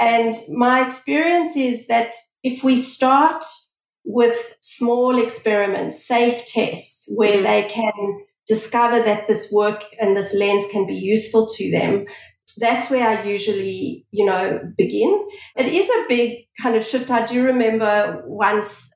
And 0.00 0.34
my 0.48 0.84
experience 0.84 1.56
is 1.56 1.86
that 1.86 2.14
if 2.42 2.64
we 2.64 2.76
start 2.76 3.44
with 4.04 4.56
small 4.60 5.22
experiments, 5.22 6.04
safe 6.04 6.44
tests, 6.46 7.08
where 7.14 7.38
mm. 7.38 7.42
they 7.42 7.68
can 7.70 8.24
discover 8.48 9.00
that 9.00 9.28
this 9.28 9.52
work 9.52 9.84
and 10.00 10.16
this 10.16 10.34
lens 10.34 10.64
can 10.72 10.84
be 10.84 10.96
useful 10.96 11.46
to 11.46 11.70
them, 11.70 12.06
that's 12.58 12.90
where 12.90 13.06
I 13.06 13.22
usually, 13.24 14.06
you 14.10 14.24
know, 14.26 14.60
begin. 14.76 15.26
It 15.56 15.66
is 15.66 15.88
a 15.88 16.04
big 16.08 16.46
kind 16.60 16.76
of 16.76 16.84
shift. 16.84 17.10
I 17.10 17.24
do 17.24 17.44
remember 17.44 18.22
once, 18.26 18.92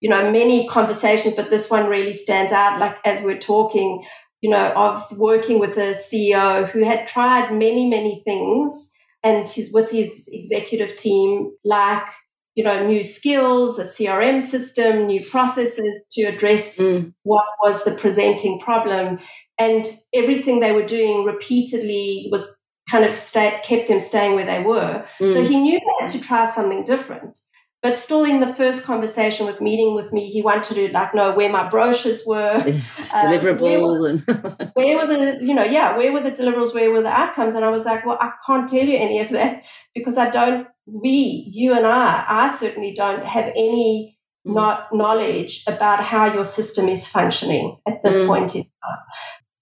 you 0.00 0.08
know, 0.08 0.30
many 0.30 0.66
conversations, 0.68 1.34
but 1.34 1.50
this 1.50 1.70
one 1.70 1.88
really 1.88 2.12
stands 2.12 2.52
out. 2.52 2.80
Like 2.80 2.98
as 3.04 3.22
we're 3.22 3.38
talking, 3.38 4.04
you 4.40 4.50
know, 4.50 4.72
of 4.74 5.04
working 5.18 5.58
with 5.58 5.76
a 5.76 5.92
CEO 5.92 6.68
who 6.68 6.84
had 6.84 7.06
tried 7.06 7.52
many, 7.52 7.88
many 7.88 8.22
things 8.24 8.92
and 9.22 9.48
he's 9.48 9.72
with 9.72 9.90
his 9.90 10.28
executive 10.32 10.96
team, 10.96 11.52
like, 11.64 12.06
you 12.54 12.64
know, 12.64 12.86
new 12.86 13.02
skills, 13.02 13.78
a 13.78 13.84
CRM 13.84 14.40
system, 14.42 15.06
new 15.06 15.24
processes 15.24 16.04
to 16.12 16.22
address 16.22 16.78
mm. 16.78 17.12
what 17.22 17.44
was 17.62 17.84
the 17.84 17.92
presenting 17.92 18.58
problem. 18.60 19.18
And 19.58 19.86
everything 20.14 20.60
they 20.60 20.72
were 20.72 20.84
doing 20.84 21.24
repeatedly 21.24 22.28
was 22.32 22.59
kind 22.90 23.04
of 23.04 23.16
stay, 23.16 23.60
kept 23.64 23.88
them 23.88 24.00
staying 24.00 24.34
where 24.34 24.46
they 24.46 24.62
were. 24.62 25.04
Mm. 25.20 25.32
So 25.32 25.42
he 25.44 25.60
knew 25.60 25.78
they 25.78 26.04
had 26.04 26.10
to 26.12 26.20
try 26.20 26.50
something 26.50 26.84
different. 26.84 27.38
but 27.82 27.96
still 27.96 28.24
in 28.24 28.40
the 28.40 28.54
first 28.54 28.84
conversation 28.84 29.46
with 29.46 29.60
meeting 29.60 29.94
with 29.94 30.12
me 30.12 30.28
he 30.28 30.42
wanted 30.42 30.74
to 30.74 30.92
like 30.92 31.14
know 31.14 31.32
where 31.32 31.50
my 31.50 31.68
brochures 31.68 32.22
were 32.26 32.60
deliverables 32.60 34.28
um, 34.28 34.36
where, 34.36 34.36
were, 34.36 34.70
where 34.74 34.96
were 34.98 35.06
the 35.06 35.38
you 35.44 35.54
know 35.54 35.64
yeah 35.64 35.96
where 35.96 36.12
were 36.12 36.20
the 36.20 36.30
deliverables 36.30 36.74
where 36.74 36.90
were 36.90 37.02
the 37.02 37.08
outcomes 37.08 37.54
and 37.54 37.64
i 37.64 37.68
was 37.68 37.84
like 37.84 38.04
well 38.04 38.18
i 38.20 38.30
can't 38.46 38.68
tell 38.68 38.84
you 38.84 38.96
any 38.96 39.20
of 39.20 39.30
that 39.30 39.64
because 39.94 40.16
i 40.16 40.30
don't 40.30 40.66
we 40.86 41.46
you 41.50 41.72
and 41.72 41.86
i 41.86 42.24
i 42.28 42.54
certainly 42.54 42.92
don't 42.92 43.24
have 43.24 43.46
any 43.56 44.18
mm. 44.46 44.54
not 44.54 44.88
knowledge 44.92 45.62
about 45.66 46.04
how 46.04 46.32
your 46.32 46.44
system 46.44 46.88
is 46.88 47.06
functioning 47.06 47.78
at 47.86 48.02
this 48.02 48.16
mm. 48.16 48.26
point 48.26 48.54
in 48.54 48.62
time 48.62 48.98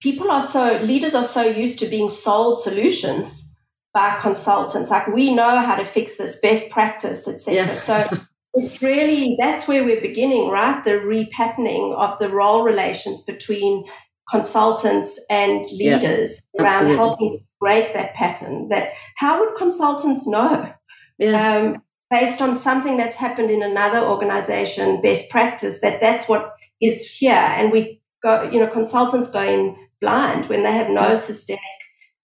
people 0.01 0.31
are 0.31 0.41
so 0.41 0.79
leaders 0.81 1.13
are 1.13 1.23
so 1.23 1.43
used 1.43 1.79
to 1.79 1.85
being 1.85 2.09
sold 2.09 2.59
solutions 2.59 3.53
by 3.93 4.17
consultants. 4.19 4.89
Like 4.89 5.07
we 5.07 5.33
know 5.33 5.59
how 5.59 5.75
to 5.75 5.85
fix 5.85 6.17
this, 6.17 6.39
best 6.39 6.69
practice, 6.71 7.27
etc. 7.27 7.53
Yeah. 7.53 7.73
So 7.75 8.07
it's 8.53 8.81
really 8.81 9.37
that's 9.39 9.67
where 9.67 9.83
we're 9.83 10.01
beginning, 10.01 10.49
right? 10.49 10.83
The 10.83 10.91
repatterning 10.91 11.95
of 11.95 12.17
the 12.19 12.29
role 12.29 12.63
relations 12.63 13.23
between 13.23 13.85
consultants 14.29 15.19
and 15.29 15.65
leaders 15.71 16.41
yeah, 16.53 16.61
around 16.61 16.73
absolutely. 16.73 16.95
helping 16.97 17.45
break 17.59 17.93
that 17.93 18.13
pattern. 18.13 18.69
That 18.69 18.93
how 19.17 19.39
would 19.39 19.55
consultants 19.55 20.27
know? 20.27 20.71
Yeah. 21.17 21.57
Um, 21.57 21.81
based 22.09 22.41
on 22.41 22.55
something 22.55 22.97
that's 22.97 23.15
happened 23.15 23.51
in 23.51 23.61
another 23.61 23.99
organization, 23.99 25.01
best 25.01 25.29
practice, 25.29 25.81
that 25.81 26.01
that's 26.01 26.27
what 26.27 26.53
is 26.81 27.11
here. 27.11 27.33
And 27.33 27.71
we 27.71 28.01
go, 28.23 28.49
you 28.51 28.59
know, 28.59 28.67
consultants 28.67 29.29
go 29.29 29.41
in 29.41 29.75
blind 30.01 30.45
when 30.47 30.63
they 30.63 30.71
have 30.71 30.89
no 30.89 31.15
systemic 31.15 31.59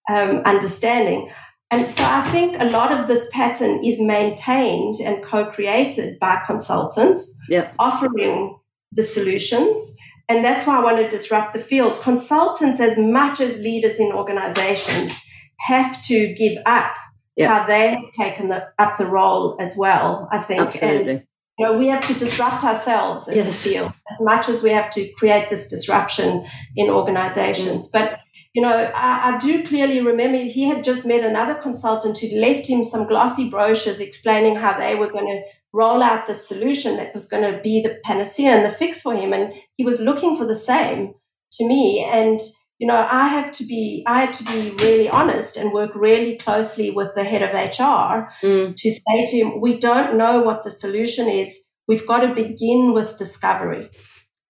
um, 0.09 0.37
understanding. 0.45 1.31
And 1.71 1.89
so 1.89 2.03
I 2.03 2.21
think 2.29 2.59
a 2.59 2.65
lot 2.65 2.91
of 2.91 3.07
this 3.07 3.27
pattern 3.31 3.83
is 3.83 3.99
maintained 3.99 4.95
and 5.03 5.23
co 5.23 5.45
created 5.45 6.19
by 6.19 6.41
consultants 6.45 7.37
yep. 7.49 7.73
offering 7.79 8.57
the 8.91 9.03
solutions. 9.03 9.97
And 10.29 10.43
that's 10.43 10.65
why 10.65 10.77
I 10.77 10.83
want 10.83 10.97
to 10.97 11.09
disrupt 11.09 11.53
the 11.53 11.59
field. 11.59 12.01
Consultants, 12.01 12.79
as 12.79 12.97
much 12.97 13.39
as 13.39 13.59
leaders 13.59 13.99
in 13.99 14.11
organizations, 14.11 15.21
have 15.59 16.01
to 16.03 16.33
give 16.35 16.57
up 16.65 16.95
yep. 17.35 17.49
how 17.49 17.67
they 17.67 17.91
have 17.91 18.11
taken 18.17 18.49
the, 18.49 18.67
up 18.79 18.97
the 18.97 19.05
role 19.05 19.57
as 19.59 19.75
well, 19.77 20.27
I 20.31 20.39
think. 20.39 20.61
Absolutely. 20.61 21.13
And, 21.13 21.23
you 21.57 21.65
know, 21.65 21.77
we 21.77 21.87
have 21.87 22.05
to 22.07 22.13
disrupt 22.13 22.63
ourselves 22.63 23.27
as 23.27 23.35
yes. 23.35 23.65
a 23.65 23.69
field 23.69 23.93
as 24.11 24.17
much 24.19 24.49
as 24.49 24.61
we 24.61 24.69
have 24.71 24.91
to 24.91 25.07
create 25.13 25.49
this 25.49 25.69
disruption 25.69 26.45
in 26.75 26.89
organizations. 26.89 27.87
Mm. 27.87 27.91
But 27.93 28.19
you 28.53 28.61
know, 28.61 28.91
I, 28.95 29.33
I, 29.33 29.37
do 29.37 29.65
clearly 29.65 29.99
remember 29.99 30.37
he 30.37 30.63
had 30.63 30.81
just 30.81 31.05
met 31.05 31.25
another 31.25 31.55
consultant 31.55 32.17
who 32.17 32.39
left 32.39 32.67
him 32.67 32.85
some 32.85 33.05
glossy 33.05 33.49
brochures 33.49 33.99
explaining 33.99 34.55
how 34.55 34.77
they 34.77 34.95
were 34.95 35.11
going 35.11 35.27
to 35.27 35.41
roll 35.73 36.01
out 36.01 36.25
the 36.25 36.33
solution 36.33 36.95
that 36.95 37.13
was 37.13 37.27
going 37.27 37.43
to 37.43 37.61
be 37.61 37.81
the 37.81 37.99
panacea 38.05 38.51
and 38.51 38.65
the 38.65 38.75
fix 38.75 39.01
for 39.01 39.13
him. 39.13 39.33
And 39.33 39.53
he 39.75 39.83
was 39.83 39.99
looking 39.99 40.37
for 40.37 40.45
the 40.45 40.55
same 40.55 41.15
to 41.53 41.67
me. 41.67 42.07
And, 42.09 42.39
you 42.79 42.87
know, 42.87 43.07
I 43.09 43.27
have 43.29 43.51
to 43.53 43.65
be, 43.65 44.03
I 44.05 44.21
had 44.21 44.33
to 44.33 44.43
be 44.43 44.71
really 44.83 45.07
honest 45.07 45.55
and 45.55 45.71
work 45.71 45.91
really 45.95 46.35
closely 46.35 46.91
with 46.91 47.15
the 47.15 47.23
head 47.23 47.41
of 47.41 47.53
HR 47.53 48.29
mm. 48.45 48.75
to 48.75 48.91
say 48.91 49.25
to 49.25 49.37
him, 49.37 49.61
we 49.61 49.77
don't 49.77 50.17
know 50.17 50.41
what 50.41 50.63
the 50.63 50.71
solution 50.71 51.29
is. 51.29 51.69
We've 51.87 52.05
got 52.05 52.21
to 52.21 52.35
begin 52.35 52.93
with 52.93 53.17
discovery. 53.17 53.89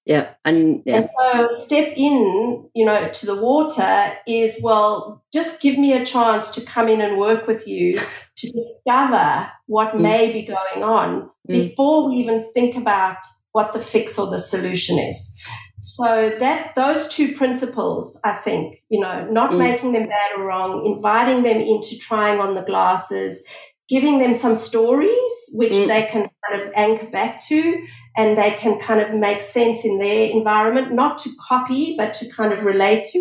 Yeah. 0.05 0.29
And, 0.43 0.81
yeah. 0.85 0.97
and 0.97 1.09
so 1.17 1.49
step 1.53 1.93
in, 1.95 2.69
you 2.73 2.85
know, 2.85 3.09
to 3.09 3.25
the 3.25 3.35
water 3.35 4.15
is, 4.27 4.59
well, 4.61 5.23
just 5.33 5.61
give 5.61 5.77
me 5.77 5.93
a 5.93 6.05
chance 6.05 6.49
to 6.51 6.61
come 6.61 6.87
in 6.87 7.01
and 7.01 7.17
work 7.17 7.47
with 7.47 7.67
you 7.67 7.99
to 8.37 8.51
discover 8.51 9.49
what 9.67 9.93
mm. 9.93 10.01
may 10.01 10.31
be 10.31 10.41
going 10.43 10.83
on 10.83 11.23
mm. 11.23 11.29
before 11.47 12.09
we 12.09 12.15
even 12.15 12.43
think 12.53 12.75
about 12.75 13.17
what 13.51 13.71
the 13.71 13.79
fix 13.79 14.17
or 14.17 14.29
the 14.29 14.39
solution 14.39 14.99
is. 14.99 15.33
So 15.85 16.35
that 16.39 16.73
those 16.75 17.07
two 17.07 17.35
principles, 17.35 18.19
I 18.23 18.33
think, 18.33 18.79
you 18.89 18.99
know, 18.99 19.27
not 19.29 19.51
mm. 19.51 19.59
making 19.59 19.93
them 19.93 20.07
bad 20.07 20.31
or 20.37 20.45
wrong, 20.47 20.83
inviting 20.85 21.43
them 21.43 21.57
into 21.61 21.97
trying 21.99 22.39
on 22.39 22.55
the 22.55 22.63
glasses, 22.63 23.45
giving 23.87 24.17
them 24.17 24.33
some 24.33 24.55
stories 24.55 25.33
which 25.53 25.73
mm. 25.73 25.87
they 25.87 26.07
can 26.07 26.27
kind 26.43 26.61
of 26.61 26.73
anchor 26.75 27.05
back 27.11 27.39
to 27.47 27.85
and 28.17 28.35
they 28.35 28.51
can 28.51 28.79
kind 28.79 28.99
of 28.99 29.13
make 29.13 29.43
sense 29.43 29.85
in 29.85 29.99
their 29.99 30.31
environment, 30.31 30.91
not 30.91 31.19
to 31.19 31.29
copy, 31.47 31.95
but 31.95 32.15
to 32.15 32.29
kind 32.31 32.51
of 32.51 32.63
relate 32.63 33.03
to, 33.03 33.19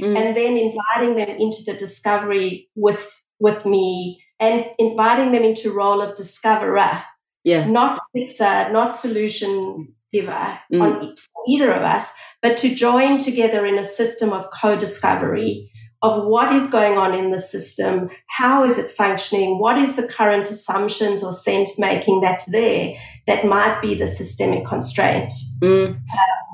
mm. 0.00 0.16
and 0.16 0.36
then 0.36 0.56
inviting 0.56 1.14
them 1.14 1.28
into 1.38 1.62
the 1.64 1.74
discovery 1.74 2.68
with 2.74 3.22
with 3.38 3.64
me 3.64 4.24
and 4.40 4.66
inviting 4.78 5.30
them 5.30 5.44
into 5.44 5.72
role 5.72 6.00
of 6.00 6.16
discoverer. 6.16 7.04
Yeah. 7.44 7.66
Not 7.66 8.00
fixer, 8.12 8.70
not 8.72 8.94
solution 8.94 9.94
giver 10.12 10.58
mm. 10.72 10.80
on 10.80 11.14
either 11.48 11.72
of 11.72 11.82
us, 11.82 12.12
but 12.40 12.56
to 12.58 12.74
join 12.74 13.18
together 13.18 13.64
in 13.66 13.78
a 13.78 13.84
system 13.84 14.32
of 14.32 14.50
co-discovery 14.50 15.70
of 16.02 16.26
what 16.26 16.52
is 16.52 16.66
going 16.66 16.98
on 16.98 17.14
in 17.14 17.30
the 17.30 17.38
system, 17.38 18.10
how 18.28 18.64
is 18.64 18.76
it 18.76 18.90
functioning, 18.90 19.60
what 19.60 19.78
is 19.78 19.94
the 19.94 20.06
current 20.06 20.50
assumptions 20.50 21.22
or 21.22 21.32
sense 21.32 21.78
making 21.78 22.20
that's 22.20 22.44
there 22.46 22.94
that 23.26 23.46
might 23.46 23.80
be 23.80 23.94
the 23.94 24.06
systemic 24.06 24.66
constraint. 24.66 25.32
Mm. 25.60 26.00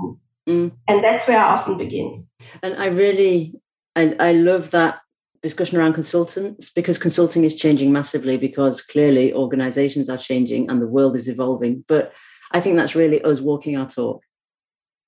Um, 0.03 0.21
mm. 0.47 0.73
And 0.87 1.03
that's 1.03 1.27
where 1.27 1.39
I 1.39 1.49
often 1.49 1.79
begin. 1.79 2.27
And 2.63 2.77
I 2.77 2.87
really, 2.87 3.55
I, 3.97 4.15
I 4.21 4.33
love 4.33 4.71
that 4.73 5.01
discussion 5.43 5.79
around 5.79 5.95
consultants 5.95 6.71
because 6.71 6.99
consulting 6.99 7.45
is 7.45 7.55
changing 7.55 7.93
massively 7.93 8.37
because 8.37 8.83
clearly 8.83 9.33
organizations 9.33 10.11
are 10.11 10.19
changing 10.19 10.69
and 10.69 10.83
the 10.83 10.87
world 10.87 11.17
is 11.17 11.29
evolving. 11.29 11.85
But 11.89 12.13
I 12.53 12.61
think 12.61 12.77
that's 12.77 12.95
really 12.95 13.23
us 13.23 13.41
walking 13.41 13.77
our 13.77 13.89
talk. 13.89 14.23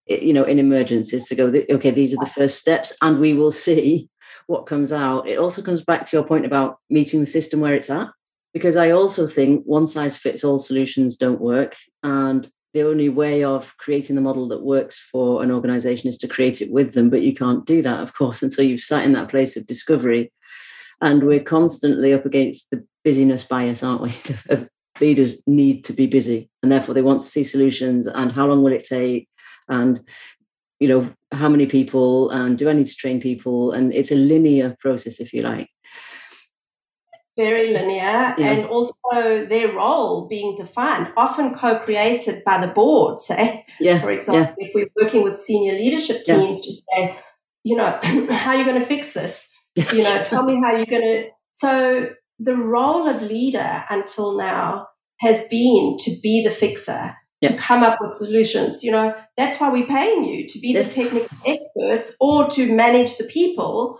you 0.06 0.32
know, 0.32 0.44
in 0.44 0.58
emergencies 0.58 1.28
to 1.28 1.34
go, 1.36 1.52
okay, 1.70 1.90
these 1.90 2.12
are 2.12 2.24
the 2.24 2.30
first 2.30 2.58
steps, 2.58 2.92
and 3.00 3.20
we 3.20 3.32
will 3.32 3.52
see 3.52 4.08
what 4.46 4.66
comes 4.66 4.90
out. 4.92 5.28
It 5.28 5.38
also 5.38 5.62
comes 5.62 5.84
back 5.84 6.04
to 6.04 6.16
your 6.16 6.26
point 6.26 6.44
about 6.44 6.78
meeting 6.90 7.20
the 7.20 7.26
system 7.26 7.60
where 7.60 7.74
it's 7.74 7.90
at 7.90 8.08
because 8.52 8.76
I 8.76 8.90
also 8.90 9.26
think 9.26 9.64
one 9.64 9.86
size 9.86 10.16
fits 10.16 10.42
all 10.42 10.58
solutions 10.58 11.16
don't 11.16 11.40
work. 11.40 11.76
And 12.02 12.50
the 12.74 12.82
only 12.82 13.08
way 13.08 13.44
of 13.44 13.76
creating 13.78 14.16
the 14.16 14.22
model 14.22 14.48
that 14.48 14.62
works 14.62 14.98
for 14.98 15.42
an 15.42 15.50
organization 15.50 16.08
is 16.08 16.18
to 16.18 16.28
create 16.28 16.60
it 16.60 16.70
with 16.70 16.94
them. 16.94 17.10
But 17.10 17.22
you 17.22 17.34
can't 17.34 17.66
do 17.66 17.82
that, 17.82 18.00
of 18.00 18.14
course, 18.14 18.42
until 18.42 18.64
you've 18.64 18.80
sat 18.80 19.04
in 19.04 19.12
that 19.12 19.28
place 19.28 19.56
of 19.56 19.66
discovery. 19.66 20.32
And 21.00 21.22
we're 21.22 21.42
constantly 21.42 22.12
up 22.12 22.26
against 22.26 22.70
the 22.70 22.84
busyness 23.04 23.44
bias, 23.44 23.82
aren't 23.82 24.02
we? 24.02 24.14
Leaders 25.00 25.42
need 25.46 25.84
to 25.84 25.92
be 25.92 26.06
busy 26.06 26.50
and 26.62 26.70
therefore 26.70 26.94
they 26.94 27.02
want 27.02 27.22
to 27.22 27.26
see 27.26 27.44
solutions 27.44 28.06
and 28.06 28.32
how 28.32 28.46
long 28.46 28.62
will 28.62 28.72
it 28.72 28.84
take? 28.84 29.28
And 29.68 30.00
you 30.78 30.88
know, 30.88 31.12
how 31.32 31.48
many 31.48 31.66
people 31.66 32.30
and 32.30 32.56
do 32.56 32.68
I 32.68 32.72
need 32.72 32.86
to 32.86 32.94
train 32.94 33.20
people? 33.20 33.72
And 33.72 33.92
it's 33.92 34.10
a 34.10 34.14
linear 34.14 34.76
process, 34.80 35.20
if 35.20 35.32
you 35.32 35.42
like 35.42 35.68
very 37.40 37.72
linear 37.72 38.34
yeah. 38.36 38.52
and 38.52 38.66
also 38.66 39.46
their 39.46 39.72
role 39.72 40.26
being 40.28 40.56
defined, 40.56 41.08
often 41.16 41.54
co-created 41.54 42.44
by 42.44 42.58
the 42.64 42.66
board, 42.66 43.20
say, 43.20 43.34
eh? 43.36 43.62
yeah. 43.80 43.98
for 43.98 44.10
example, 44.10 44.54
yeah. 44.58 44.66
if 44.66 44.74
we're 44.74 44.90
working 45.02 45.22
with 45.22 45.38
senior 45.38 45.72
leadership 45.72 46.22
teams 46.24 46.60
to 46.60 46.72
say, 46.72 47.18
you 47.64 47.76
know, 47.76 47.98
how 48.30 48.50
are 48.50 48.56
you 48.56 48.64
going 48.64 48.80
to 48.80 48.86
fix 48.86 49.12
this? 49.12 49.48
You 49.92 50.02
know, 50.02 50.22
tell 50.24 50.42
me 50.42 50.60
how 50.62 50.76
you're 50.76 50.86
going 50.86 51.02
to. 51.02 51.28
So 51.52 52.10
the 52.38 52.56
role 52.56 53.08
of 53.08 53.22
leader 53.22 53.84
until 53.88 54.36
now 54.36 54.88
has 55.20 55.46
been 55.48 55.96
to 56.00 56.10
be 56.22 56.42
the 56.42 56.50
fixer, 56.50 57.16
to 57.42 57.52
come 57.54 57.82
up 57.82 57.98
with 58.00 58.16
solutions. 58.16 58.82
You 58.82 58.92
know, 58.92 59.14
that's 59.36 59.60
why 59.60 59.70
we're 59.70 59.86
paying 59.86 60.24
you 60.24 60.48
to 60.48 60.58
be 60.58 60.72
yes. 60.72 60.94
the 60.94 61.02
technical 61.02 61.36
experts 61.46 62.16
or 62.20 62.48
to 62.50 62.74
manage 62.74 63.16
the 63.16 63.24
people 63.24 63.98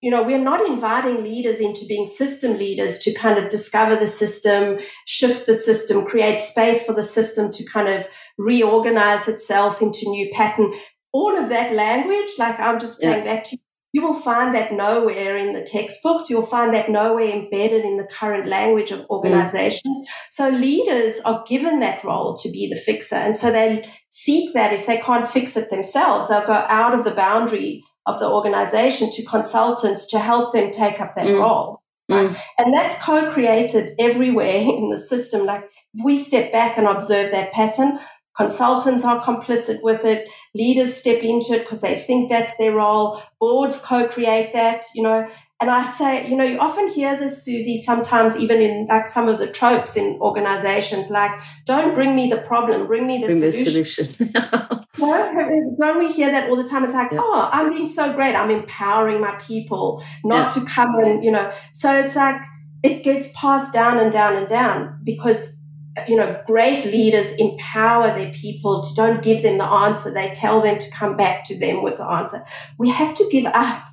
you 0.00 0.10
know, 0.10 0.22
we're 0.22 0.38
not 0.38 0.66
inviting 0.66 1.22
leaders 1.22 1.60
into 1.60 1.84
being 1.86 2.06
system 2.06 2.56
leaders 2.56 2.98
to 3.00 3.12
kind 3.12 3.38
of 3.38 3.50
discover 3.50 3.96
the 3.96 4.06
system, 4.06 4.78
shift 5.06 5.46
the 5.46 5.52
system, 5.52 6.06
create 6.06 6.40
space 6.40 6.84
for 6.84 6.94
the 6.94 7.02
system 7.02 7.50
to 7.52 7.64
kind 7.66 7.88
of 7.88 8.06
reorganize 8.38 9.28
itself 9.28 9.82
into 9.82 10.08
new 10.08 10.30
pattern. 10.32 10.72
All 11.12 11.36
of 11.36 11.50
that 11.50 11.74
language, 11.74 12.30
like 12.38 12.58
I'm 12.58 12.80
just 12.80 12.98
playing 12.98 13.26
yeah. 13.26 13.34
back 13.34 13.44
to 13.44 13.56
you, 13.56 13.62
you 13.92 14.02
will 14.02 14.14
find 14.14 14.54
that 14.54 14.72
nowhere 14.72 15.36
in 15.36 15.52
the 15.52 15.62
textbooks. 15.62 16.30
You'll 16.30 16.42
find 16.42 16.72
that 16.74 16.88
nowhere 16.88 17.28
embedded 17.28 17.84
in 17.84 17.96
the 17.96 18.08
current 18.10 18.48
language 18.48 18.92
of 18.92 19.04
organizations. 19.10 19.98
Mm. 19.98 20.04
So 20.30 20.48
leaders 20.48 21.20
are 21.24 21.44
given 21.46 21.80
that 21.80 22.04
role 22.04 22.36
to 22.36 22.50
be 22.50 22.68
the 22.68 22.78
fixer. 22.78 23.16
And 23.16 23.36
so 23.36 23.50
they 23.50 23.90
seek 24.10 24.54
that 24.54 24.72
if 24.72 24.86
they 24.86 24.98
can't 24.98 25.28
fix 25.28 25.56
it 25.56 25.70
themselves, 25.70 26.28
they'll 26.28 26.46
go 26.46 26.64
out 26.68 26.94
of 26.96 27.04
the 27.04 27.10
boundary 27.10 27.82
of 28.06 28.20
the 28.20 28.28
organization 28.28 29.10
to 29.12 29.24
consultants 29.24 30.06
to 30.06 30.18
help 30.18 30.52
them 30.52 30.70
take 30.70 31.00
up 31.00 31.16
that 31.16 31.26
mm. 31.26 31.40
role. 31.40 31.82
Mm. 32.10 32.36
And 32.58 32.74
that's 32.74 33.02
co 33.02 33.30
created 33.30 33.94
everywhere 33.98 34.46
in 34.60 34.90
the 34.90 34.98
system. 34.98 35.46
Like 35.46 35.64
if 35.94 36.04
we 36.04 36.16
step 36.16 36.52
back 36.52 36.78
and 36.78 36.86
observe 36.86 37.32
that 37.32 37.52
pattern, 37.52 37.98
consultants 38.36 39.04
are 39.04 39.22
complicit 39.22 39.82
with 39.82 40.04
it, 40.04 40.28
leaders 40.54 40.94
step 40.94 41.22
into 41.22 41.54
it 41.54 41.60
because 41.60 41.80
they 41.80 41.98
think 42.00 42.28
that's 42.28 42.56
their 42.56 42.72
role, 42.72 43.22
boards 43.38 43.78
co 43.78 44.06
create 44.08 44.52
that, 44.52 44.84
you 44.94 45.02
know. 45.02 45.28
and 45.60 45.70
I 45.70 45.84
say, 45.84 46.26
you 46.28 46.36
know, 46.36 46.44
you 46.44 46.58
often 46.58 46.88
hear 46.88 47.18
this, 47.18 47.44
Susie, 47.44 47.76
sometimes 47.76 48.36
even 48.36 48.62
in 48.62 48.86
like 48.86 49.06
some 49.06 49.28
of 49.28 49.38
the 49.38 49.46
tropes 49.46 49.96
in 49.96 50.18
organizations, 50.20 51.10
like, 51.10 51.32
don't 51.66 51.94
bring 51.94 52.16
me 52.16 52.30
the 52.30 52.38
problem, 52.38 52.86
bring 52.86 53.06
me 53.06 53.20
the 53.20 53.26
bring 53.26 53.52
solution. 53.52 54.06
The 54.06 54.14
solution. 54.14 54.86
no, 54.98 55.74
don't 55.78 55.98
we 55.98 56.12
hear 56.12 56.30
that 56.30 56.48
all 56.48 56.56
the 56.56 56.68
time? 56.68 56.84
It's 56.84 56.94
like, 56.94 57.12
yeah. 57.12 57.20
oh, 57.20 57.50
I'm 57.52 57.74
being 57.74 57.86
so 57.86 58.12
great. 58.14 58.34
I'm 58.34 58.50
empowering 58.50 59.20
my 59.20 59.36
people 59.36 60.02
not 60.24 60.56
yeah. 60.56 60.62
to 60.62 60.70
come 60.70 60.94
and, 60.94 61.22
you 61.22 61.30
know, 61.30 61.52
so 61.72 61.94
it's 61.94 62.16
like 62.16 62.40
it 62.82 63.02
gets 63.04 63.28
passed 63.34 63.72
down 63.72 63.98
and 63.98 64.10
down 64.10 64.36
and 64.36 64.46
down 64.46 64.98
because 65.04 65.59
you 66.08 66.16
know, 66.16 66.40
great 66.46 66.84
leaders 66.86 67.32
empower 67.38 68.08
their 68.08 68.32
people 68.32 68.82
to 68.82 68.94
don't 68.94 69.22
give 69.22 69.42
them 69.42 69.58
the 69.58 69.64
answer. 69.64 70.12
They 70.12 70.30
tell 70.30 70.60
them 70.60 70.78
to 70.78 70.90
come 70.90 71.16
back 71.16 71.44
to 71.44 71.58
them 71.58 71.82
with 71.82 71.96
the 71.96 72.04
answer. 72.04 72.44
We 72.78 72.90
have 72.90 73.14
to 73.14 73.28
give 73.30 73.46
up 73.46 73.84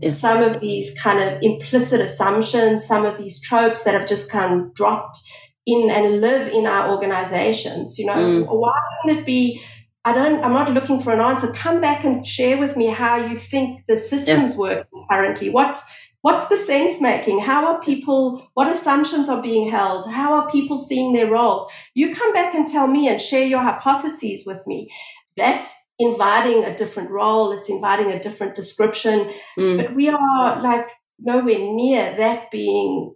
yeah. 0.00 0.10
some 0.10 0.42
of 0.42 0.60
these 0.60 0.98
kind 0.98 1.20
of 1.20 1.42
implicit 1.42 2.00
assumptions, 2.00 2.84
some 2.84 3.04
of 3.04 3.18
these 3.18 3.40
tropes 3.40 3.84
that 3.84 3.94
have 3.94 4.08
just 4.08 4.30
kind 4.30 4.60
of 4.60 4.74
dropped 4.74 5.20
in 5.66 5.90
and 5.90 6.20
live 6.20 6.48
in 6.52 6.66
our 6.66 6.90
organizations. 6.90 7.98
You 7.98 8.06
know, 8.06 8.16
mm. 8.16 8.46
why 8.46 8.72
wouldn't 9.04 9.20
it 9.20 9.26
be? 9.26 9.62
I 10.04 10.14
don't, 10.14 10.42
I'm 10.42 10.54
not 10.54 10.72
looking 10.72 11.00
for 11.00 11.12
an 11.12 11.20
answer. 11.20 11.52
Come 11.52 11.80
back 11.80 12.04
and 12.04 12.26
share 12.26 12.56
with 12.56 12.76
me 12.76 12.86
how 12.86 13.16
you 13.16 13.36
think 13.36 13.82
the 13.86 13.96
systems 13.96 14.52
yeah. 14.52 14.58
work 14.58 14.88
currently. 15.10 15.50
What's, 15.50 15.84
what's 16.22 16.48
the 16.48 16.56
sense 16.56 17.00
making? 17.00 17.40
How 17.40 17.66
are 17.66 17.80
people, 17.80 18.48
what 18.54 18.70
assumptions 18.70 19.28
are 19.28 19.42
being 19.42 19.70
held? 19.70 20.10
How 20.10 20.34
are 20.34 20.50
people 20.50 20.76
seeing 20.76 21.12
their 21.12 21.30
roles? 21.30 21.66
You 21.94 22.14
come 22.14 22.32
back 22.32 22.54
and 22.54 22.66
tell 22.66 22.86
me 22.86 23.08
and 23.08 23.20
share 23.20 23.46
your 23.46 23.62
hypotheses 23.62 24.44
with 24.46 24.66
me. 24.66 24.90
That's 25.36 25.74
inviting 25.98 26.64
a 26.64 26.74
different 26.74 27.10
role, 27.10 27.52
it's 27.52 27.68
inviting 27.68 28.10
a 28.10 28.20
different 28.20 28.54
description. 28.54 29.32
Mm. 29.58 29.76
But 29.76 29.94
we 29.94 30.08
are 30.08 30.62
like 30.62 30.88
nowhere 31.18 31.58
near 31.58 32.16
that 32.16 32.50
being 32.50 33.14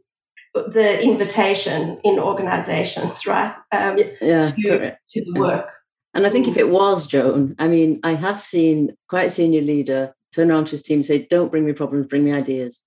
the 0.54 1.02
invitation 1.02 1.98
in 2.04 2.18
organizations, 2.18 3.26
right? 3.26 3.54
Um, 3.72 3.96
yeah, 4.20 4.44
to, 4.44 4.96
to, 5.10 5.24
the 5.24 5.40
work. 5.40 5.70
And 6.14 6.26
I 6.26 6.30
think 6.30 6.46
if 6.46 6.56
it 6.56 6.68
was 6.68 7.06
Joan, 7.06 7.56
I 7.58 7.66
mean, 7.66 7.98
I 8.04 8.14
have 8.14 8.40
seen 8.42 8.94
quite 9.08 9.26
a 9.26 9.30
senior 9.30 9.62
leader 9.62 10.14
turn 10.32 10.50
around 10.50 10.66
to 10.66 10.72
his 10.72 10.82
team 10.82 10.98
and 10.98 11.06
say, 11.06 11.26
Don't 11.28 11.50
bring 11.50 11.66
me 11.66 11.72
problems, 11.72 12.06
bring 12.06 12.24
me 12.24 12.32
ideas. 12.32 12.82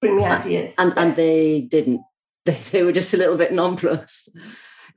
Bring 0.00 0.16
me 0.16 0.24
ideas. 0.24 0.74
And, 0.78 0.92
and 0.96 1.16
they 1.16 1.62
didn't. 1.62 2.02
They, 2.46 2.56
they 2.72 2.82
were 2.82 2.92
just 2.92 3.12
a 3.12 3.18
little 3.18 3.36
bit 3.36 3.52
nonplussed. 3.52 4.30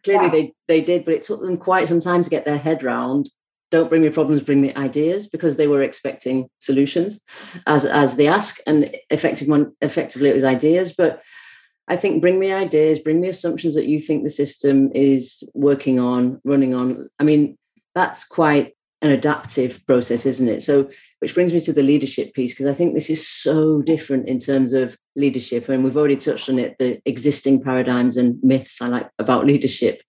Clearly, 0.05 0.23
yeah. 0.23 0.31
they, 0.31 0.53
they 0.69 0.81
did, 0.81 1.03
but 1.03 1.13
it 1.13 1.23
took 1.23 1.41
them 1.41 1.57
quite 1.57 1.89
some 1.89 1.99
time 1.99 2.23
to 2.23 2.29
get 2.29 2.45
their 2.45 2.57
head 2.57 2.83
round 2.83 3.29
don't 3.73 3.89
bring 3.89 4.03
me 4.03 4.09
problems 4.11 4.43
bring 4.43 4.61
me 4.61 4.71
ideas 4.75 5.25
because 5.25 5.55
they 5.55 5.67
were 5.67 5.81
expecting 5.81 6.47
solutions 6.59 7.19
as 7.65 7.85
as 7.85 8.17
they 8.17 8.27
ask 8.27 8.59
and 8.67 8.95
effective 9.09 9.47
one 9.47 9.73
effectively 9.81 10.29
it 10.29 10.33
was 10.35 10.43
ideas 10.43 10.93
but 10.93 11.23
i 11.87 11.95
think 11.95 12.21
bring 12.21 12.37
me 12.37 12.53
ideas 12.53 12.99
bring 12.99 13.19
me 13.19 13.27
assumptions 13.27 13.73
that 13.73 13.87
you 13.87 13.99
think 13.99 14.23
the 14.23 14.29
system 14.29 14.91
is 14.93 15.43
working 15.55 15.99
on 15.99 16.39
running 16.43 16.75
on 16.75 17.09
i 17.19 17.23
mean 17.23 17.57
that's 17.95 18.23
quite 18.23 18.75
an 19.03 19.11
adaptive 19.11 19.85
process 19.85 20.25
isn't 20.25 20.49
it 20.49 20.63
so 20.63 20.89
which 21.19 21.35
brings 21.35 21.53
me 21.53 21.59
to 21.59 21.73
the 21.73 21.83
leadership 21.83 22.33
piece 22.33 22.51
because 22.53 22.67
i 22.67 22.73
think 22.73 22.93
this 22.93 23.09
is 23.09 23.27
so 23.27 23.81
different 23.83 24.27
in 24.27 24.39
terms 24.39 24.73
of 24.73 24.97
leadership 25.15 25.69
and 25.69 25.83
we've 25.83 25.97
already 25.97 26.15
touched 26.15 26.49
on 26.49 26.57
it 26.57 26.75
the 26.79 26.99
existing 27.05 27.61
paradigms 27.61 28.17
and 28.17 28.41
myths 28.41 28.81
i 28.81 28.87
like 28.87 29.09
about 29.19 29.45
leadership 29.45 30.01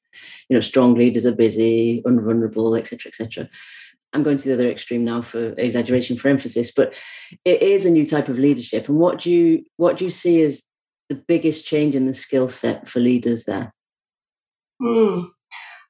you 0.49 0.55
know, 0.55 0.61
strong 0.61 0.95
leaders 0.95 1.27
are 1.27 1.35
busy, 1.35 2.03
unvulnerable, 2.05 2.75
etc., 2.75 3.09
etc. 3.09 3.49
I'm 4.13 4.23
going 4.23 4.37
to 4.37 4.49
the 4.49 4.55
other 4.55 4.71
extreme 4.71 5.05
now 5.05 5.23
for 5.23 5.55
exaggeration 5.59 6.17
for 6.17 6.29
emphasis, 6.29 6.71
but 6.71 6.95
it 7.45 7.63
is 7.63 7.85
a 7.85 7.91
new 7.91 8.07
type 8.07 8.29
of 8.29 8.39
leadership. 8.39 8.89
And 8.89 8.99
what 8.99 9.21
do 9.21 9.31
you 9.31 9.65
what 9.77 9.99
do 9.99 10.05
you 10.05 10.11
see 10.11 10.41
as 10.43 10.63
the 11.09 11.17
biggest 11.17 11.67
change 11.67 11.95
in 11.95 12.07
the 12.07 12.15
skill 12.15 12.49
set 12.49 12.89
for 12.89 13.01
leaders 13.01 13.45
there? 13.45 13.75
Mm. 14.81 15.27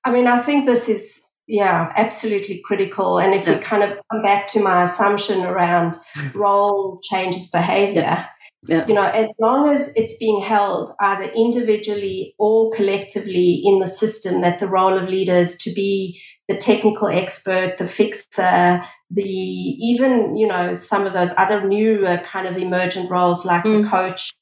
I 0.04 0.12
mean, 0.12 0.26
I 0.26 0.40
think 0.40 0.64
this 0.64 0.88
is 0.88 1.23
yeah, 1.46 1.92
absolutely 1.96 2.62
critical. 2.64 3.18
And 3.18 3.34
if 3.34 3.46
yeah. 3.46 3.56
we 3.56 3.62
kind 3.62 3.82
of 3.82 3.98
come 4.10 4.22
back 4.22 4.48
to 4.48 4.62
my 4.62 4.84
assumption 4.84 5.44
around 5.44 5.96
role 6.34 7.00
changes 7.02 7.50
behavior, 7.50 8.02
yeah. 8.02 8.26
Yeah. 8.66 8.86
You 8.86 8.94
know, 8.94 9.04
as 9.04 9.26
long 9.38 9.68
as 9.68 9.92
it's 9.94 10.16
being 10.16 10.40
held 10.40 10.92
either 11.00 11.30
individually 11.36 12.34
or 12.38 12.72
collectively 12.72 13.60
in 13.62 13.80
the 13.80 13.86
system, 13.86 14.40
that 14.40 14.58
the 14.58 14.68
role 14.68 14.96
of 14.96 15.08
leaders 15.08 15.58
to 15.58 15.72
be 15.72 16.20
the 16.48 16.56
technical 16.56 17.08
expert, 17.08 17.76
the 17.76 17.86
fixer, 17.86 18.82
the 19.10 19.22
even 19.22 20.36
you 20.36 20.46
know 20.46 20.76
some 20.76 21.06
of 21.06 21.12
those 21.12 21.30
other 21.36 21.66
new 21.66 22.06
uh, 22.06 22.22
kind 22.22 22.48
of 22.48 22.56
emergent 22.56 23.10
roles 23.10 23.44
like 23.44 23.64
mm. 23.64 23.82
the 23.82 23.88
coach, 23.88 24.32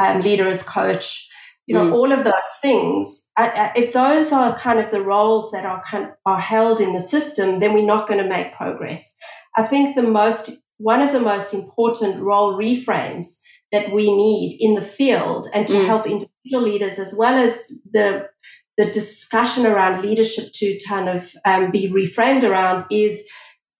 um, 0.00 0.20
leader 0.20 0.48
as 0.48 0.62
coach, 0.62 1.28
you 1.66 1.74
know, 1.74 1.86
mm. 1.86 1.92
all 1.92 2.12
of 2.12 2.24
those 2.24 2.32
things. 2.60 3.30
if 3.38 3.92
those 3.92 4.32
are 4.32 4.58
kind 4.58 4.78
of 4.78 4.90
the 4.90 5.00
roles 5.00 5.50
that 5.52 5.64
are 5.64 5.82
kind 5.88 6.04
of, 6.04 6.10
are 6.26 6.40
held 6.40 6.80
in 6.80 6.92
the 6.92 7.00
system, 7.00 7.58
then 7.58 7.72
we're 7.72 7.84
not 7.84 8.06
going 8.06 8.22
to 8.22 8.28
make 8.28 8.54
progress. 8.54 9.14
I 9.56 9.64
think 9.64 9.96
the 9.96 10.02
most 10.02 10.50
one 10.78 11.00
of 11.00 11.12
the 11.12 11.20
most 11.20 11.54
important 11.54 12.20
role 12.20 12.54
reframes 12.58 13.38
that 13.70 13.92
we 13.92 14.14
need 14.14 14.58
in 14.60 14.74
the 14.74 14.82
field 14.82 15.48
and 15.54 15.66
to 15.68 15.74
mm. 15.74 15.86
help 15.86 16.06
individual 16.06 16.62
leaders 16.62 16.98
as 16.98 17.14
well 17.16 17.34
as 17.34 17.66
the 17.92 18.28
the 18.76 18.90
discussion 18.90 19.66
around 19.66 20.02
leadership 20.02 20.46
to 20.52 20.78
kind 20.88 21.08
of 21.08 21.30
um, 21.44 21.70
be 21.70 21.88
reframed 21.90 22.42
around 22.42 22.84
is 22.90 23.24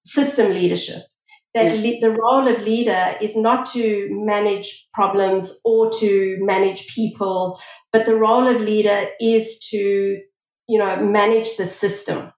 system 0.04 0.52
leadership. 0.52 1.02
That 1.54 1.76
le- 1.76 2.00
the 2.00 2.10
role 2.10 2.52
of 2.52 2.62
leader 2.62 3.14
is 3.20 3.36
not 3.36 3.66
to 3.72 4.08
manage 4.10 4.88
problems 4.92 5.60
or 5.64 5.90
to 6.00 6.36
manage 6.40 6.88
people, 6.88 7.60
but 7.92 8.06
the 8.06 8.16
role 8.16 8.48
of 8.48 8.60
leader 8.60 9.06
is 9.20 9.60
to, 9.70 10.20
you 10.68 10.78
know, 10.78 10.96
manage 10.96 11.56
the 11.56 11.64
system. 11.64 12.32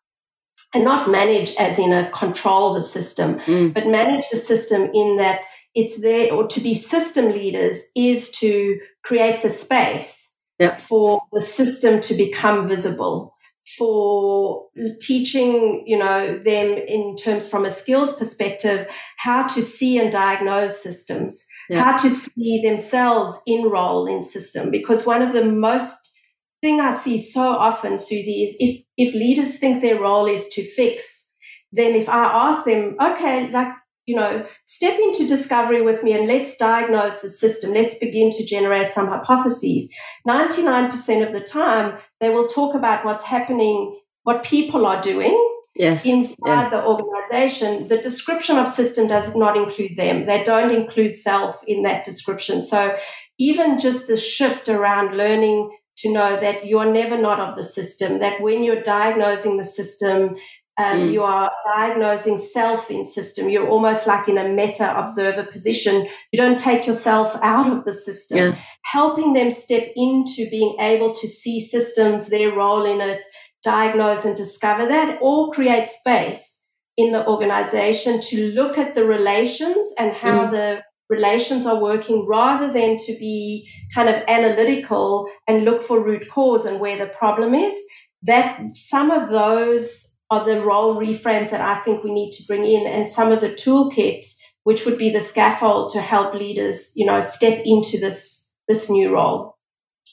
And 0.74 0.84
not 0.84 1.08
manage 1.08 1.54
as 1.56 1.78
in 1.78 1.94
a 1.94 2.10
control 2.10 2.74
the 2.74 2.82
system, 2.82 3.38
mm. 3.40 3.72
but 3.72 3.86
manage 3.86 4.24
the 4.30 4.36
system 4.36 4.90
in 4.92 5.16
that 5.16 5.40
it's 5.74 6.00
there 6.00 6.32
or 6.32 6.46
to 6.48 6.60
be 6.60 6.74
system 6.74 7.32
leaders 7.32 7.82
is 7.94 8.30
to 8.32 8.78
create 9.04 9.42
the 9.42 9.50
space 9.50 10.36
for 10.78 11.22
the 11.32 11.42
system 11.42 12.00
to 12.00 12.14
become 12.14 12.66
visible 12.66 13.35
for 13.76 14.66
teaching 15.00 15.82
you 15.86 15.98
know 15.98 16.38
them 16.44 16.72
in 16.72 17.16
terms 17.16 17.48
from 17.48 17.64
a 17.64 17.70
skills 17.70 18.16
perspective 18.16 18.86
how 19.16 19.46
to 19.46 19.60
see 19.60 19.98
and 19.98 20.12
diagnose 20.12 20.80
systems 20.80 21.44
how 21.72 21.96
to 21.96 22.08
see 22.08 22.60
themselves 22.62 23.40
in 23.46 23.64
role 23.64 24.06
in 24.06 24.22
system. 24.22 24.70
Because 24.70 25.04
one 25.04 25.22
of 25.22 25.32
the 25.32 25.44
most 25.44 26.14
thing 26.62 26.80
i 26.80 26.90
see 26.90 27.18
so 27.18 27.42
often 27.42 27.98
susie 27.98 28.42
is 28.42 28.56
if 28.58 28.82
if 28.96 29.14
leaders 29.14 29.58
think 29.58 29.82
their 29.82 30.00
role 30.00 30.26
is 30.26 30.48
to 30.48 30.64
fix 30.64 31.28
then 31.70 31.94
if 31.94 32.08
i 32.08 32.24
ask 32.24 32.64
them 32.64 32.96
okay 32.98 33.50
like 33.50 33.68
you 34.06 34.14
know, 34.14 34.46
step 34.64 34.98
into 34.98 35.26
discovery 35.26 35.82
with 35.82 36.02
me 36.02 36.12
and 36.12 36.28
let's 36.28 36.56
diagnose 36.56 37.20
the 37.20 37.28
system. 37.28 37.72
Let's 37.72 37.98
begin 37.98 38.30
to 38.30 38.46
generate 38.46 38.92
some 38.92 39.08
hypotheses. 39.08 39.92
99% 40.26 41.26
of 41.26 41.32
the 41.32 41.40
time, 41.40 41.98
they 42.20 42.30
will 42.30 42.46
talk 42.46 42.74
about 42.74 43.04
what's 43.04 43.24
happening, 43.24 44.00
what 44.22 44.44
people 44.44 44.86
are 44.86 45.02
doing 45.02 45.36
yes. 45.74 46.06
inside 46.06 46.36
yeah. 46.46 46.70
the 46.70 46.84
organization. 46.84 47.88
The 47.88 47.98
description 47.98 48.56
of 48.56 48.68
system 48.68 49.08
does 49.08 49.34
not 49.34 49.56
include 49.56 49.96
them. 49.96 50.26
They 50.26 50.42
don't 50.42 50.70
include 50.70 51.16
self 51.16 51.62
in 51.66 51.82
that 51.82 52.04
description. 52.04 52.62
So 52.62 52.96
even 53.38 53.78
just 53.78 54.06
the 54.06 54.16
shift 54.16 54.68
around 54.68 55.16
learning 55.16 55.76
to 55.98 56.12
know 56.12 56.38
that 56.38 56.66
you're 56.66 56.90
never 56.92 57.16
not 57.16 57.40
of 57.40 57.56
the 57.56 57.64
system, 57.64 58.18
that 58.18 58.40
when 58.40 58.62
you're 58.62 58.82
diagnosing 58.82 59.56
the 59.56 59.64
system, 59.64 60.36
um, 60.78 60.98
mm. 60.98 61.12
You 61.12 61.22
are 61.22 61.50
diagnosing 61.64 62.36
self 62.36 62.90
in 62.90 63.04
system. 63.04 63.48
You're 63.48 63.68
almost 63.68 64.06
like 64.06 64.28
in 64.28 64.36
a 64.36 64.48
meta 64.48 64.98
observer 64.98 65.44
position. 65.44 66.06
You 66.32 66.36
don't 66.36 66.58
take 66.58 66.86
yourself 66.86 67.36
out 67.42 67.72
of 67.72 67.84
the 67.84 67.94
system. 67.94 68.38
Yeah. 68.38 68.58
Helping 68.84 69.32
them 69.32 69.50
step 69.50 69.90
into 69.96 70.48
being 70.50 70.76
able 70.78 71.14
to 71.14 71.26
see 71.26 71.60
systems, 71.60 72.28
their 72.28 72.52
role 72.52 72.84
in 72.84 73.00
it, 73.00 73.24
diagnose 73.62 74.24
and 74.24 74.36
discover 74.36 74.86
that, 74.86 75.18
or 75.22 75.50
create 75.50 75.88
space 75.88 76.64
in 76.98 77.12
the 77.12 77.26
organization 77.26 78.20
to 78.20 78.52
look 78.52 78.76
at 78.76 78.94
the 78.94 79.04
relations 79.04 79.92
and 79.98 80.12
how 80.12 80.46
mm. 80.46 80.50
the 80.50 80.82
relations 81.08 81.64
are 81.64 81.80
working 81.80 82.26
rather 82.26 82.70
than 82.70 82.96
to 82.98 83.16
be 83.18 83.70
kind 83.94 84.08
of 84.08 84.22
analytical 84.28 85.26
and 85.46 85.64
look 85.64 85.82
for 85.82 86.04
root 86.04 86.28
cause 86.30 86.66
and 86.66 86.80
where 86.80 86.98
the 86.98 87.06
problem 87.06 87.54
is. 87.54 87.74
That 88.22 88.58
some 88.74 89.10
of 89.10 89.30
those 89.30 90.15
are 90.30 90.44
the 90.44 90.60
role 90.60 90.96
reframes 90.96 91.50
that 91.50 91.60
I 91.60 91.80
think 91.82 92.02
we 92.02 92.12
need 92.12 92.32
to 92.32 92.44
bring 92.46 92.64
in 92.64 92.86
and 92.86 93.06
some 93.06 93.30
of 93.30 93.40
the 93.40 93.50
toolkit, 93.50 94.26
which 94.64 94.84
would 94.84 94.98
be 94.98 95.10
the 95.10 95.20
scaffold 95.20 95.90
to 95.90 96.00
help 96.00 96.34
leaders, 96.34 96.92
you 96.96 97.06
know, 97.06 97.20
step 97.20 97.62
into 97.64 97.98
this 97.98 98.54
this 98.68 98.90
new 98.90 99.12
role. 99.12 99.56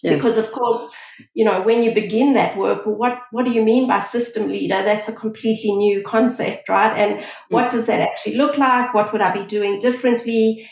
Yeah. 0.03 0.15
Because 0.15 0.37
of 0.37 0.51
course, 0.51 0.93
you 1.33 1.45
know, 1.45 1.61
when 1.61 1.81
you 1.81 1.93
begin 1.93 2.33
that 2.33 2.57
work, 2.57 2.85
well, 2.85 2.95
what 2.95 3.21
what 3.31 3.45
do 3.45 3.51
you 3.51 3.63
mean 3.63 3.87
by 3.87 3.99
system 3.99 4.49
leader? 4.49 4.83
That's 4.83 5.07
a 5.07 5.13
completely 5.13 5.71
new 5.71 6.03
concept, 6.03 6.69
right? 6.69 6.95
And 6.97 7.25
what 7.49 7.71
does 7.71 7.87
that 7.87 8.01
actually 8.01 8.35
look 8.35 8.57
like? 8.57 8.93
What 8.93 9.11
would 9.13 9.21
I 9.21 9.33
be 9.33 9.45
doing 9.45 9.79
differently? 9.79 10.69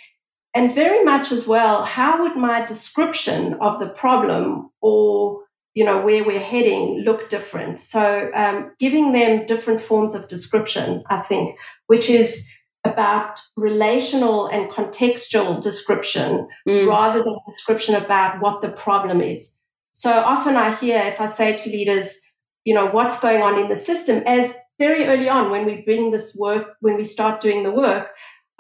and 0.54 0.74
very 0.74 1.04
much 1.04 1.32
as 1.32 1.48
well, 1.48 1.86
how 1.86 2.22
would 2.22 2.36
my 2.36 2.66
description 2.66 3.54
of 3.62 3.80
the 3.80 3.88
problem 3.88 4.70
or 4.82 5.44
you 5.74 5.86
know 5.86 6.02
where 6.02 6.24
we're 6.24 6.40
heading 6.40 7.04
look 7.06 7.30
different? 7.30 7.80
So 7.80 8.30
um, 8.34 8.72
giving 8.80 9.14
them 9.14 9.46
different 9.46 9.82
forms 9.82 10.16
of 10.16 10.28
description, 10.28 11.04
I 11.10 11.22
think, 11.22 11.58
which 11.88 12.10
is 12.10 12.50
about 12.84 13.40
relational 13.56 14.48
and 14.48 14.70
contextual 14.72 15.62
description 15.62 16.48
mm. 16.68 16.88
rather 16.88 17.20
than 17.20 17.38
description 17.48 17.96
about 17.96 18.42
what 18.42 18.62
the 18.62 18.70
problem 18.70 19.22
is. 19.22 19.56
So 19.92 20.12
often 20.12 20.56
I 20.56 20.74
hear 20.74 20.98
if 21.06 21.22
I 21.22 21.26
say 21.26 21.56
to 21.56 21.70
leaders, 21.70 22.20
you 22.64 22.74
know, 22.74 22.88
what's 22.88 23.20
going 23.20 23.42
on 23.42 23.60
in 23.60 23.70
the 23.70 23.76
system, 23.76 24.24
as 24.26 24.54
very 24.80 25.06
early 25.06 25.30
on 25.30 25.52
when 25.52 25.66
we 25.66 25.82
bring 25.82 26.12
this 26.12 26.36
work, 26.36 26.76
when 26.80 26.96
we 26.96 27.04
start 27.04 27.40
doing 27.40 27.64
the 27.64 27.72
work, 27.72 28.12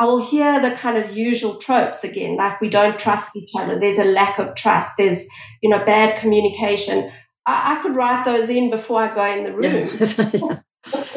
I 0.02 0.06
will 0.06 0.26
hear 0.26 0.60
the 0.60 0.72
kind 0.72 0.98
of 0.98 1.16
usual 1.16 1.58
tropes 1.58 2.04
again, 2.04 2.36
like 2.36 2.60
we 2.60 2.70
don't 2.70 2.98
trust 2.98 3.36
each 3.36 3.52
other. 3.56 3.80
There's 3.80 4.00
a 4.00 4.04
lack 4.04 4.40
of 4.40 4.56
trust. 4.56 4.94
There's, 4.98 5.28
you 5.62 5.70
know, 5.70 5.86
bad 5.86 6.20
communication. 6.20 7.12
I, 7.46 7.76
I 7.78 7.82
could 7.84 7.96
write 7.96 8.26
those 8.26 8.50
in 8.50 8.72
before 8.72 9.04
I 9.04 9.14
go 9.14 9.24
in 9.26 9.44
the 9.44 9.54
room. 9.54 10.64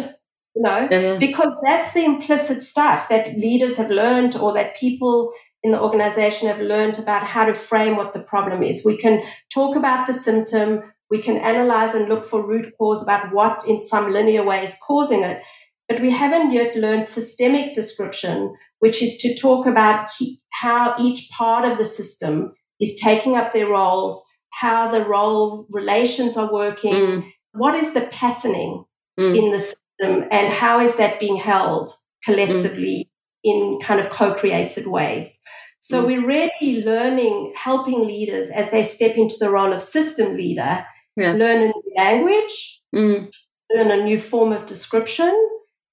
you 0.55 0.62
know, 0.62 0.87
yeah. 0.90 1.16
because 1.16 1.55
that's 1.64 1.94
the 1.94 2.05
implicit 2.05 2.62
stuff 2.62 3.09
that 3.09 3.38
leaders 3.38 3.79
have 3.79 3.88
learned 3.88 4.37
or 4.37 4.53
that 4.53 4.77
people 4.77 5.33
in 5.62 5.70
the 5.70 5.81
organization 5.81 6.49
have 6.49 6.61
learned 6.61 6.99
about 6.99 7.27
how 7.27 7.47
to 7.47 7.55
frame 7.55 7.97
what 7.97 8.12
the 8.12 8.20
problem 8.20 8.62
is. 8.62 8.85
We 8.85 8.99
can 8.99 9.23
talk 9.49 9.77
about 9.77 10.07
the 10.07 10.12
symptom, 10.12 10.92
we 11.11 11.23
can 11.23 11.38
analyze 11.38 11.94
and 11.94 12.11
look 12.11 12.27
for 12.27 12.47
root 12.47 12.75
cause 12.77 13.03
about 13.03 13.33
what 13.33 13.66
in 13.66 13.81
some 13.81 14.12
linear 14.12 14.42
way 14.42 14.62
is 14.62 14.77
causing 14.87 15.23
it. 15.23 15.42
But 15.88 16.01
we 16.01 16.11
haven't 16.11 16.53
yet 16.53 16.77
learned 16.77 17.07
systemic 17.07 17.75
description, 17.75 18.55
which 18.85 19.01
is 19.01 19.16
to 19.16 19.35
talk 19.35 19.64
about 19.64 20.11
how 20.51 20.94
each 21.01 21.31
part 21.31 21.64
of 21.64 21.79
the 21.79 21.87
system 21.87 22.53
is 22.79 23.01
taking 23.01 23.35
up 23.35 23.55
their 23.55 23.66
roles, 23.66 24.23
how 24.51 24.90
the 24.90 25.03
role 25.03 25.66
relations 25.70 26.37
are 26.37 26.53
working, 26.53 26.92
mm. 26.92 27.33
what 27.53 27.75
is 27.75 27.94
the 27.94 28.03
patterning 28.09 28.85
mm. 29.18 29.38
in 29.38 29.53
the 29.53 29.59
system, 29.59 30.29
and 30.31 30.53
how 30.53 30.81
is 30.81 30.97
that 30.97 31.18
being 31.18 31.38
held 31.38 31.88
collectively 32.23 33.09
mm. 33.09 33.51
in 33.51 33.79
kind 33.81 34.01
of 34.01 34.11
co 34.11 34.35
created 34.35 34.87
ways. 34.87 35.40
So 35.81 36.03
mm. 36.03 36.07
we're 36.09 36.27
really 36.27 36.85
learning, 36.85 37.55
helping 37.57 38.07
leaders 38.07 38.51
as 38.51 38.70
they 38.70 38.83
step 38.83 39.16
into 39.16 39.37
the 39.40 39.49
role 39.49 39.73
of 39.73 39.83
system 39.83 40.37
leader, 40.37 40.85
yeah. 41.16 41.33
learn 41.33 41.62
a 41.62 41.66
new 41.68 41.92
language, 41.97 42.83
mm. 42.94 43.35
learn 43.70 43.90
a 43.90 44.05
new 44.05 44.20
form 44.20 44.53
of 44.53 44.66
description 44.66 45.35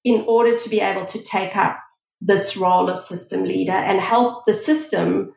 in 0.04 0.24
order 0.26 0.58
to 0.58 0.68
be 0.68 0.80
able 0.80 1.06
to 1.06 1.22
take 1.22 1.56
up 1.56 1.78
this 2.24 2.56
role 2.56 2.88
of 2.88 2.98
system 2.98 3.44
leader 3.44 3.72
and 3.72 4.00
help 4.00 4.44
the 4.44 4.54
system, 4.54 5.32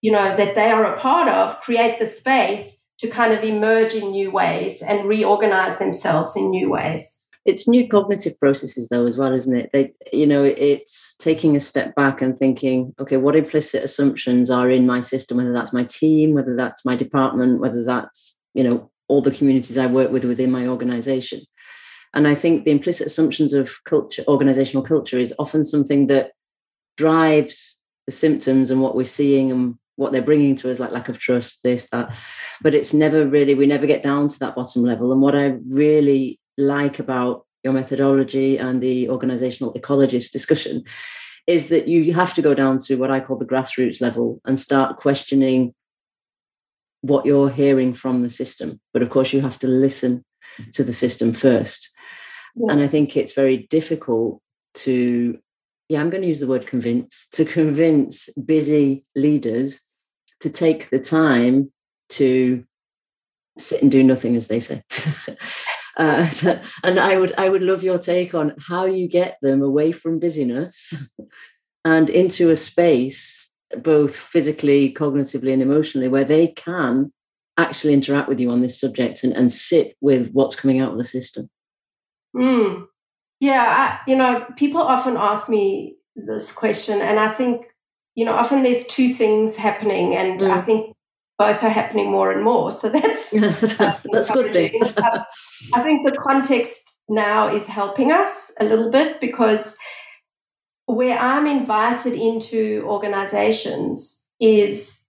you 0.00 0.10
know, 0.10 0.36
that 0.36 0.54
they 0.54 0.70
are 0.70 0.94
a 0.94 1.00
part 1.00 1.28
of 1.28 1.60
create 1.60 1.98
the 1.98 2.06
space 2.06 2.82
to 2.98 3.08
kind 3.08 3.32
of 3.32 3.42
emerge 3.42 3.94
in 3.94 4.10
new 4.10 4.30
ways 4.30 4.82
and 4.82 5.08
reorganize 5.08 5.78
themselves 5.78 6.36
in 6.36 6.50
new 6.50 6.70
ways. 6.70 7.20
It's 7.44 7.68
new 7.68 7.86
cognitive 7.86 8.38
processes 8.40 8.88
though 8.88 9.06
as 9.06 9.18
well, 9.18 9.32
isn't 9.32 9.56
it? 9.56 9.70
They 9.72 9.92
you 10.12 10.26
know, 10.26 10.44
it's 10.44 11.14
taking 11.18 11.56
a 11.56 11.60
step 11.60 11.94
back 11.94 12.22
and 12.22 12.36
thinking, 12.36 12.94
okay, 12.98 13.18
what 13.18 13.36
implicit 13.36 13.84
assumptions 13.84 14.50
are 14.50 14.70
in 14.70 14.86
my 14.86 15.02
system, 15.02 15.36
whether 15.36 15.52
that's 15.52 15.72
my 15.72 15.84
team, 15.84 16.34
whether 16.34 16.56
that's 16.56 16.84
my 16.84 16.96
department, 16.96 17.60
whether 17.60 17.84
that's, 17.84 18.38
you 18.54 18.64
know, 18.64 18.90
all 19.08 19.20
the 19.20 19.30
communities 19.30 19.76
I 19.76 19.86
work 19.86 20.10
with 20.10 20.24
within 20.24 20.50
my 20.50 20.66
organization. 20.66 21.42
And 22.14 22.26
I 22.28 22.34
think 22.34 22.64
the 22.64 22.70
implicit 22.70 23.06
assumptions 23.06 23.52
of 23.52 23.82
culture, 23.84 24.24
organizational 24.28 24.84
culture, 24.84 25.18
is 25.18 25.34
often 25.38 25.64
something 25.64 26.06
that 26.06 26.32
drives 26.96 27.76
the 28.06 28.12
symptoms 28.12 28.70
and 28.70 28.80
what 28.80 28.94
we're 28.94 29.04
seeing 29.04 29.50
and 29.50 29.74
what 29.96 30.12
they're 30.12 30.22
bringing 30.22 30.56
to 30.56 30.70
us, 30.70 30.80
like 30.80 30.92
lack 30.92 31.08
of 31.08 31.18
trust, 31.18 31.62
this, 31.62 31.88
that. 31.90 32.14
But 32.62 32.74
it's 32.74 32.92
never 32.92 33.26
really, 33.26 33.54
we 33.54 33.66
never 33.66 33.86
get 33.86 34.02
down 34.02 34.28
to 34.28 34.38
that 34.40 34.54
bottom 34.54 34.82
level. 34.82 35.12
And 35.12 35.20
what 35.20 35.34
I 35.34 35.56
really 35.68 36.38
like 36.56 36.98
about 36.98 37.46
your 37.62 37.72
methodology 37.72 38.58
and 38.58 38.80
the 38.80 39.08
organizational 39.08 39.72
ecologist 39.74 40.30
discussion 40.32 40.84
is 41.46 41.68
that 41.68 41.88
you 41.88 42.12
have 42.14 42.34
to 42.34 42.42
go 42.42 42.54
down 42.54 42.78
to 42.78 42.96
what 42.96 43.10
I 43.10 43.20
call 43.20 43.36
the 43.36 43.46
grassroots 43.46 44.00
level 44.00 44.40
and 44.44 44.58
start 44.58 44.98
questioning 44.98 45.74
what 47.02 47.26
you're 47.26 47.50
hearing 47.50 47.92
from 47.92 48.22
the 48.22 48.30
system. 48.30 48.80
But 48.92 49.02
of 49.02 49.10
course, 49.10 49.32
you 49.32 49.40
have 49.42 49.58
to 49.58 49.68
listen 49.68 50.24
to 50.72 50.84
the 50.84 50.92
system 50.92 51.32
first. 51.32 51.90
Yeah. 52.56 52.72
And 52.72 52.82
I 52.82 52.86
think 52.86 53.16
it's 53.16 53.32
very 53.32 53.66
difficult 53.68 54.40
to, 54.74 55.38
yeah, 55.88 56.00
I'm 56.00 56.10
going 56.10 56.22
to 56.22 56.28
use 56.28 56.40
the 56.40 56.46
word 56.46 56.66
convince, 56.66 57.26
to 57.32 57.44
convince 57.44 58.28
busy 58.34 59.04
leaders 59.14 59.80
to 60.40 60.50
take 60.50 60.90
the 60.90 60.98
time 60.98 61.72
to 62.10 62.64
sit 63.58 63.82
and 63.82 63.90
do 63.90 64.02
nothing, 64.02 64.36
as 64.36 64.48
they 64.48 64.60
say. 64.60 64.82
uh, 65.96 66.26
so, 66.28 66.60
and 66.82 66.98
I 66.98 67.18
would, 67.18 67.32
I 67.38 67.48
would 67.48 67.62
love 67.62 67.82
your 67.82 67.98
take 67.98 68.34
on 68.34 68.54
how 68.68 68.86
you 68.86 69.08
get 69.08 69.38
them 69.42 69.62
away 69.62 69.92
from 69.92 70.18
busyness 70.18 70.92
and 71.84 72.10
into 72.10 72.50
a 72.50 72.56
space, 72.56 73.50
both 73.76 74.16
physically, 74.16 74.92
cognitively, 74.92 75.52
and 75.52 75.62
emotionally, 75.62 76.08
where 76.08 76.24
they 76.24 76.48
can 76.48 77.12
actually 77.56 77.94
interact 77.94 78.28
with 78.28 78.40
you 78.40 78.50
on 78.50 78.60
this 78.60 78.80
subject 78.80 79.22
and, 79.24 79.32
and 79.32 79.52
sit 79.52 79.96
with 80.00 80.30
what's 80.32 80.54
coming 80.54 80.80
out 80.80 80.92
of 80.92 80.98
the 80.98 81.04
system? 81.04 81.48
Mm. 82.36 82.86
Yeah, 83.40 83.64
I, 83.66 84.10
you 84.10 84.16
know, 84.16 84.46
people 84.56 84.80
often 84.80 85.16
ask 85.16 85.48
me 85.48 85.96
this 86.16 86.52
question, 86.52 87.00
and 87.00 87.18
I 87.18 87.28
think, 87.32 87.66
you 88.14 88.24
know, 88.24 88.34
often 88.34 88.62
there's 88.62 88.86
two 88.86 89.12
things 89.14 89.56
happening, 89.56 90.16
and 90.16 90.40
mm. 90.40 90.50
I 90.50 90.62
think 90.62 90.94
both 91.38 91.62
are 91.62 91.70
happening 91.70 92.10
more 92.10 92.32
and 92.32 92.42
more. 92.42 92.70
So 92.70 92.88
that's 92.90 93.30
that's 93.30 94.30
good 94.30 94.52
thing. 94.52 94.80
I 95.74 95.82
think 95.82 96.06
the 96.06 96.16
context 96.16 97.00
now 97.08 97.52
is 97.52 97.66
helping 97.66 98.12
us 98.12 98.52
a 98.60 98.64
little 98.64 98.90
bit 98.90 99.20
because 99.20 99.76
where 100.86 101.18
I'm 101.18 101.46
invited 101.46 102.14
into 102.14 102.84
organizations 102.86 104.26
is 104.40 105.03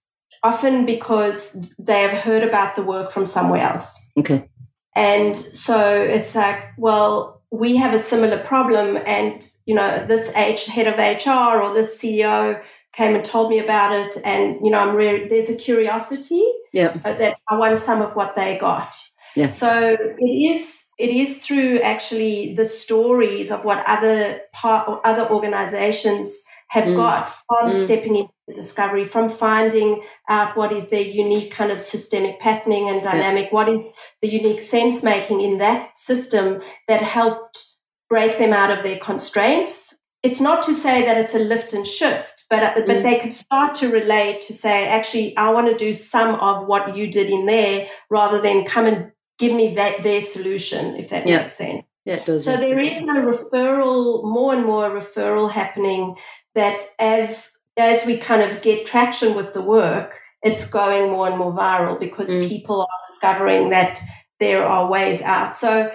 often 0.46 0.86
because 0.86 1.38
they 1.78 2.02
have 2.02 2.16
heard 2.26 2.42
about 2.42 2.76
the 2.76 2.82
work 2.82 3.10
from 3.10 3.26
somewhere 3.26 3.60
else. 3.60 4.10
Okay. 4.16 4.48
And 4.94 5.36
so 5.36 5.78
it's 6.16 6.34
like, 6.34 6.60
well, 6.78 7.42
we 7.50 7.76
have 7.76 7.94
a 7.94 7.98
similar 7.98 8.38
problem, 8.38 8.98
and 9.06 9.46
you 9.66 9.74
know, 9.74 10.04
this 10.06 10.30
H 10.34 10.66
head 10.66 10.86
of 10.86 10.96
HR 10.98 11.62
or 11.62 11.74
this 11.74 11.98
CEO 11.98 12.60
came 12.92 13.14
and 13.14 13.24
told 13.24 13.50
me 13.50 13.58
about 13.58 13.92
it, 13.92 14.16
and 14.24 14.56
you 14.64 14.70
know, 14.70 14.80
I'm 14.80 14.96
really 14.96 15.28
there's 15.28 15.50
a 15.50 15.54
curiosity 15.54 16.44
yeah. 16.72 16.96
Uh, 17.04 17.12
that 17.14 17.36
I 17.48 17.56
want 17.56 17.78
some 17.78 18.02
of 18.02 18.16
what 18.16 18.36
they 18.36 18.58
got. 18.58 18.96
Yeah. 19.36 19.48
So 19.48 19.96
it 20.18 20.24
is 20.24 20.86
it 20.98 21.10
is 21.10 21.38
through 21.44 21.80
actually 21.80 22.54
the 22.54 22.64
stories 22.64 23.50
of 23.50 23.64
what 23.64 23.84
other 23.86 24.40
part 24.52 24.88
or 24.88 25.06
other 25.06 25.28
organizations 25.30 26.42
have 26.68 26.84
mm. 26.84 26.96
got 26.96 27.28
from 27.28 27.70
mm. 27.70 27.84
stepping 27.84 28.16
into 28.16 28.32
the 28.48 28.54
discovery, 28.54 29.04
from 29.04 29.30
finding 29.30 30.02
out 30.28 30.56
what 30.56 30.72
is 30.72 30.90
their 30.90 31.02
unique 31.02 31.52
kind 31.52 31.70
of 31.70 31.80
systemic 31.80 32.40
patterning 32.40 32.88
and 32.88 33.02
dynamic, 33.02 33.44
yeah. 33.44 33.50
what 33.54 33.68
is 33.68 33.84
the 34.22 34.28
unique 34.28 34.60
sense 34.60 35.02
making 35.02 35.40
in 35.40 35.58
that 35.58 35.96
system 35.96 36.60
that 36.88 37.02
helped 37.02 37.64
break 38.08 38.38
them 38.38 38.52
out 38.52 38.76
of 38.76 38.82
their 38.82 38.98
constraints. 38.98 39.94
It's 40.22 40.40
not 40.40 40.62
to 40.64 40.74
say 40.74 41.04
that 41.04 41.18
it's 41.18 41.34
a 41.34 41.38
lift 41.38 41.72
and 41.72 41.86
shift, 41.86 42.44
but 42.50 42.62
uh, 42.62 42.72
but 42.74 42.86
mm. 42.86 43.02
they 43.02 43.20
could 43.20 43.34
start 43.34 43.76
to 43.76 43.88
relate 43.88 44.40
to 44.42 44.52
say, 44.52 44.88
actually, 44.88 45.36
I 45.36 45.50
want 45.50 45.68
to 45.68 45.76
do 45.76 45.92
some 45.92 46.34
of 46.40 46.66
what 46.66 46.96
you 46.96 47.06
did 47.06 47.30
in 47.30 47.46
there, 47.46 47.88
rather 48.10 48.40
than 48.40 48.64
come 48.64 48.86
and 48.86 49.12
give 49.38 49.52
me 49.52 49.74
that 49.74 50.02
their 50.02 50.20
solution, 50.20 50.96
if 50.96 51.10
that 51.10 51.28
yeah. 51.28 51.38
makes 51.38 51.54
sense. 51.54 51.84
Yeah, 52.06 52.14
it 52.14 52.26
does. 52.26 52.44
So 52.44 52.56
there 52.56 52.78
is 52.78 53.02
a 53.02 53.16
referral, 53.16 54.24
more 54.24 54.54
and 54.54 54.64
more 54.64 54.90
referral 54.90 55.50
happening 55.50 56.16
that 56.56 56.84
as 56.98 57.52
as 57.76 58.04
we 58.06 58.16
kind 58.16 58.42
of 58.42 58.62
get 58.62 58.86
traction 58.86 59.34
with 59.34 59.52
the 59.52 59.60
work, 59.60 60.18
it's 60.42 60.68
going 60.68 61.12
more 61.12 61.28
and 61.28 61.36
more 61.36 61.52
viral 61.52 62.00
because 62.00 62.30
mm. 62.30 62.48
people 62.48 62.80
are 62.80 63.06
discovering 63.06 63.68
that 63.70 64.00
there 64.40 64.64
are 64.64 64.90
ways 64.90 65.22
out. 65.22 65.54
So 65.54 65.92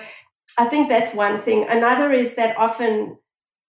I 0.57 0.65
think 0.65 0.89
that's 0.89 1.13
one 1.13 1.39
thing. 1.39 1.65
Another 1.67 2.11
is 2.11 2.35
that 2.35 2.57
often 2.57 3.17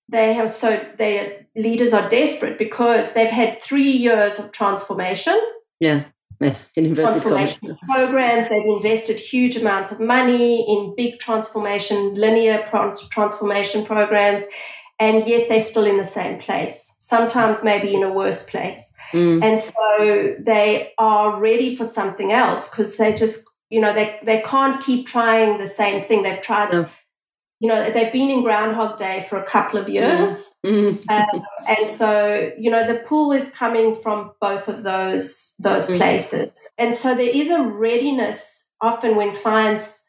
they 0.08 0.34
have 0.34 0.50
so 0.50 0.84
their 0.98 1.46
leaders 1.56 1.92
are 1.94 2.08
desperate 2.08 2.58
because 2.58 3.14
they've 3.14 3.30
had 3.30 3.62
three 3.62 3.90
years 3.90 4.38
of 4.38 4.52
transformation. 4.52 5.40
Yeah. 5.80 6.04
In 6.74 6.94
transformation 6.94 7.78
programs. 7.88 8.48
They've 8.48 8.66
invested 8.66 9.18
huge 9.18 9.56
amounts 9.56 9.92
of 9.92 10.00
money 10.00 10.68
in 10.68 10.92
big 10.96 11.20
transformation, 11.20 12.14
linear 12.14 12.68
transformation 13.10 13.86
programs 13.86 14.42
and 14.98 15.26
yet 15.26 15.48
they're 15.48 15.60
still 15.60 15.84
in 15.84 15.96
the 15.96 16.04
same 16.04 16.38
place, 16.38 16.96
sometimes 17.00 17.64
maybe 17.64 17.94
in 17.94 18.02
a 18.02 18.12
worse 18.12 18.48
place. 18.48 18.92
Mm. 19.12 19.42
And 19.44 19.60
so 19.60 20.36
they 20.38 20.92
are 20.98 21.38
ready 21.38 21.74
for 21.76 21.84
something 21.84 22.32
else 22.32 22.68
because 22.68 22.96
they 22.96 23.12
just, 23.12 23.44
you 23.68 23.80
know, 23.80 23.92
they, 23.92 24.18
they 24.22 24.42
can't 24.42 24.82
keep 24.82 25.06
trying 25.06 25.58
the 25.58 25.66
same 25.66 26.02
thing. 26.02 26.22
They've 26.22 26.40
tried 26.40 26.72
no. 26.72 26.88
you 27.60 27.68
know, 27.68 27.90
they've 27.90 28.12
been 28.12 28.30
in 28.30 28.42
Groundhog 28.42 28.96
Day 28.96 29.26
for 29.28 29.38
a 29.38 29.44
couple 29.44 29.78
of 29.78 29.88
years. 29.88 30.48
Mm. 30.64 31.08
Um, 31.10 31.42
and 31.66 31.88
so, 31.88 32.52
you 32.58 32.70
know, 32.70 32.86
the 32.86 33.00
pull 33.00 33.32
is 33.32 33.50
coming 33.50 33.96
from 33.96 34.32
both 34.40 34.68
of 34.68 34.82
those, 34.82 35.54
those 35.58 35.88
mm. 35.88 35.96
places. 35.96 36.50
And 36.78 36.94
so 36.94 37.14
there 37.14 37.30
is 37.30 37.50
a 37.50 37.62
readiness 37.62 38.68
often 38.80 39.16
when 39.16 39.36
clients, 39.42 40.01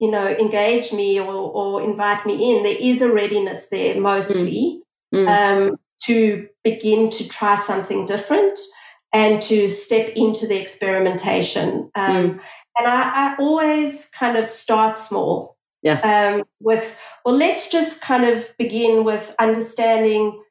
you 0.00 0.10
know, 0.10 0.26
engage 0.26 0.92
me 0.92 1.20
or, 1.20 1.32
or 1.32 1.82
invite 1.82 2.24
me 2.26 2.56
in, 2.56 2.62
there 2.62 2.76
is 2.78 3.02
a 3.02 3.12
readiness 3.12 3.68
there 3.68 4.00
mostly 4.00 4.82
mm. 5.14 5.28
um, 5.28 5.76
to 6.04 6.48
begin 6.64 7.10
to 7.10 7.28
try 7.28 7.54
something 7.54 8.06
different 8.06 8.58
and 9.12 9.42
to 9.42 9.68
step 9.68 10.08
into 10.16 10.46
the 10.46 10.60
experimentation. 10.60 11.90
Um, 11.94 12.16
mm. 12.16 12.40
And 12.78 12.88
I, 12.88 13.32
I 13.32 13.36
always 13.38 14.08
kind 14.10 14.38
of 14.38 14.48
start 14.48 14.98
small 14.98 15.56
yeah. 15.82 16.34
Um, 16.34 16.44
with, 16.60 16.94
well, 17.24 17.36
let's 17.36 17.70
just 17.70 18.02
kind 18.02 18.24
of 18.24 18.54
begin 18.58 19.02
with 19.02 19.34
understanding 19.38 20.42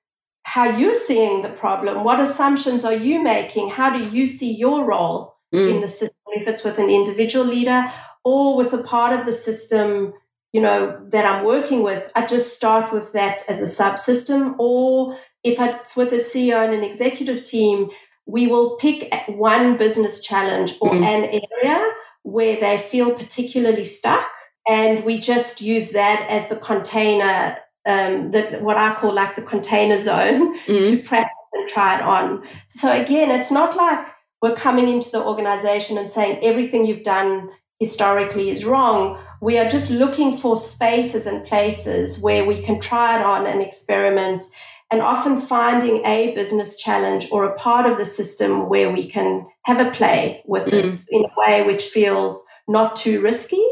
how 0.43 0.75
you're 0.75 0.95
seeing 0.95 1.43
the 1.43 1.49
problem. 1.49 2.03
What 2.03 2.19
assumptions 2.19 2.83
are 2.83 2.95
you 2.95 3.21
making? 3.21 3.69
How 3.69 3.95
do 3.95 4.03
you 4.09 4.25
see 4.25 4.51
your 4.51 4.85
role 4.85 5.35
mm. 5.53 5.69
in 5.69 5.81
the 5.81 5.87
system? 5.87 6.15
If 6.33 6.47
it's 6.47 6.63
with 6.63 6.79
an 6.79 6.89
individual 6.89 7.45
leader 7.45 7.91
or 8.23 8.55
with 8.55 8.73
a 8.73 8.83
part 8.83 9.17
of 9.17 9.25
the 9.25 9.31
system, 9.31 10.13
you 10.53 10.61
know, 10.61 10.99
that 11.09 11.25
I'm 11.25 11.45
working 11.45 11.83
with, 11.83 12.09
I 12.15 12.25
just 12.25 12.53
start 12.53 12.91
with 12.93 13.13
that 13.13 13.43
as 13.47 13.61
a 13.61 13.83
subsystem. 13.83 14.55
Or 14.57 15.17
if 15.43 15.59
it's 15.59 15.95
with 15.95 16.11
a 16.11 16.17
CEO 16.17 16.63
and 16.63 16.73
an 16.73 16.83
executive 16.83 17.43
team, 17.43 17.89
we 18.25 18.47
will 18.47 18.77
pick 18.77 19.11
one 19.27 19.77
business 19.77 20.19
challenge 20.21 20.75
or 20.81 20.91
mm. 20.91 21.03
an 21.03 21.41
area 21.63 21.91
where 22.23 22.59
they 22.59 22.77
feel 22.77 23.11
particularly 23.11 23.85
stuck 23.85 24.29
and 24.67 25.03
we 25.03 25.19
just 25.19 25.61
use 25.61 25.91
that 25.91 26.27
as 26.29 26.47
the 26.47 26.55
container 26.55 27.57
um, 27.85 28.31
that 28.31 28.61
what 28.61 28.77
I 28.77 28.93
call 28.93 29.13
like 29.13 29.35
the 29.35 29.41
container 29.41 29.97
zone 29.97 30.57
mm-hmm. 30.59 30.85
to 30.85 30.97
practice 31.03 31.33
and 31.53 31.69
try 31.69 31.97
it 31.97 32.03
on. 32.03 32.43
So 32.67 32.91
again, 32.91 33.31
it's 33.31 33.51
not 33.51 33.75
like 33.75 34.05
we're 34.41 34.55
coming 34.55 34.87
into 34.87 35.09
the 35.09 35.23
organization 35.23 35.97
and 35.97 36.11
saying 36.11 36.39
everything 36.43 36.85
you've 36.85 37.03
done 37.03 37.49
historically 37.79 38.49
is 38.49 38.65
wrong. 38.65 39.19
We 39.41 39.57
are 39.57 39.69
just 39.69 39.89
looking 39.89 40.37
for 40.37 40.57
spaces 40.57 41.25
and 41.25 41.45
places 41.45 42.19
where 42.19 42.45
we 42.45 42.61
can 42.61 42.79
try 42.79 43.19
it 43.19 43.25
on 43.25 43.47
and 43.47 43.61
experiment 43.61 44.43
and 44.91 45.01
often 45.01 45.39
finding 45.39 46.03
a 46.05 46.33
business 46.33 46.75
challenge 46.77 47.27
or 47.31 47.45
a 47.45 47.57
part 47.57 47.89
of 47.89 47.97
the 47.97 48.05
system 48.05 48.69
where 48.69 48.91
we 48.91 49.07
can 49.07 49.47
have 49.63 49.85
a 49.85 49.91
play 49.91 50.41
with 50.45 50.65
mm. 50.65 50.71
this 50.71 51.07
in 51.11 51.23
a 51.23 51.29
way 51.37 51.63
which 51.63 51.85
feels 51.85 52.43
not 52.67 52.95
too 52.95 53.21
risky 53.21 53.63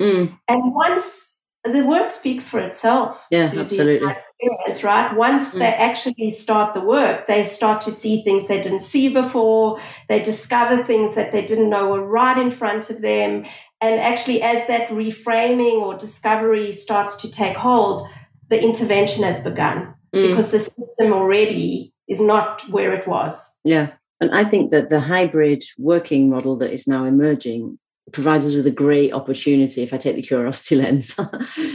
Mm. 0.00 0.38
And 0.48 0.74
once 0.74 1.33
the 1.64 1.82
work 1.82 2.10
speaks 2.10 2.48
for 2.48 2.60
itself, 2.60 3.26
yeah, 3.30 3.46
Susie, 3.46 3.60
absolutely. 3.60 4.10
Experience, 4.10 4.84
right? 4.84 5.16
Once 5.16 5.54
mm. 5.54 5.60
they 5.60 5.72
actually 5.74 6.30
start 6.30 6.74
the 6.74 6.80
work, 6.80 7.26
they 7.26 7.42
start 7.42 7.80
to 7.82 7.90
see 7.90 8.22
things 8.22 8.48
they 8.48 8.60
didn't 8.60 8.80
see 8.80 9.08
before. 9.08 9.80
They 10.08 10.22
discover 10.22 10.84
things 10.84 11.14
that 11.14 11.32
they 11.32 11.44
didn't 11.44 11.70
know 11.70 11.90
were 11.90 12.06
right 12.06 12.36
in 12.38 12.50
front 12.50 12.90
of 12.90 13.00
them. 13.00 13.46
And 13.80 14.00
actually, 14.00 14.42
as 14.42 14.66
that 14.68 14.90
reframing 14.90 15.80
or 15.80 15.96
discovery 15.96 16.72
starts 16.72 17.16
to 17.16 17.30
take 17.30 17.56
hold, 17.56 18.06
the 18.50 18.62
intervention 18.62 19.24
has 19.24 19.40
begun 19.40 19.94
mm. 20.14 20.28
because 20.28 20.50
the 20.50 20.58
system 20.58 21.12
already 21.12 21.94
is 22.08 22.20
not 22.20 22.68
where 22.68 22.92
it 22.92 23.08
was. 23.08 23.58
Yeah. 23.64 23.92
And 24.20 24.34
I 24.34 24.44
think 24.44 24.70
that 24.70 24.90
the 24.90 25.00
hybrid 25.00 25.64
working 25.78 26.28
model 26.28 26.56
that 26.56 26.72
is 26.72 26.86
now 26.86 27.04
emerging 27.04 27.78
provides 28.14 28.46
us 28.46 28.54
with 28.54 28.66
a 28.66 28.70
great 28.70 29.12
opportunity 29.12 29.82
if 29.82 29.92
i 29.92 29.98
take 29.98 30.16
the 30.16 30.22
curiosity 30.22 30.76
lens 30.82 31.14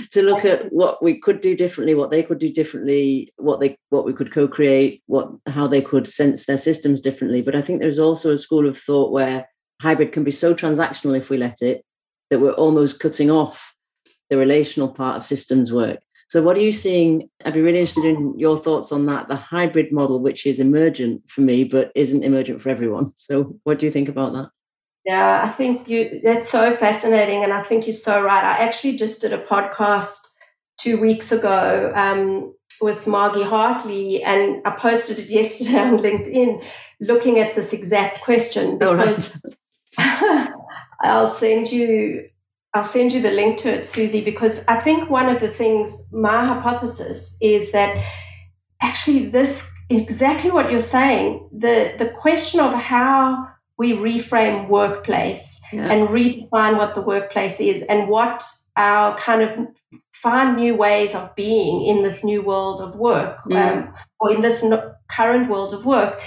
to 0.10 0.22
look 0.22 0.44
at 0.46 0.72
what 0.72 1.04
we 1.04 1.20
could 1.20 1.42
do 1.42 1.56
differently 1.56 1.94
what 1.94 2.10
they 2.10 2.24
could 2.24 2.40
do 2.40 2.52
differently 2.52 3.32
what 3.36 3.60
they 3.60 3.78
what 3.90 4.06
we 4.06 4.14
could 4.14 4.32
co-create 4.32 5.04
what 5.06 5.30
how 5.48 5.68
they 5.68 5.82
could 5.82 6.08
sense 6.08 6.46
their 6.46 6.58
systems 6.58 7.00
differently. 7.00 7.42
But 7.42 7.56
i 7.56 7.62
think 7.62 7.80
there's 7.80 8.00
also 8.00 8.34
a 8.34 8.38
school 8.38 8.68
of 8.68 8.78
thought 8.78 9.12
where 9.12 9.48
hybrid 9.82 10.14
can 10.14 10.24
be 10.24 10.32
so 10.32 10.56
transactional 10.56 11.18
if 11.18 11.30
we 11.30 11.38
let 11.38 11.62
it 11.62 11.86
that 12.30 12.40
we're 12.40 12.52
almost 12.54 13.00
cutting 13.00 13.30
off 13.30 13.74
the 14.30 14.38
relational 14.38 14.88
part 14.88 15.18
of 15.18 15.24
systems 15.26 15.74
work. 15.74 16.00
So 16.28 16.44
what 16.44 16.56
are 16.58 16.62
you 16.62 16.72
seeing? 16.72 17.28
I'd 17.44 17.56
be 17.56 17.62
really 17.62 17.80
interested 17.80 18.06
in 18.06 18.38
your 18.38 18.56
thoughts 18.56 18.92
on 18.92 19.08
that 19.08 19.28
the 19.28 19.36
hybrid 19.36 19.92
model 19.92 20.20
which 20.20 20.46
is 20.46 20.60
emergent 20.60 21.24
for 21.28 21.42
me 21.42 21.64
but 21.64 21.92
isn't 21.96 22.24
emergent 22.24 22.62
for 22.62 22.70
everyone. 22.70 23.14
So 23.18 23.58
what 23.64 23.80
do 23.80 23.86
you 23.88 23.92
think 23.92 24.10
about 24.10 24.34
that 24.34 24.50
yeah, 25.10 25.42
I 25.44 25.50
think 25.50 25.90
you 25.90 26.22
that's 26.24 26.48
so 26.48 26.76
fascinating, 26.76 27.44
and 27.44 27.52
I 27.52 27.64
think 27.64 27.88
you're 27.88 27.94
so 27.94 28.22
right. 28.22 28.44
I 28.44 28.64
actually 28.64 28.96
just 28.96 29.22
did 29.22 29.34
a 29.34 29.44
podcast 29.44 30.20
two 30.78 31.02
weeks 31.02 31.32
ago 31.32 31.92
um, 31.96 32.54
with 32.80 33.08
Margie 33.08 33.42
Hartley, 33.42 34.22
and 34.22 34.62
I 34.68 34.70
posted 34.70 35.18
it 35.18 35.30
yesterday 35.30 35.80
on 35.88 35.98
LinkedIn, 35.98 36.64
looking 37.02 37.40
at 37.40 37.56
this 37.56 37.74
exact 37.74 38.22
question 38.22 38.78
because 38.78 39.42
oh, 39.98 39.98
right. 39.98 40.50
I'll 41.02 41.26
send 41.26 41.72
you 41.72 42.30
I'll 42.76 42.84
send 42.84 43.12
you 43.12 43.22
the 43.24 43.32
link 43.32 43.58
to 43.62 43.70
it, 43.70 43.88
Susie, 43.88 44.24
because 44.24 44.64
I 44.68 44.80
think 44.80 45.10
one 45.10 45.28
of 45.28 45.42
the 45.42 45.48
things 45.48 46.06
my 46.12 46.46
hypothesis 46.46 47.36
is 47.42 47.72
that 47.72 47.98
actually 48.80 49.26
this 49.26 49.72
exactly 49.90 50.52
what 50.52 50.70
you're 50.70 50.80
saying 50.80 51.50
the 51.52 51.96
the 51.98 52.10
question 52.10 52.60
of 52.60 52.76
how 52.76 53.48
we 53.80 53.94
reframe 53.94 54.68
workplace 54.68 55.60
yeah. 55.72 55.92
and 55.92 56.10
redefine 56.10 56.78
what 56.78 56.94
the 56.94 57.02
workplace 57.02 57.60
is 57.60 57.82
and 57.84 58.10
what 58.10 58.44
our 58.76 59.18
kind 59.18 59.42
of 59.42 59.68
find 60.12 60.58
new 60.58 60.76
ways 60.76 61.16
of 61.16 61.34
being 61.36 61.86
in 61.86 62.04
this 62.04 62.24
new 62.24 62.42
world 62.42 62.82
of 62.82 62.96
work 62.96 63.40
mm. 63.46 63.56
um, 63.56 63.94
or 64.20 64.32
in 64.32 64.42
this 64.42 64.62
no- 64.64 64.94
current 65.08 65.50
world 65.50 65.74
of 65.74 65.86
work 65.86 66.22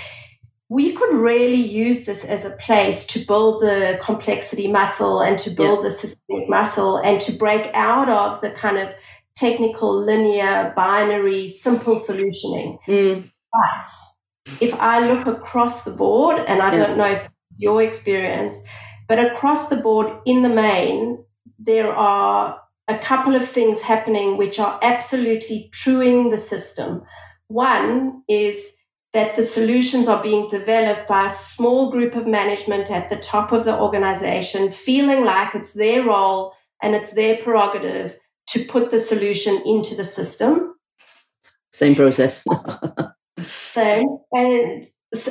we 0.70 0.92
could 0.92 1.14
really 1.14 1.54
use 1.54 2.06
this 2.06 2.24
as 2.24 2.46
a 2.46 2.56
place 2.56 3.06
to 3.06 3.18
build 3.26 3.62
the 3.62 3.98
complexity 4.02 4.66
muscle 4.66 5.20
and 5.20 5.38
to 5.38 5.50
build 5.50 5.80
yeah. 5.80 5.84
the 5.84 5.90
systemic 5.90 6.48
muscle 6.48 6.96
and 6.96 7.20
to 7.20 7.30
break 7.32 7.70
out 7.74 8.08
of 8.08 8.40
the 8.40 8.50
kind 8.50 8.78
of 8.78 8.88
technical 9.36 10.02
linear 10.02 10.72
binary 10.74 11.48
simple 11.48 11.96
solutioning 11.96 12.78
mm. 12.88 13.22
but 13.52 13.90
if 14.60 14.74
I 14.74 15.06
look 15.06 15.26
across 15.26 15.84
the 15.84 15.92
board, 15.92 16.44
and 16.48 16.60
I 16.60 16.72
yeah. 16.72 16.86
don't 16.86 16.98
know 16.98 17.06
if 17.06 17.28
your 17.62 17.82
experience. 17.82 18.62
But 19.08 19.18
across 19.18 19.68
the 19.68 19.76
board, 19.76 20.12
in 20.26 20.42
the 20.42 20.48
main, 20.48 21.24
there 21.58 21.92
are 21.92 22.60
a 22.88 22.98
couple 22.98 23.34
of 23.34 23.48
things 23.48 23.80
happening 23.80 24.36
which 24.36 24.58
are 24.58 24.78
absolutely 24.82 25.70
truing 25.72 26.30
the 26.30 26.38
system. 26.38 27.02
One 27.48 28.22
is 28.28 28.74
that 29.12 29.36
the 29.36 29.42
solutions 29.42 30.08
are 30.08 30.22
being 30.22 30.48
developed 30.48 31.06
by 31.06 31.26
a 31.26 31.30
small 31.30 31.90
group 31.90 32.14
of 32.14 32.26
management 32.26 32.90
at 32.90 33.10
the 33.10 33.16
top 33.16 33.52
of 33.52 33.64
the 33.64 33.78
organization, 33.78 34.70
feeling 34.70 35.24
like 35.24 35.54
it's 35.54 35.74
their 35.74 36.04
role 36.04 36.54
and 36.82 36.94
it's 36.94 37.12
their 37.12 37.36
prerogative 37.36 38.18
to 38.48 38.64
put 38.64 38.90
the 38.90 38.98
solution 38.98 39.62
into 39.66 39.94
the 39.94 40.04
system. 40.04 40.74
Same 41.72 41.94
process. 41.94 42.44
Same. 43.38 44.18
And 44.32 44.84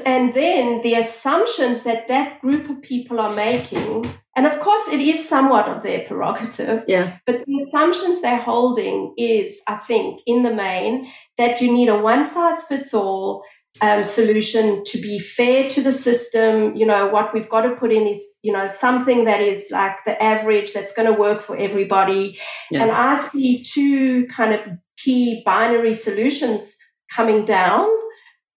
and 0.05 0.34
then 0.34 0.82
the 0.84 0.93
assumptions 0.93 1.84
that 1.84 2.07
that 2.07 2.39
group 2.41 2.69
of 2.69 2.82
people 2.82 3.19
are 3.19 3.34
making 3.34 4.13
and 4.36 4.45
of 4.45 4.59
course 4.59 4.88
it 4.89 4.99
is 4.99 5.27
somewhat 5.27 5.67
of 5.67 5.82
their 5.82 6.05
prerogative 6.05 6.84
yeah. 6.88 7.17
but 7.25 7.43
the 7.45 7.59
assumptions 7.63 8.21
they're 8.21 8.41
holding 8.41 9.13
is 9.17 9.61
i 9.67 9.75
think 9.75 10.21
in 10.27 10.43
the 10.43 10.53
main 10.53 11.11
that 11.38 11.61
you 11.61 11.71
need 11.71 11.89
a 11.89 11.99
one 11.99 12.25
size 12.25 12.63
fits 12.63 12.93
all 12.93 13.43
um, 13.79 14.03
solution 14.03 14.84
to 14.84 15.01
be 15.01 15.17
fair 15.17 15.69
to 15.69 15.82
the 15.82 15.93
system. 15.93 16.75
You 16.75 16.86
know 16.86 17.07
what 17.07 17.34
we've 17.34 17.47
got 17.47 17.61
to 17.61 17.73
put 17.77 17.89
in 17.91 18.05
is 18.05 18.21
you 18.43 18.51
know 18.51 18.67
something 18.67 19.23
that 19.23 19.39
is 19.39 19.69
like 19.71 19.95
the 20.05 20.21
average 20.21 20.73
that's 20.73 20.91
going 20.91 21.11
to 21.11 21.17
work 21.17 21.41
for 21.41 21.55
everybody. 21.55 22.38
Yeah. 22.69 22.84
and 22.84 22.91
i 22.91 23.15
see 23.15 23.63
two 23.63 24.27
kind 24.27 24.53
of 24.53 24.59
key 24.97 25.41
binary 25.45 25.93
solutions 25.93 26.77
coming 27.09 27.45
down 27.45 27.89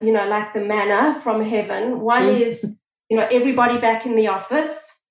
you 0.01 0.13
know, 0.13 0.27
like 0.29 0.53
the 0.53 0.61
manna 0.61 1.21
from 1.21 1.43
heaven. 1.43 2.01
One 2.01 2.23
mm. 2.23 2.41
is, 2.41 2.75
you 3.09 3.17
know, 3.17 3.27
everybody 3.31 3.79
back 3.79 4.07
in 4.07 4.15
the 4.15 4.29
office, 4.29 5.03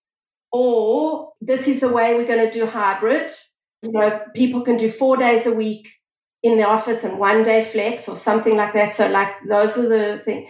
or 0.51 1.33
this 1.41 1.67
is 1.67 1.79
the 1.79 1.89
way 1.89 2.15
we're 2.15 2.27
going 2.27 2.45
to 2.45 2.51
do 2.51 2.65
hybrid. 2.65 3.31
You 3.81 3.91
know, 3.91 4.21
people 4.35 4.61
can 4.61 4.77
do 4.77 4.89
four 4.89 5.17
days 5.17 5.45
a 5.45 5.53
week 5.53 5.89
in 6.41 6.57
the 6.57 6.67
office 6.67 7.03
and 7.03 7.17
one 7.17 7.43
day 7.43 7.65
flex 7.65 8.07
or 8.07 8.15
something 8.15 8.55
like 8.55 8.73
that. 8.73 8.95
So, 8.95 9.09
like, 9.09 9.33
those 9.47 9.77
are 9.77 9.87
the 9.87 10.21
things. 10.23 10.49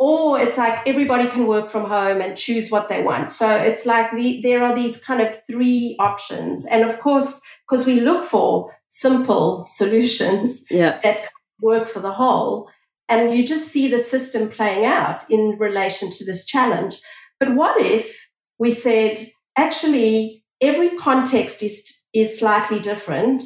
Or 0.00 0.38
it's 0.38 0.56
like 0.56 0.86
everybody 0.86 1.28
can 1.28 1.46
work 1.48 1.72
from 1.72 1.88
home 1.88 2.20
and 2.20 2.36
choose 2.36 2.70
what 2.70 2.88
they 2.88 3.02
want. 3.02 3.32
So 3.32 3.50
it's 3.50 3.84
like 3.84 4.12
the, 4.12 4.40
there 4.42 4.62
are 4.62 4.74
these 4.74 5.02
kind 5.02 5.20
of 5.20 5.36
three 5.50 5.96
options. 5.98 6.64
And 6.66 6.88
of 6.88 7.00
course, 7.00 7.40
because 7.68 7.84
we 7.84 8.00
look 8.00 8.24
for 8.24 8.76
simple 8.86 9.66
solutions 9.66 10.64
yeah. 10.70 11.00
that 11.02 11.28
work 11.60 11.90
for 11.90 11.98
the 11.98 12.12
whole, 12.12 12.68
and 13.08 13.36
you 13.36 13.46
just 13.46 13.68
see 13.68 13.88
the 13.88 13.98
system 13.98 14.48
playing 14.50 14.84
out 14.84 15.28
in 15.30 15.56
relation 15.58 16.10
to 16.10 16.24
this 16.24 16.46
challenge. 16.46 17.00
But 17.40 17.54
what 17.54 17.80
if 17.80 18.28
we 18.58 18.70
said, 18.70 19.18
actually, 19.56 20.44
every 20.60 20.90
context 20.96 21.62
is, 21.62 22.06
is 22.12 22.38
slightly 22.38 22.80
different. 22.80 23.42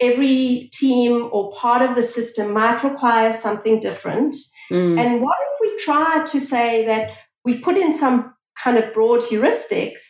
every 0.00 0.70
team 0.72 1.28
or 1.32 1.52
part 1.52 1.82
of 1.82 1.96
the 1.96 2.02
system 2.02 2.52
might 2.52 2.82
require 2.82 3.32
something 3.32 3.80
different. 3.80 4.36
Mm. 4.72 4.98
And 4.98 5.22
what 5.22 5.36
if 5.40 5.60
we 5.60 5.76
try 5.78 6.24
to 6.24 6.40
say 6.40 6.84
that 6.86 7.10
we 7.44 7.58
put 7.58 7.76
in 7.76 7.92
some 7.92 8.34
kind 8.62 8.76
of 8.76 8.92
broad 8.92 9.22
heuristics, 9.22 10.02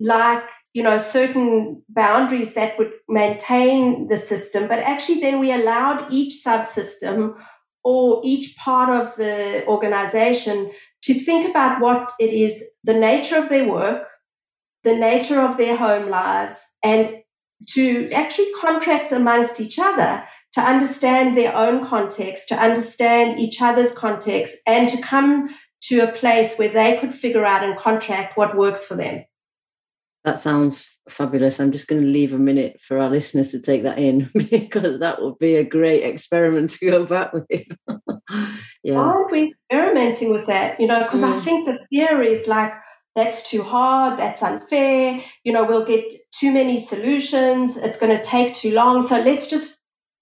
like 0.00 0.44
you 0.74 0.82
know 0.82 0.98
certain 0.98 1.82
boundaries 1.88 2.54
that 2.54 2.78
would 2.78 2.92
maintain 3.08 4.08
the 4.08 4.16
system, 4.16 4.68
but 4.68 4.78
actually 4.78 5.20
then 5.20 5.40
we 5.40 5.52
allowed 5.52 6.12
each 6.12 6.44
subsystem 6.44 7.34
or 7.88 8.20
each 8.22 8.54
part 8.58 8.90
of 8.90 9.16
the 9.16 9.64
organization 9.66 10.70
to 11.00 11.14
think 11.14 11.48
about 11.48 11.80
what 11.80 12.12
it 12.20 12.34
is, 12.34 12.62
the 12.84 12.92
nature 12.92 13.36
of 13.36 13.48
their 13.48 13.66
work, 13.66 14.06
the 14.84 14.94
nature 14.94 15.40
of 15.40 15.56
their 15.56 15.74
home 15.74 16.10
lives, 16.10 16.60
and 16.84 17.22
to 17.66 18.10
actually 18.12 18.52
contract 18.60 19.10
amongst 19.10 19.58
each 19.58 19.78
other 19.78 20.22
to 20.52 20.60
understand 20.60 21.34
their 21.34 21.56
own 21.56 21.86
context, 21.86 22.48
to 22.48 22.54
understand 22.54 23.40
each 23.40 23.62
other's 23.62 23.92
context, 23.92 24.58
and 24.66 24.90
to 24.90 25.00
come 25.00 25.48
to 25.80 26.00
a 26.00 26.12
place 26.12 26.56
where 26.56 26.68
they 26.68 26.98
could 26.98 27.14
figure 27.14 27.46
out 27.46 27.64
and 27.64 27.78
contract 27.78 28.36
what 28.36 28.54
works 28.54 28.84
for 28.84 28.96
them. 28.96 29.24
That 30.24 30.38
sounds 30.38 30.86
fabulous. 31.10 31.60
I'm 31.60 31.72
just 31.72 31.88
going 31.88 32.02
to 32.02 32.08
leave 32.08 32.32
a 32.32 32.38
minute 32.38 32.80
for 32.80 32.98
our 32.98 33.08
listeners 33.08 33.50
to 33.50 33.60
take 33.60 33.82
that 33.82 33.98
in 33.98 34.30
because 34.50 34.98
that 35.00 35.22
would 35.22 35.38
be 35.38 35.56
a 35.56 35.64
great 35.64 36.04
experiment 36.04 36.70
to 36.70 36.90
go 36.90 37.04
back 37.04 37.32
with. 37.32 37.46
yeah. 38.82 38.94
Why 38.94 39.12
are 39.12 39.30
we 39.30 39.54
experimenting 39.70 40.32
with 40.32 40.46
that? 40.46 40.80
You 40.80 40.86
know, 40.86 41.02
because 41.02 41.22
mm. 41.22 41.32
I 41.32 41.40
think 41.40 41.66
the 41.66 41.78
fear 41.90 42.22
is 42.22 42.46
like, 42.46 42.72
that's 43.14 43.48
too 43.50 43.62
hard, 43.62 44.18
that's 44.18 44.42
unfair, 44.42 45.20
you 45.42 45.52
know, 45.52 45.64
we'll 45.64 45.84
get 45.84 46.12
too 46.30 46.52
many 46.52 46.78
solutions, 46.78 47.76
it's 47.76 47.98
going 47.98 48.16
to 48.16 48.22
take 48.22 48.54
too 48.54 48.72
long. 48.72 49.02
So 49.02 49.20
let's 49.20 49.50
just 49.50 49.80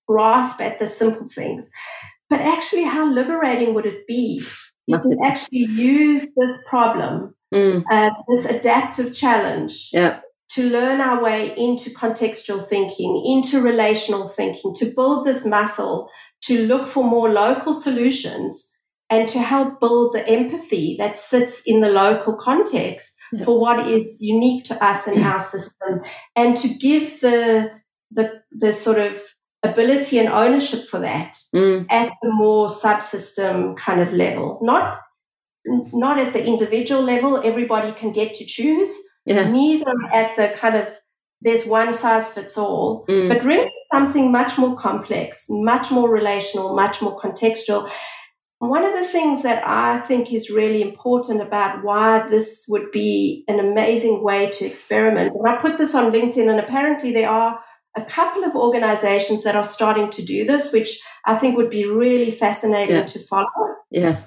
grasp 0.09 0.61
at 0.62 0.78
the 0.78 0.87
simple 0.87 1.28
things. 1.28 1.70
But 2.30 2.41
actually, 2.41 2.84
how 2.84 3.12
liberating 3.12 3.74
would 3.74 3.87
it 3.87 4.07
be? 4.07 4.43
You 4.87 4.99
can 4.99 5.18
actually 5.24 5.66
use 5.66 6.28
this 6.37 6.64
problem, 6.68 7.34
mm. 7.53 7.84
uh, 7.91 8.11
this 8.28 8.47
adaptive 8.47 9.14
challenge, 9.14 9.91
yeah. 9.93 10.20
To 10.51 10.70
learn 10.70 11.01
our 11.01 11.22
way 11.22 11.55
into 11.57 11.90
contextual 11.90 12.64
thinking, 12.64 13.22
into 13.26 13.61
relational 13.61 14.28
thinking, 14.28 14.74
to 14.74 14.92
build 14.94 15.26
this 15.26 15.44
muscle, 15.44 16.09
to 16.42 16.66
look 16.66 16.86
for 16.86 17.05
more 17.05 17.30
local 17.30 17.72
solutions 17.72 18.72
and 19.09 19.28
to 19.28 19.38
help 19.38 19.80
build 19.80 20.14
the 20.14 20.26
empathy 20.28 20.97
that 20.99 21.16
sits 21.18 21.62
in 21.66 21.80
the 21.80 21.88
local 21.88 22.34
context 22.34 23.16
yeah. 23.32 23.44
for 23.44 23.61
what 23.61 23.88
is 23.88 24.18
unique 24.20 24.64
to 24.64 24.84
us 24.84 25.07
and 25.07 25.22
our 25.22 25.40
system 25.40 26.01
and 26.34 26.57
to 26.57 26.68
give 26.68 27.20
the 27.20 27.70
the 28.11 28.42
the 28.51 28.72
sort 28.72 28.99
of 28.99 29.20
ability 29.62 30.18
and 30.18 30.28
ownership 30.28 30.86
for 30.86 30.99
that 31.01 31.36
mm. 31.55 31.86
at 31.90 32.12
the 32.22 32.30
more 32.30 32.68
subsystem 32.68 33.76
kind 33.76 34.01
of 34.01 34.12
level 34.12 34.59
not 34.62 35.01
not 35.64 36.18
at 36.18 36.32
the 36.32 36.44
individual 36.44 37.03
level 37.03 37.40
everybody 37.44 37.92
can 37.92 38.12
get 38.12 38.34
to 38.34 38.44
choose 38.44 38.92
yeah. 39.27 39.49
neither 39.49 39.93
at 40.12 40.37
the 40.37 40.49
kind 40.57 40.77
of 40.77 40.89
there's 41.43 41.66
one 41.66 41.93
size 41.93 42.31
fits 42.31 42.57
all 42.57 43.05
mm. 43.07 43.29
but 43.29 43.45
really 43.45 43.70
something 43.93 44.33
much 44.33 44.57
more 44.57 44.77
complex 44.77 45.47
much 45.51 45.91
more 45.91 46.11
relational 46.11 46.74
much 46.74 47.03
more 47.03 47.18
contextual 47.18 47.91
one 48.59 48.85
of 48.85 48.95
the 48.95 49.07
things 49.07 49.43
that 49.43 49.62
I 49.66 50.01
think 50.01 50.33
is 50.33 50.49
really 50.49 50.81
important 50.81 51.43
about 51.43 51.85
why 51.85 52.27
this 52.29 52.64
would 52.68 52.91
be 52.91 53.45
an 53.49 53.61
amazing 53.61 54.22
way 54.22 54.49
to 54.51 54.64
experiment, 54.64 55.35
and 55.35 55.47
I 55.47 55.57
put 55.57 55.77
this 55.77 55.95
on 55.95 56.11
LinkedIn, 56.11 56.49
and 56.49 56.59
apparently 56.59 57.12
there 57.12 57.29
are 57.29 57.61
a 57.97 58.05
couple 58.05 58.45
of 58.45 58.55
organizations 58.55 59.43
that 59.45 59.57
are 59.57 59.64
starting 59.64 60.11
to 60.11 60.24
do 60.24 60.47
this, 60.47 60.72
which 60.72 61.01
I 61.27 61.37
think 61.37 61.57
would 61.57 61.70
be 61.70 61.87
really 61.87 62.31
fascinating 62.31 62.97
yeah. 62.97 63.05
to 63.05 63.18
follow. 63.18 63.47
Yeah. 63.91 64.20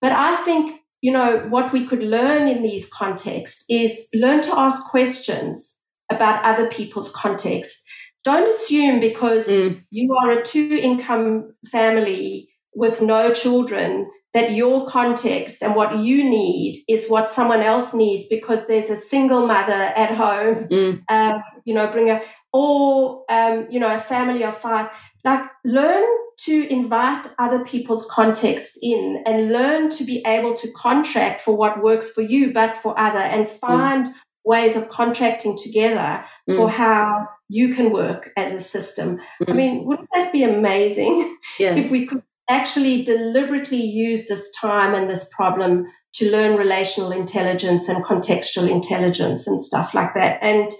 But 0.00 0.12
I 0.12 0.36
think, 0.36 0.80
you 1.06 1.12
know, 1.12 1.46
what 1.50 1.72
we 1.72 1.86
could 1.86 2.02
learn 2.02 2.48
in 2.48 2.64
these 2.64 2.88
contexts 2.88 3.64
is 3.70 4.08
learn 4.12 4.42
to 4.42 4.58
ask 4.58 4.90
questions 4.90 5.78
about 6.10 6.44
other 6.44 6.68
people's 6.68 7.12
context. 7.12 7.84
Don't 8.24 8.50
assume 8.50 8.98
because 8.98 9.46
mm. 9.46 9.80
you 9.90 10.12
are 10.20 10.32
a 10.32 10.44
two 10.44 10.76
income 10.82 11.54
family 11.70 12.48
with 12.74 13.00
no 13.00 13.32
children 13.32 14.10
that 14.34 14.50
your 14.50 14.88
context 14.88 15.62
and 15.62 15.76
what 15.76 15.96
you 16.00 16.28
need 16.28 16.82
is 16.88 17.06
what 17.06 17.30
someone 17.30 17.60
else 17.60 17.94
needs 17.94 18.26
because 18.28 18.66
there's 18.66 18.90
a 18.90 18.96
single 18.96 19.46
mother 19.46 19.92
at 19.94 20.12
home, 20.12 20.66
mm. 20.68 21.00
um, 21.08 21.40
you 21.64 21.72
know, 21.72 21.86
bring 21.86 22.10
a, 22.10 22.20
or, 22.52 23.22
um, 23.30 23.68
you 23.70 23.78
know, 23.78 23.94
a 23.94 23.98
family 23.98 24.42
of 24.42 24.58
five. 24.58 24.90
Like, 25.22 25.42
learn 25.64 26.04
to 26.44 26.70
invite 26.70 27.26
other 27.38 27.64
people's 27.64 28.06
contexts 28.10 28.78
in 28.82 29.22
and 29.26 29.52
learn 29.52 29.90
to 29.90 30.04
be 30.04 30.22
able 30.26 30.54
to 30.54 30.70
contract 30.72 31.40
for 31.40 31.56
what 31.56 31.82
works 31.82 32.10
for 32.10 32.20
you, 32.20 32.52
but 32.52 32.76
for 32.76 32.98
other, 32.98 33.18
and 33.18 33.46
mm. 33.46 33.50
find 33.50 34.06
mm. 34.06 34.14
ways 34.44 34.76
of 34.76 34.88
contracting 34.88 35.58
together 35.58 36.24
mm. 36.48 36.56
for 36.56 36.68
how 36.68 37.26
you 37.48 37.74
can 37.74 37.90
work 37.90 38.30
as 38.36 38.52
a 38.52 38.60
system. 38.60 39.18
I 39.40 39.52
mm. 39.52 39.56
mean, 39.56 39.84
wouldn't 39.86 40.08
that 40.14 40.32
be 40.32 40.44
amazing 40.44 41.36
yeah. 41.58 41.74
if 41.74 41.90
we 41.90 42.06
could 42.06 42.22
actually 42.48 43.02
deliberately 43.02 43.82
use 43.82 44.28
this 44.28 44.50
time 44.52 44.94
and 44.94 45.10
this 45.10 45.28
problem 45.34 45.86
to 46.14 46.30
learn 46.30 46.56
relational 46.56 47.12
intelligence 47.12 47.88
and 47.88 48.04
contextual 48.04 48.70
intelligence 48.70 49.46
and 49.46 49.60
stuff 49.60 49.94
like 49.94 50.14
that. 50.14 50.38
And 50.42 50.70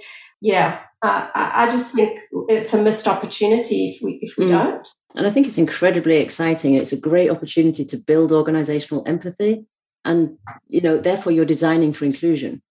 yeah, 0.40 0.80
uh, 1.02 1.28
I 1.34 1.68
just 1.70 1.94
think 1.94 2.18
it's 2.48 2.72
a 2.72 2.82
missed 2.82 3.06
opportunity 3.06 3.90
if 3.90 4.02
we 4.02 4.18
if 4.22 4.36
we 4.36 4.46
mm. 4.46 4.50
don't. 4.50 4.88
And 5.14 5.26
I 5.26 5.30
think 5.30 5.46
it's 5.46 5.58
incredibly 5.58 6.16
exciting. 6.16 6.74
It's 6.74 6.92
a 6.92 7.00
great 7.00 7.30
opportunity 7.30 7.84
to 7.84 7.96
build 7.96 8.32
organizational 8.32 9.02
empathy, 9.06 9.66
and 10.04 10.38
you 10.66 10.80
know, 10.80 10.98
therefore, 10.98 11.32
you're 11.32 11.44
designing 11.44 11.92
for 11.92 12.04
inclusion. 12.04 12.62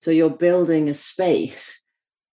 So 0.00 0.10
you're 0.10 0.30
building 0.30 0.88
a 0.88 0.94
space 0.94 1.80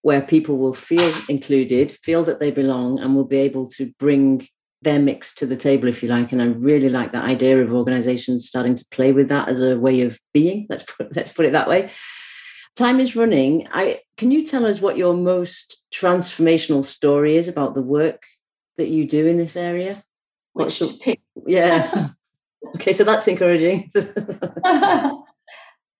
where 0.04 0.22
people 0.22 0.60
will 0.60 0.74
feel 0.74 1.12
included, 1.28 1.92
feel 2.04 2.24
that 2.24 2.40
they 2.40 2.52
belong, 2.52 3.00
and 3.00 3.16
will 3.16 3.26
be 3.26 3.38
able 3.38 3.68
to 3.68 3.92
bring 3.98 4.48
their 4.84 5.00
mix 5.00 5.34
to 5.34 5.46
the 5.48 5.58
table, 5.58 5.88
if 5.88 6.04
you 6.04 6.10
like. 6.10 6.32
And 6.32 6.42
I 6.42 6.46
really 6.46 6.90
like 6.90 7.12
that 7.12 7.26
idea 7.26 7.62
of 7.62 7.74
organizations 7.74 8.48
starting 8.48 8.76
to 8.76 8.86
play 8.92 9.12
with 9.12 9.30
that 9.30 9.50
as 9.50 9.62
a 9.62 9.78
way 9.78 10.02
of 10.02 10.20
being. 10.34 10.68
Let's 10.70 10.84
put 10.84 11.14
let's 11.16 11.32
put 11.32 11.46
it 11.46 11.52
that 11.52 11.68
way. 11.68 11.90
Time 12.76 13.00
is 13.00 13.16
running. 13.16 13.68
I 13.72 14.02
can 14.18 14.32
you 14.32 14.46
tell 14.46 14.66
us 14.66 14.82
what 14.82 14.98
your 14.98 15.14
most 15.14 15.82
transformational 15.94 16.84
story 16.84 17.38
is 17.38 17.48
about 17.48 17.74
the 17.74 17.82
work 17.82 18.24
that 18.78 18.90
you 18.90 19.08
do 19.08 19.26
in 19.28 19.38
this 19.38 19.56
area? 19.56 20.04
Which 20.54 20.80
to 20.80 20.88
pick? 21.02 21.22
Yeah. 21.46 22.10
okay, 22.76 22.94
so 22.94 23.04
that's 23.04 23.28
encouraging. 23.28 23.92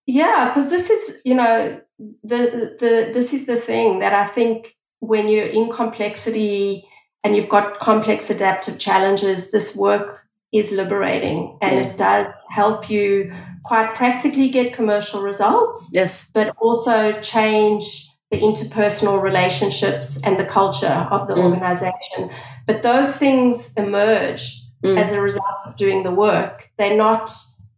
yeah, 0.06 0.48
because 0.48 0.70
this 0.70 0.90
is, 0.90 1.20
you 1.24 1.34
know, 1.34 1.80
the 1.98 2.76
the 2.78 3.10
this 3.12 3.32
is 3.32 3.46
the 3.46 3.56
thing 3.56 4.00
that 4.00 4.12
I 4.12 4.26
think 4.26 4.76
when 5.00 5.28
you're 5.28 5.46
in 5.46 5.72
complexity 5.72 6.86
and 7.24 7.34
you've 7.34 7.48
got 7.48 7.80
complex 7.80 8.28
adaptive 8.30 8.78
challenges, 8.78 9.50
this 9.50 9.74
work 9.74 10.26
is 10.52 10.72
liberating 10.72 11.58
and 11.60 11.74
yeah. 11.74 11.82
it 11.82 11.96
does 11.96 12.32
help 12.50 12.88
you 12.88 13.34
quite 13.66 13.94
practically 13.94 14.48
get 14.48 14.74
commercial 14.74 15.22
results. 15.22 15.88
Yes. 15.92 16.28
But 16.32 16.54
also 16.58 17.20
change 17.20 18.08
the 18.30 18.38
interpersonal 18.38 19.20
relationships 19.22 20.20
and 20.22 20.38
the 20.38 20.44
culture 20.44 21.06
of 21.10 21.28
the 21.28 21.34
mm. 21.34 21.44
organization. 21.44 22.30
But 22.66 22.82
those 22.82 23.14
things 23.16 23.72
emerge 23.76 24.60
mm. 24.84 24.98
as 24.98 25.12
a 25.12 25.20
result 25.20 25.60
of 25.66 25.76
doing 25.76 26.02
the 26.02 26.10
work. 26.10 26.70
They're 26.76 26.96
not 26.96 27.30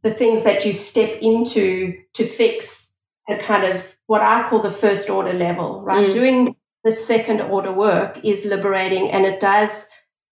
the 0.02 0.12
things 0.12 0.44
that 0.44 0.64
you 0.64 0.72
step 0.72 1.18
into 1.20 1.98
to 2.14 2.24
fix 2.24 2.94
the 3.26 3.36
kind 3.36 3.64
of 3.64 3.96
what 4.06 4.22
I 4.22 4.48
call 4.48 4.62
the 4.62 4.70
first 4.70 5.10
order 5.10 5.32
level, 5.32 5.82
right? 5.82 6.08
Mm. 6.08 6.12
Doing 6.12 6.56
the 6.84 6.92
second 6.92 7.42
order 7.42 7.72
work 7.72 8.20
is 8.24 8.46
liberating 8.46 9.10
and 9.10 9.26
it 9.26 9.40
does 9.40 9.86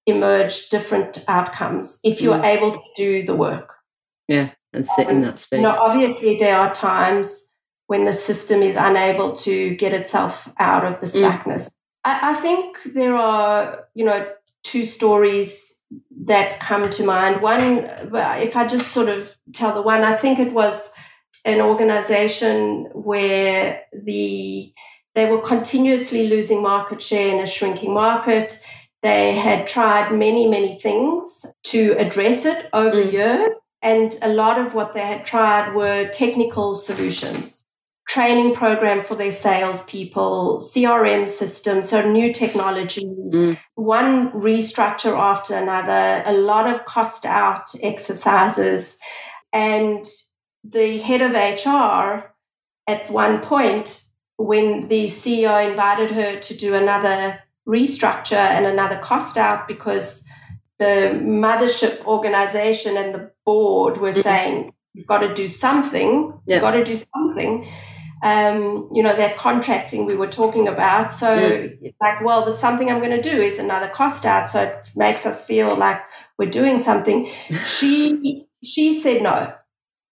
emerge 0.07 0.69
different 0.69 1.25
outcomes 1.29 1.99
if 2.05 2.23
you're 2.23 2.39
mm. 2.39 2.45
able 2.45 2.73
to 2.73 2.89
do 2.97 3.23
the 3.25 3.35
work. 3.35 3.75
Yeah, 4.29 4.51
and 4.77 4.87
sit 4.87 5.09
in 5.09 5.22
that 5.22 5.39
space. 5.39 5.59
You 5.59 5.66
know, 5.66 5.79
obviously, 5.79 6.39
there 6.39 6.59
are 6.59 6.74
times 6.74 7.51
when 7.87 8.05
the 8.05 8.12
system 8.12 8.62
is 8.62 8.77
unable 8.77 9.33
to 9.33 9.74
get 9.77 9.93
itself 9.93 10.49
out 10.59 10.85
of 10.85 11.01
the 11.01 11.07
stuckness. 11.07 11.68
Mm. 11.68 11.70
I, 12.05 12.31
I 12.31 12.35
think 12.35 12.79
there 12.85 13.14
are, 13.14 13.89
you 13.95 14.05
know, 14.05 14.29
two 14.62 14.85
stories 14.85 15.83
that 16.24 16.61
come 16.61 16.91
to 16.91 17.05
mind. 17.05 17.43
One, 17.43 17.89
if 18.43 18.57
I 18.57 18.66
just 18.66 18.93
sort 18.93 19.09
of 19.09 19.37
tell 19.53 19.74
the 19.74 19.83
one, 19.83 20.03
I 20.03 20.16
think 20.16 20.39
it 20.39 20.53
was 20.53 20.93
an 21.45 21.61
organization 21.61 22.89
where 22.93 23.83
the 23.93 24.72
they 25.14 25.31
were 25.31 25.41
continuously 25.41 26.29
losing 26.29 26.62
market 26.62 27.01
share 27.01 27.35
in 27.35 27.43
a 27.43 27.47
shrinking 27.47 27.95
market. 27.95 28.61
They 29.03 29.35
had 29.35 29.66
tried 29.66 30.12
many, 30.12 30.47
many 30.47 30.79
things 30.79 31.47
to 31.64 31.93
address 31.93 32.45
it 32.45 32.68
over 32.72 33.03
mm. 33.03 33.12
years. 33.12 33.57
And 33.87 34.18
a 34.20 34.32
lot 34.32 34.59
of 34.59 34.74
what 34.74 34.95
they 34.95 35.07
had 35.07 35.24
tried 35.24 35.72
were 35.72 36.09
technical 36.09 36.74
solutions. 36.74 37.62
training 38.09 38.55
program 38.55 39.03
for 39.03 39.16
their 39.16 39.32
salespeople, 39.32 40.61
CRM 40.61 41.28
systems, 41.28 41.89
so 41.89 42.09
new 42.09 42.32
technology, 42.32 43.05
mm. 43.05 43.59
one 43.74 44.30
restructure 44.30 45.16
after 45.18 45.55
another, 45.57 46.22
a 46.24 46.32
lot 46.32 46.72
of 46.72 46.84
cost 46.84 47.26
out 47.26 47.66
exercises. 47.82 48.97
And 49.53 50.05
the 50.62 50.99
head 50.99 51.20
of 51.20 51.32
HR 51.32 52.32
at 52.87 53.11
one 53.11 53.41
point, 53.41 54.03
when 54.37 54.87
the 54.87 55.07
CEO 55.07 55.68
invited 55.68 56.12
her 56.12 56.39
to 56.39 56.57
do 56.57 56.74
another 56.74 57.41
restructure 57.66 58.47
and 58.57 58.66
another 58.66 58.99
cost 58.99 59.37
out 59.37 59.66
because 59.66 60.24
the 60.78 61.18
mothership 61.45 62.05
organization 62.05 62.97
and 62.97 63.14
the 63.14 63.30
board 63.47 63.99
were 63.99 64.11
mm. 64.11 64.22
saying, 64.22 64.74
you've 64.92 65.07
got 65.07 65.20
to 65.20 65.34
do 65.34 65.49
something, 65.49 66.38
yeah. 66.47 66.57
you've 66.57 66.62
got 66.62 66.72
to 66.72 66.84
do 66.84 66.97
something 67.14 67.66
um, 68.22 68.88
you 68.92 69.03
know, 69.03 69.14
that 69.14 69.36
contracting 69.36 70.07
we 70.07 70.16
were 70.16 70.26
talking 70.26 70.68
about. 70.68 71.12
So, 71.12 71.26
mm. 71.36 71.94
like, 72.01 72.24
well, 72.24 72.42
there's 72.42 72.59
something 72.59 72.90
I'm 72.90 72.99
going 72.99 73.11
to 73.11 73.20
do 73.20 73.36
is 73.40 73.59
another 73.59 73.88
cost 73.88 74.24
out. 74.24 74.49
So 74.49 74.62
it 74.62 74.90
makes 74.97 75.26
us 75.26 75.44
feel 75.44 75.76
like 75.76 76.01
we're 76.38 76.51
doing 76.51 76.78
something. 76.78 77.30
she 77.66 78.47
she 78.64 79.01
said 79.01 79.22
no, 79.22 79.55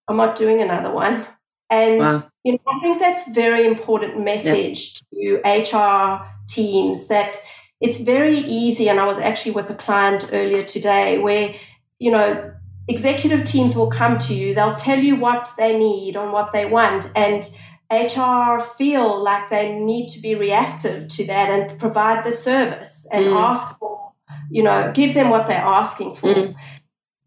I'm 0.08 0.16
not 0.16 0.36
doing 0.36 0.60
another 0.60 0.92
one. 0.92 1.26
And 1.70 1.98
wow. 1.98 2.22
you 2.44 2.52
know, 2.52 2.58
I 2.68 2.78
think 2.80 2.98
that's 2.98 3.30
very 3.32 3.66
important 3.66 4.22
message 4.22 5.00
to 5.12 5.40
HR 5.44 6.24
teams 6.46 7.08
that 7.08 7.36
it's 7.80 7.98
very 8.00 8.38
easy. 8.38 8.88
And 8.88 9.00
I 9.00 9.06
was 9.06 9.18
actually 9.18 9.52
with 9.52 9.70
a 9.70 9.74
client 9.74 10.28
earlier 10.32 10.62
today 10.62 11.18
where 11.18 11.54
you 11.98 12.10
know 12.10 12.53
executive 12.88 13.44
teams 13.44 13.74
will 13.74 13.90
come 13.90 14.18
to 14.18 14.34
you, 14.34 14.54
they'll 14.54 14.74
tell 14.74 14.98
you 14.98 15.16
what 15.16 15.50
they 15.56 15.78
need 15.78 16.16
and 16.16 16.32
what 16.32 16.52
they 16.52 16.66
want, 16.66 17.10
and 17.16 17.48
HR 17.90 18.60
feel 18.60 19.22
like 19.22 19.50
they 19.50 19.78
need 19.78 20.08
to 20.08 20.20
be 20.20 20.34
reactive 20.34 21.08
to 21.08 21.26
that 21.26 21.50
and 21.50 21.78
provide 21.78 22.24
the 22.24 22.32
service 22.32 23.06
and 23.12 23.26
mm. 23.26 23.36
ask 23.36 23.78
for, 23.78 24.12
you 24.50 24.62
know, 24.62 24.90
give 24.94 25.14
them 25.14 25.30
what 25.30 25.46
they're 25.46 25.58
asking 25.58 26.16
for. 26.16 26.28
Mm. 26.34 26.54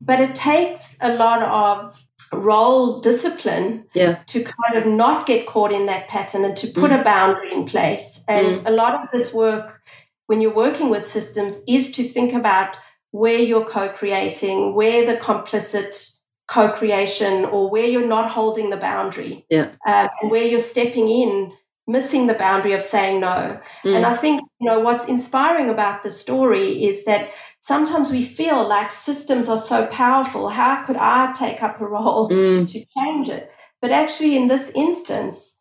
But 0.02 0.20
it 0.20 0.36
takes 0.36 0.98
a 1.02 1.16
lot 1.16 1.42
of 1.44 2.06
role 2.34 3.00
discipline 3.00 3.86
yeah. 3.94 4.20
to 4.28 4.44
kind 4.44 4.76
of 4.76 4.86
not 4.86 5.26
get 5.26 5.48
caught 5.48 5.72
in 5.72 5.86
that 5.86 6.08
pattern 6.08 6.44
and 6.44 6.58
to 6.58 6.68
put 6.68 6.92
mm. 6.92 7.00
a 7.00 7.04
boundary 7.04 7.54
in 7.54 7.66
place. 7.66 8.24
And 8.28 8.58
mm. 8.58 8.66
a 8.66 8.72
lot 8.72 8.96
of 8.96 9.08
this 9.14 9.34
work, 9.34 9.82
when 10.26 10.42
you're 10.42 10.54
working 10.54 10.90
with 10.90 11.06
systems, 11.06 11.62
is 11.68 11.92
to 11.92 12.04
think 12.04 12.34
about 12.34 12.76
where 13.12 13.40
you're 13.40 13.66
co 13.66 13.90
creating, 13.90 14.76
where 14.76 15.06
the 15.06 15.20
complicit 15.20 16.18
co-creation 16.48 17.46
or 17.46 17.70
where 17.70 17.86
you're 17.86 18.08
not 18.08 18.32
holding 18.32 18.70
the 18.70 18.78
boundary 18.78 19.46
yeah 19.50 19.70
um, 19.86 20.08
and 20.22 20.32
where 20.32 20.46
you're 20.46 20.60
stepping 20.60 21.10
in 21.10 21.52
missing 21.88 22.28
the 22.28 22.34
boundary 22.34 22.74
of 22.74 22.82
saying 22.82 23.20
no 23.20 23.60
mm. 23.84 23.96
and 23.96 24.06
i 24.06 24.16
think 24.16 24.42
you 24.60 24.70
know 24.70 24.80
what's 24.80 25.08
inspiring 25.08 25.70
about 25.70 26.04
the 26.04 26.10
story 26.10 26.86
is 26.86 27.04
that 27.04 27.32
sometimes 27.60 28.12
we 28.12 28.24
feel 28.24 28.66
like 28.66 28.92
systems 28.92 29.50
are 29.50 29.58
so 29.58 29.88
powerful 29.88 30.50
how 30.50 30.84
could 30.86 30.96
i 30.96 31.32
take 31.34 31.62
up 31.62 31.82
a 31.82 31.86
role 31.86 32.30
mm. 32.30 32.66
to 32.66 32.86
change 32.98 33.28
it 33.28 33.52
but 33.82 33.92
actually 33.92 34.38
in 34.38 34.48
this 34.48 34.72
instance 34.74 35.60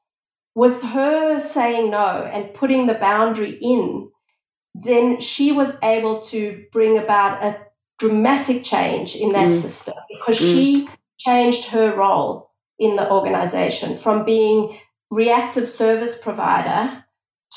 with 0.55 0.83
her 0.83 1.39
saying 1.41 1.91
no 1.91 2.31
and 2.33 2.55
putting 2.55 2.87
the 2.87 2.95
boundary 2.95 3.59
in 3.61 4.09
then 4.83 5.21
she 5.21 5.53
was 5.53 5.77
able 5.83 6.21
to 6.21 6.65
bring 6.73 6.99
about 6.99 7.43
a 7.43 7.59
dramatic 7.99 8.65
change 8.65 9.17
in 9.17 9.33
that 9.33 9.49
mm. 9.49 9.55
system 9.55 9.95
because 10.11 10.39
mm. 10.39 10.53
she 10.53 10.89
changed 11.19 11.67
her 11.67 11.95
role 11.95 12.51
in 12.79 12.97
the 12.97 13.11
organization 13.11 13.97
from 13.97 14.25
being 14.25 14.79
reactive 15.11 15.67
service 15.67 16.19
provider 16.19 17.05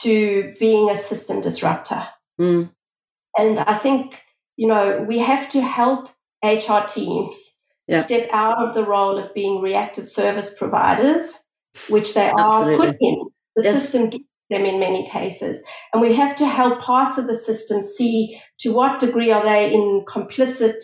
to 0.02 0.54
being 0.60 0.90
a 0.90 0.96
system 0.96 1.42
disruptor. 1.42 2.08
Mm. 2.40 2.72
And 3.38 3.60
I 3.60 3.78
think, 3.78 4.22
you 4.56 4.68
know, 4.68 5.06
we 5.08 5.20
have 5.20 5.50
to 5.50 5.62
help 5.62 6.10
HR 6.44 6.86
teams 6.88 7.60
yeah. 7.88 8.02
step 8.02 8.30
out 8.32 8.66
of 8.66 8.76
the 8.76 8.84
role 8.84 9.18
of 9.18 9.34
being 9.34 9.62
reactive 9.62 10.08
service 10.08 10.58
providers, 10.58 11.38
which 11.90 12.14
they 12.14 12.32
Absolutely. 12.38 12.88
are 12.88 12.92
put 12.92 12.98
in. 13.02 13.28
The 13.56 13.64
yes. 13.66 13.82
system 13.82 14.10
gives 14.10 14.24
them 14.50 14.66
in 14.66 14.80
many 14.80 15.08
cases. 15.10 15.64
And 15.94 16.02
we 16.02 16.16
have 16.16 16.36
to 16.38 16.48
help 16.48 16.82
parts 16.82 17.18
of 17.18 17.28
the 17.28 17.36
system 17.36 17.82
see 17.82 18.42
to 18.60 18.74
what 18.74 19.00
degree 19.00 19.32
are 19.32 19.44
they 19.44 19.74
in 19.74 20.04
complicit, 20.08 20.84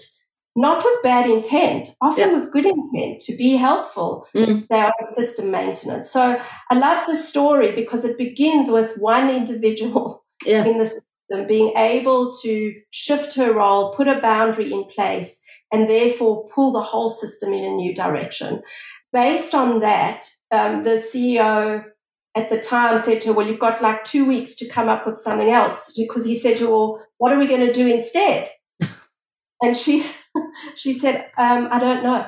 not 0.55 0.83
with 0.83 1.03
bad 1.03 1.29
intent, 1.29 1.89
often 2.01 2.31
yeah. 2.31 2.39
with 2.39 2.51
good 2.51 2.65
intent 2.65 3.21
to 3.21 3.35
be 3.35 3.55
helpful. 3.55 4.27
Mm. 4.35 4.67
They 4.67 4.79
are 4.79 4.93
in 4.99 5.07
system 5.07 5.51
maintenance. 5.51 6.09
So 6.09 6.39
I 6.69 6.75
love 6.77 7.05
the 7.07 7.15
story 7.15 7.71
because 7.71 8.05
it 8.05 8.17
begins 8.17 8.69
with 8.69 8.97
one 8.97 9.29
individual 9.29 10.23
yeah. 10.45 10.63
in 10.65 10.77
the 10.77 10.85
system 10.85 11.47
being 11.47 11.75
able 11.75 12.33
to 12.35 12.73
shift 12.91 13.35
her 13.35 13.51
role, 13.51 13.95
put 13.95 14.07
a 14.07 14.21
boundary 14.21 14.71
in 14.71 14.85
place, 14.85 15.41
and 15.73 15.89
therefore 15.89 16.47
pull 16.53 16.71
the 16.71 16.81
whole 16.81 17.09
system 17.09 17.51
in 17.51 17.63
a 17.65 17.75
new 17.75 17.95
direction. 17.95 18.61
Based 19.11 19.55
on 19.55 19.79
that, 19.79 20.27
um, 20.51 20.83
the 20.83 20.91
CEO 20.91 21.83
at 22.35 22.49
the 22.49 22.59
time 22.59 22.97
said 22.99 23.21
to 23.21 23.29
her, 23.29 23.33
Well, 23.33 23.47
you've 23.47 23.59
got 23.59 23.81
like 23.81 24.03
two 24.03 24.25
weeks 24.25 24.55
to 24.55 24.67
come 24.67 24.89
up 24.89 25.05
with 25.05 25.17
something 25.17 25.49
else. 25.49 25.93
Because 25.97 26.25
he 26.25 26.35
said 26.35 26.57
to 26.57 26.65
her, 26.65 26.71
Well, 26.71 27.07
what 27.17 27.31
are 27.31 27.39
we 27.39 27.47
going 27.47 27.65
to 27.65 27.73
do 27.73 27.87
instead? 27.87 28.49
and 29.61 29.77
she 29.77 30.05
she 30.75 30.93
said, 30.93 31.29
um, 31.37 31.67
I 31.71 31.79
don't 31.79 32.03
know. 32.03 32.27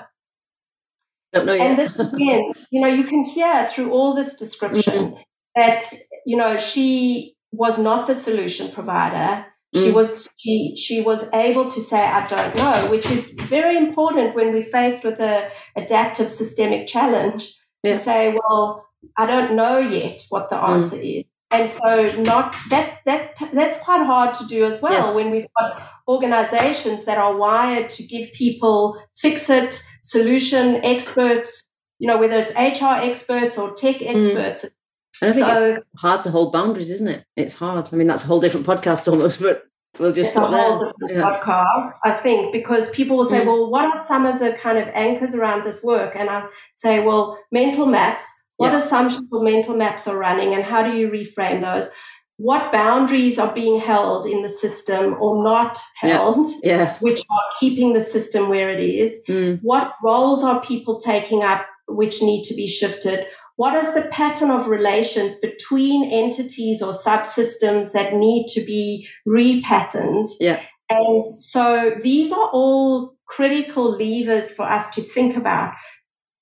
Don't 1.34 1.46
know 1.46 1.54
yet. 1.54 1.68
And 1.68 1.80
this 1.80 1.96
again, 2.00 2.54
you 2.72 2.82
know, 2.82 2.88
you 2.88 3.04
can 3.04 3.24
hear 3.24 3.68
through 3.68 3.92
all 3.92 4.14
this 4.14 4.36
description 4.38 5.12
mm-hmm. 5.12 5.22
that, 5.56 5.84
you 6.26 6.38
know, 6.38 6.58
she 6.58 7.36
was 7.52 7.78
not 7.78 8.08
the 8.08 8.16
solution 8.16 8.72
provider. 8.72 9.46
She 9.76 9.92
mm. 9.92 9.94
was 9.94 10.30
she 10.38 10.78
she 10.78 11.02
was 11.02 11.30
able 11.34 11.70
to 11.70 11.82
say 11.82 12.00
I 12.00 12.26
don't 12.28 12.56
know, 12.56 12.90
which 12.90 13.12
is 13.12 13.32
very 13.32 13.76
important 13.76 14.34
when 14.34 14.54
we're 14.54 14.64
faced 14.64 15.04
with 15.04 15.20
a 15.20 15.50
adaptive 15.76 16.30
systemic 16.30 16.88
challenge 16.88 17.54
to 17.84 17.92
yeah. 17.92 17.98
say, 17.98 18.34
well, 18.34 18.87
I 19.16 19.26
don't 19.26 19.56
know 19.56 19.80
yet 19.80 20.24
what 20.30 20.50
the 20.50 20.56
mm. 20.56 20.70
answer 20.70 20.98
mm. 20.98 21.20
is. 21.20 21.26
And 21.50 21.70
so 21.70 22.22
not 22.24 22.56
that 22.70 23.00
that 23.06 23.40
that's 23.54 23.82
quite 23.82 24.06
hard 24.06 24.34
to 24.36 24.46
do 24.48 24.66
as 24.66 24.82
well 24.82 24.92
yes. 24.92 25.16
when 25.16 25.32
we've 25.32 25.48
got 25.58 25.82
organizations 26.08 27.06
that 27.06 27.18
are 27.18 27.38
wired 27.38 27.90
to 27.92 28.04
give 28.04 28.34
people 28.34 29.02
fix 29.16 29.50
it 29.50 29.82
solution 30.04 30.84
experts, 30.84 31.64
you 32.00 32.08
know, 32.08 32.18
whether 32.18 32.38
it's 32.38 32.52
HR 32.54 33.02
experts 33.02 33.58
or 33.58 33.74
tech 33.74 33.98
mm. 33.98 34.16
experts. 34.16 34.66
Mm. 34.66 34.72
I 35.20 35.30
think 35.30 35.46
so, 35.48 35.76
it's 35.76 35.86
hard 35.96 36.22
to 36.22 36.32
hold 36.32 36.54
boundaries, 36.54 36.92
isn't 36.92 37.08
it? 37.08 37.26
It's 37.36 37.54
hard. 37.54 37.90
I 37.92 37.96
mean, 37.96 38.08
that's 38.08 38.24
a 38.24 38.28
whole 38.28 38.40
different 38.40 38.68
podcast 38.68 39.12
almost, 39.12 39.42
but 39.42 39.64
we'll 40.00 40.14
just 40.14 40.38
whole 40.38 40.80
different 40.80 40.94
yeah. 41.10 41.40
podcast, 41.40 41.94
I 42.04 42.12
think, 42.12 42.52
because 42.52 42.90
people 42.92 43.18
will 43.18 43.26
say, 43.26 43.42
mm. 43.42 43.48
well, 43.48 43.70
what 43.72 43.86
are 43.86 44.06
some 44.06 44.26
of 44.26 44.40
the 44.40 44.54
kind 44.54 44.78
of 44.78 44.88
anchors 44.94 45.34
around 45.34 45.66
this 45.66 45.82
work? 45.82 46.16
And 46.16 46.30
I 46.30 46.46
say, 46.76 47.04
well, 47.04 47.40
mental 47.52 47.88
maps 47.88 48.26
what 48.58 48.72
yeah. 48.72 48.78
assumptions 48.78 49.28
or 49.32 49.44
mental 49.44 49.76
maps 49.76 50.08
are 50.08 50.18
running, 50.18 50.54
and 50.54 50.64
how 50.64 50.84
do 50.84 50.98
you 50.98 51.10
reframe 51.10 51.62
those? 51.62 51.90
What 52.38 52.72
boundaries 52.72 53.40
are 53.40 53.54
being 53.54 53.80
held 53.80 54.28
in 54.28 54.44
the 54.44 54.50
system 54.50 55.16
or 55.20 55.44
not 55.44 55.80
held, 55.96 56.48
yeah. 56.62 56.78
Yeah. 56.78 56.98
which 57.00 57.20
are 57.20 57.60
keeping 57.60 57.94
the 57.94 58.02
system 58.02 58.50
where 58.50 58.70
it 58.70 58.80
is? 58.80 59.24
Mm. 59.28 59.60
What 59.64 59.94
roles 60.04 60.44
are 60.44 60.62
people 60.62 61.00
taking 61.00 61.42
up 61.42 61.66
which 61.88 62.22
need 62.22 62.44
to 62.44 62.54
be 62.54 62.68
shifted? 62.68 63.26
What 63.56 63.74
is 63.74 63.96
the 63.96 64.04
pattern 64.12 64.52
of 64.52 64.68
relations 64.68 65.34
between 65.36 66.12
entities 66.12 66.82
or 66.82 66.94
subsystems 66.94 67.92
that 67.94 68.14
need 68.14 68.46
to 68.50 68.62
be 68.62 69.08
repatterned? 69.28 70.28
Yeah. 70.40 70.62
And 70.90 71.28
so 71.28 71.96
these 72.02 72.32
are 72.32 72.50
all 72.54 73.16
critical 73.26 73.98
levers 73.98 74.52
for 74.52 74.64
us 74.64 74.90
to 74.92 75.02
think 75.02 75.36
about 75.36 75.74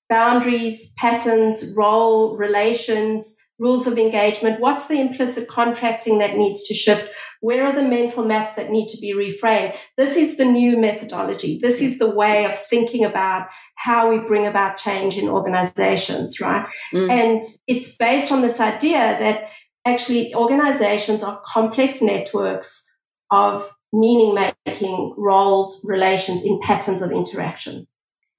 boundaries, 0.08 0.92
patterns, 0.96 1.74
role, 1.76 2.36
relations, 2.36 3.36
rules 3.58 3.86
of 3.86 3.98
engagement. 3.98 4.60
What's 4.60 4.88
the 4.88 5.00
implicit 5.00 5.48
contracting 5.48 6.18
that 6.18 6.36
needs 6.36 6.62
to 6.64 6.74
shift? 6.74 7.08
Where 7.40 7.66
are 7.66 7.74
the 7.74 7.82
mental 7.82 8.24
maps 8.24 8.54
that 8.54 8.70
need 8.70 8.88
to 8.88 8.98
be 8.98 9.14
reframed? 9.14 9.76
This 9.96 10.16
is 10.16 10.36
the 10.36 10.44
new 10.44 10.76
methodology. 10.76 11.58
This 11.60 11.80
is 11.80 11.98
the 11.98 12.10
way 12.10 12.44
of 12.44 12.58
thinking 12.66 13.04
about 13.04 13.48
how 13.76 14.10
we 14.10 14.18
bring 14.18 14.46
about 14.46 14.76
change 14.76 15.16
in 15.16 15.28
organizations, 15.28 16.40
right? 16.40 16.66
Mm. 16.92 17.10
And 17.10 17.42
it's 17.66 17.96
based 17.96 18.32
on 18.32 18.42
this 18.42 18.60
idea 18.60 19.16
that 19.18 19.50
actually 19.86 20.34
organizations 20.34 21.22
are 21.22 21.40
complex 21.44 22.02
networks 22.02 22.92
of 23.30 23.70
meaning 23.92 24.34
making 24.66 25.14
roles, 25.16 25.84
relations 25.88 26.44
in 26.44 26.60
patterns 26.60 27.02
of 27.02 27.12
interaction. 27.12 27.86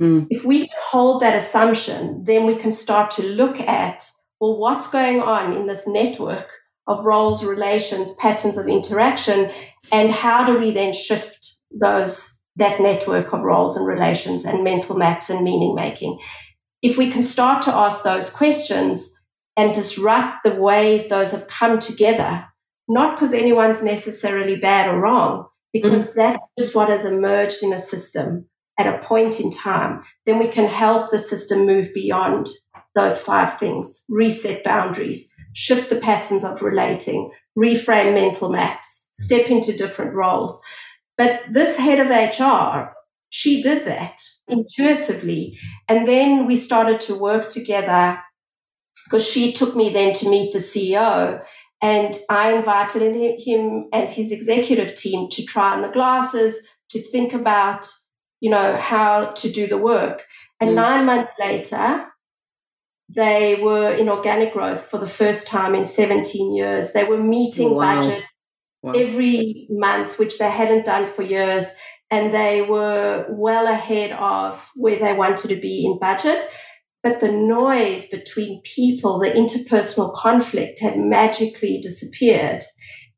Mm. 0.01 0.27
If 0.29 0.45
we 0.45 0.69
hold 0.89 1.21
that 1.21 1.35
assumption, 1.35 2.23
then 2.23 2.45
we 2.45 2.55
can 2.55 2.71
start 2.71 3.11
to 3.11 3.23
look 3.23 3.59
at, 3.59 4.09
well, 4.39 4.57
what's 4.57 4.87
going 4.87 5.21
on 5.21 5.55
in 5.55 5.67
this 5.67 5.87
network 5.87 6.51
of 6.85 7.03
roles, 7.03 7.43
relations, 7.43 8.13
patterns 8.15 8.57
of 8.57 8.67
interaction, 8.67 9.51
and 9.91 10.11
how 10.11 10.45
do 10.45 10.59
we 10.59 10.71
then 10.71 10.93
shift 10.93 11.55
those 11.71 12.41
that 12.55 12.79
network 12.79 13.33
of 13.33 13.41
roles 13.41 13.77
and 13.77 13.85
relations 13.85 14.43
and 14.43 14.63
mental 14.63 14.95
maps 14.95 15.29
and 15.29 15.43
meaning 15.43 15.75
making? 15.75 16.19
If 16.81 16.97
we 16.97 17.11
can 17.11 17.23
start 17.23 17.61
to 17.63 17.73
ask 17.73 18.03
those 18.03 18.29
questions, 18.29 19.17
and 19.57 19.73
disrupt 19.73 20.43
the 20.43 20.53
ways 20.53 21.09
those 21.09 21.31
have 21.31 21.47
come 21.47 21.79
together, 21.79 22.45
not 22.87 23.15
because 23.15 23.33
anyone's 23.33 23.83
necessarily 23.83 24.55
bad 24.55 24.87
or 24.87 25.01
wrong, 25.01 25.47
because 25.73 26.09
mm-hmm. 26.09 26.19
that's 26.19 26.47
just 26.57 26.75
what 26.75 26.89
has 26.89 27.03
emerged 27.03 27.63
in 27.63 27.73
a 27.73 27.77
system 27.77 28.47
at 28.77 28.93
a 28.93 28.99
point 28.99 29.39
in 29.39 29.51
time, 29.51 30.03
then 30.25 30.39
we 30.39 30.47
can 30.47 30.67
help 30.67 31.09
the 31.09 31.17
system 31.17 31.65
move 31.65 31.93
beyond 31.93 32.47
those 32.95 33.19
five 33.19 33.59
things 33.59 34.03
reset 34.09 34.63
boundaries, 34.63 35.33
shift 35.53 35.89
the 35.89 35.95
patterns 35.95 36.43
of 36.43 36.61
relating, 36.61 37.31
reframe 37.57 38.13
mental 38.13 38.49
maps, 38.49 39.09
step 39.13 39.47
into 39.49 39.77
different 39.77 40.13
roles. 40.13 40.61
But 41.17 41.41
this 41.49 41.77
head 41.77 41.99
of 41.99 42.09
HR, 42.09 42.93
she 43.29 43.61
did 43.61 43.85
that 43.85 44.19
intuitively. 44.47 45.57
And 45.87 46.07
then 46.07 46.45
we 46.45 46.55
started 46.55 47.01
to 47.01 47.15
work 47.15 47.49
together 47.49 48.19
because 49.05 49.27
she 49.27 49.51
took 49.51 49.75
me 49.75 49.89
then 49.89 50.13
to 50.13 50.29
meet 50.29 50.53
the 50.53 50.59
CEO. 50.59 51.41
And 51.81 52.17
I 52.29 52.53
invited 52.53 53.39
him 53.39 53.87
and 53.93 54.09
his 54.09 54.31
executive 54.31 54.95
team 54.95 55.29
to 55.31 55.45
try 55.45 55.73
on 55.73 55.81
the 55.81 55.89
glasses, 55.89 56.67
to 56.89 57.01
think 57.01 57.33
about, 57.33 57.87
you 58.39 58.49
know, 58.49 58.77
how 58.77 59.25
to 59.25 59.51
do 59.51 59.67
the 59.67 59.77
work. 59.77 60.23
And 60.59 60.71
mm. 60.71 60.75
nine 60.75 61.05
months 61.05 61.33
later, 61.39 62.05
they 63.09 63.55
were 63.61 63.91
in 63.91 64.09
organic 64.09 64.53
growth 64.53 64.81
for 64.81 64.97
the 64.97 65.07
first 65.07 65.47
time 65.47 65.75
in 65.75 65.85
17 65.85 66.55
years. 66.55 66.93
They 66.93 67.03
were 67.03 67.21
meeting 67.21 67.75
wow. 67.75 68.01
budget 68.01 68.23
wow. 68.81 68.93
every 68.93 69.67
month, 69.69 70.19
which 70.19 70.39
they 70.39 70.49
hadn't 70.49 70.85
done 70.85 71.07
for 71.07 71.23
years. 71.23 71.73
And 72.09 72.33
they 72.33 72.61
were 72.61 73.25
well 73.29 73.67
ahead 73.67 74.11
of 74.13 74.71
where 74.75 74.99
they 74.99 75.13
wanted 75.13 75.49
to 75.49 75.55
be 75.55 75.85
in 75.85 75.99
budget. 75.99 76.49
But 77.03 77.19
the 77.19 77.31
noise 77.31 78.09
between 78.09 78.61
people, 78.63 79.19
the 79.19 79.29
interpersonal 79.29 80.13
conflict 80.15 80.81
had 80.81 80.97
magically 80.97 81.79
disappeared 81.81 82.63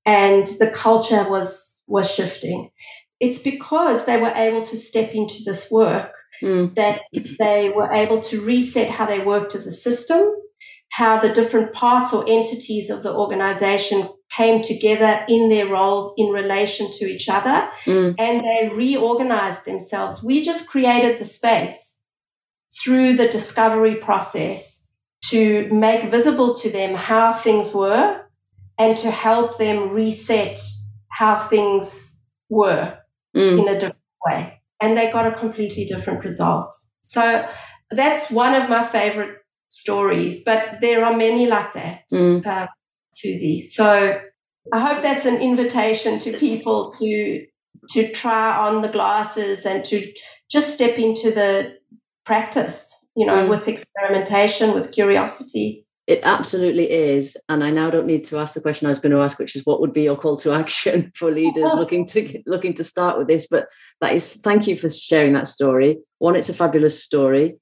and 0.05 0.45
the 0.59 0.71
culture 0.73 1.27
was, 1.29 1.79
was 1.87 2.11
shifting. 2.11 2.71
It's 3.19 3.39
because 3.39 4.05
they 4.05 4.19
were 4.19 4.33
able 4.35 4.63
to 4.63 4.77
step 4.77 5.11
into 5.13 5.43
this 5.45 5.69
work 5.69 6.13
mm. 6.41 6.73
that 6.75 7.01
they 7.39 7.69
were 7.69 7.91
able 7.91 8.21
to 8.21 8.41
reset 8.41 8.89
how 8.89 9.05
they 9.05 9.19
worked 9.19 9.55
as 9.55 9.67
a 9.67 9.71
system, 9.71 10.33
how 10.91 11.19
the 11.19 11.29
different 11.29 11.73
parts 11.73 12.13
or 12.13 12.25
entities 12.27 12.89
of 12.89 13.03
the 13.03 13.13
organization 13.13 14.09
came 14.35 14.61
together 14.61 15.25
in 15.27 15.49
their 15.49 15.67
roles 15.67 16.13
in 16.17 16.27
relation 16.27 16.89
to 16.91 17.05
each 17.05 17.27
other, 17.29 17.69
mm. 17.85 18.15
and 18.17 18.41
they 18.41 18.69
reorganized 18.73 19.65
themselves. 19.65 20.23
We 20.23 20.41
just 20.41 20.69
created 20.69 21.19
the 21.19 21.25
space 21.25 21.99
through 22.81 23.13
the 23.13 23.27
discovery 23.27 23.95
process 23.95 24.91
to 25.25 25.67
make 25.73 26.11
visible 26.11 26.53
to 26.55 26.69
them 26.69 26.95
how 26.95 27.33
things 27.33 27.73
were 27.73 28.21
and 28.77 28.95
to 28.97 29.11
help 29.11 29.57
them 29.57 29.89
reset 29.89 30.59
how 31.09 31.37
things 31.37 32.23
were 32.49 32.98
mm. 33.35 33.59
in 33.59 33.67
a 33.67 33.73
different 33.73 33.97
way 34.25 34.59
and 34.81 34.97
they 34.97 35.11
got 35.11 35.27
a 35.27 35.37
completely 35.37 35.85
different 35.85 36.23
result. 36.23 36.73
So 37.01 37.47
that's 37.91 38.31
one 38.31 38.55
of 38.55 38.69
my 38.69 38.85
favorite 38.85 39.37
stories, 39.67 40.43
but 40.43 40.77
there 40.81 41.05
are 41.05 41.15
many 41.15 41.47
like 41.47 41.73
that, 41.73 42.01
mm. 42.11 42.45
uh, 42.45 42.67
Susie. 43.11 43.61
So 43.61 44.19
I 44.73 44.79
hope 44.79 45.01
that's 45.01 45.25
an 45.25 45.41
invitation 45.41 46.19
to 46.19 46.37
people 46.37 46.91
to 46.99 47.45
to 47.91 48.11
try 48.11 48.55
on 48.55 48.81
the 48.81 48.87
glasses 48.89 49.65
and 49.65 49.83
to 49.85 50.11
just 50.51 50.73
step 50.73 50.99
into 50.99 51.31
the 51.31 51.75
practice, 52.25 52.93
you 53.15 53.25
know, 53.25 53.45
mm. 53.45 53.49
with 53.49 53.67
experimentation, 53.67 54.73
with 54.73 54.91
curiosity. 54.91 55.85
It 56.09 56.21
absolutely 56.23 56.89
is. 56.89 57.37
And 57.49 57.63
I 57.63 57.69
now 57.69 57.91
don't 57.91 58.07
need 58.07 58.25
to 58.25 58.39
ask 58.39 58.55
the 58.55 58.61
question 58.61 58.87
I 58.87 58.89
was 58.89 58.97
going 58.97 59.11
to 59.11 59.21
ask, 59.21 59.37
which 59.37 59.55
is 59.55 59.63
what 59.67 59.79
would 59.79 59.93
be 59.93 60.01
your 60.01 60.17
call 60.17 60.37
to 60.37 60.51
action 60.63 61.11
for 61.13 61.29
leaders 61.29 61.71
looking 61.75 62.07
to 62.07 62.41
looking 62.47 62.73
to 62.73 62.83
start 62.83 63.19
with 63.19 63.27
this? 63.27 63.45
But 63.49 63.67
that 64.01 64.13
is 64.13 64.33
thank 64.37 64.65
you 64.65 64.75
for 64.75 64.89
sharing 64.89 65.33
that 65.33 65.47
story. 65.47 65.99
One, 66.17 66.35
it's 66.35 66.49
a 66.49 66.53
fabulous 66.55 67.01
story. 67.01 67.57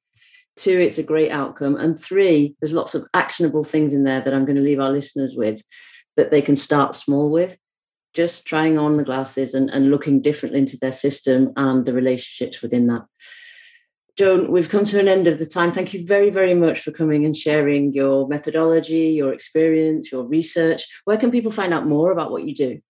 Two, 0.56 0.80
it's 0.80 0.98
a 0.98 1.04
great 1.04 1.30
outcome. 1.30 1.76
And 1.76 2.00
three, 2.00 2.56
there's 2.62 2.72
lots 2.72 2.96
of 2.96 3.06
actionable 3.14 3.66
things 3.66 3.94
in 3.94 4.06
there 4.06 4.22
that 4.22 4.34
I'm 4.34 4.46
going 4.46 4.56
to 4.56 4.64
leave 4.64 4.80
our 4.80 4.92
listeners 4.92 5.36
with 5.36 5.62
that 6.16 6.32
they 6.32 6.42
can 6.42 6.56
start 6.56 6.96
small 6.96 7.30
with. 7.30 7.58
Just 8.14 8.46
trying 8.46 8.78
on 8.78 8.96
the 8.96 9.04
glasses 9.04 9.54
and, 9.54 9.70
and 9.70 9.92
looking 9.92 10.22
differently 10.22 10.60
into 10.60 10.78
their 10.78 10.94
system 10.94 11.52
and 11.58 11.86
the 11.86 11.94
relationships 11.94 12.62
within 12.62 12.88
that. 12.88 13.04
Joan, 14.18 14.52
we've 14.52 14.70
come 14.70 14.84
to 14.86 15.00
an 15.00 15.08
end 15.08 15.28
of 15.28 15.38
the 15.38 15.46
time. 15.46 15.72
Thank 15.72 15.94
you 15.94 16.04
very, 16.04 16.32
very 16.32 16.56
much 16.56 16.82
for 16.82 16.92
coming 16.92 17.24
and 17.24 17.38
sharing 17.38 17.94
your 17.94 18.28
methodology, 18.28 19.10
your 19.10 19.32
experience, 19.32 20.12
your 20.12 20.24
research. 20.24 20.88
Where 21.06 21.18
can 21.18 21.30
people 21.30 21.52
find 21.52 21.72
out 21.72 21.86
more 21.86 22.12
about 22.12 22.32
what 22.32 22.44
you 22.44 22.56
do? 22.56 22.82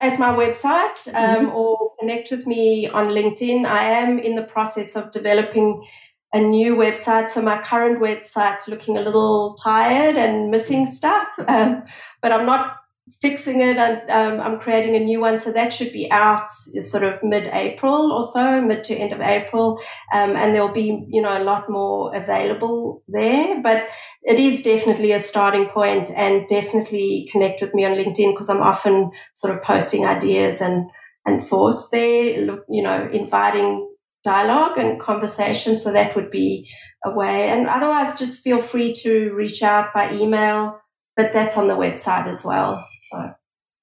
At 0.00 0.18
my 0.18 0.28
website 0.28 1.08
um, 1.14 1.46
mm-hmm. 1.46 1.56
or 1.56 1.92
connect 1.98 2.30
with 2.30 2.46
me 2.46 2.86
on 2.86 3.06
LinkedIn. 3.06 3.64
I 3.64 3.82
am 3.84 4.18
in 4.18 4.36
the 4.36 4.44
process 4.44 4.94
of 4.94 5.10
developing 5.10 5.86
a 6.34 6.40
new 6.40 6.76
website. 6.76 7.30
So 7.30 7.40
my 7.40 7.62
current 7.62 7.98
website's 7.98 8.68
looking 8.68 8.98
a 8.98 9.00
little 9.00 9.54
tired 9.54 10.16
and 10.16 10.50
missing 10.50 10.84
stuff, 10.84 11.28
um, 11.48 11.82
but 12.20 12.30
I'm 12.30 12.44
not 12.44 12.76
fixing 13.20 13.60
it 13.60 13.76
and 13.76 14.10
um, 14.10 14.40
I'm 14.40 14.60
creating 14.60 14.96
a 14.96 15.00
new 15.00 15.20
one. 15.20 15.38
So 15.38 15.52
that 15.52 15.72
should 15.72 15.92
be 15.92 16.10
out 16.10 16.48
sort 16.48 17.04
of 17.04 17.22
mid-April 17.22 18.12
or 18.12 18.22
so, 18.22 18.60
mid 18.60 18.84
to 18.84 18.94
end 18.94 19.12
of 19.12 19.20
April. 19.20 19.80
Um, 20.12 20.36
and 20.36 20.54
there'll 20.54 20.72
be, 20.72 21.06
you 21.08 21.22
know, 21.22 21.40
a 21.40 21.44
lot 21.44 21.70
more 21.70 22.14
available 22.14 23.02
there, 23.08 23.60
but 23.62 23.86
it 24.22 24.38
is 24.38 24.62
definitely 24.62 25.12
a 25.12 25.20
starting 25.20 25.66
point 25.66 26.10
and 26.16 26.46
definitely 26.48 27.28
connect 27.32 27.60
with 27.60 27.74
me 27.74 27.84
on 27.84 27.92
LinkedIn 27.92 28.32
because 28.32 28.48
I'm 28.48 28.62
often 28.62 29.10
sort 29.34 29.54
of 29.54 29.62
posting 29.62 30.04
ideas 30.04 30.60
and, 30.60 30.90
and 31.26 31.46
thoughts 31.46 31.88
there, 31.90 32.24
you 32.68 32.82
know, 32.82 33.08
inviting 33.12 33.88
dialogue 34.24 34.78
and 34.78 35.00
conversation. 35.00 35.76
So 35.76 35.92
that 35.92 36.14
would 36.16 36.30
be 36.30 36.68
a 37.04 37.10
way. 37.10 37.48
And 37.48 37.68
otherwise, 37.68 38.18
just 38.18 38.42
feel 38.42 38.60
free 38.60 38.92
to 39.02 39.32
reach 39.32 39.62
out 39.62 39.94
by 39.94 40.12
email, 40.12 40.80
but 41.18 41.32
that's 41.32 41.58
on 41.58 41.66
the 41.66 41.74
website 41.74 42.28
as 42.28 42.44
well. 42.44 42.88
So, 43.02 43.34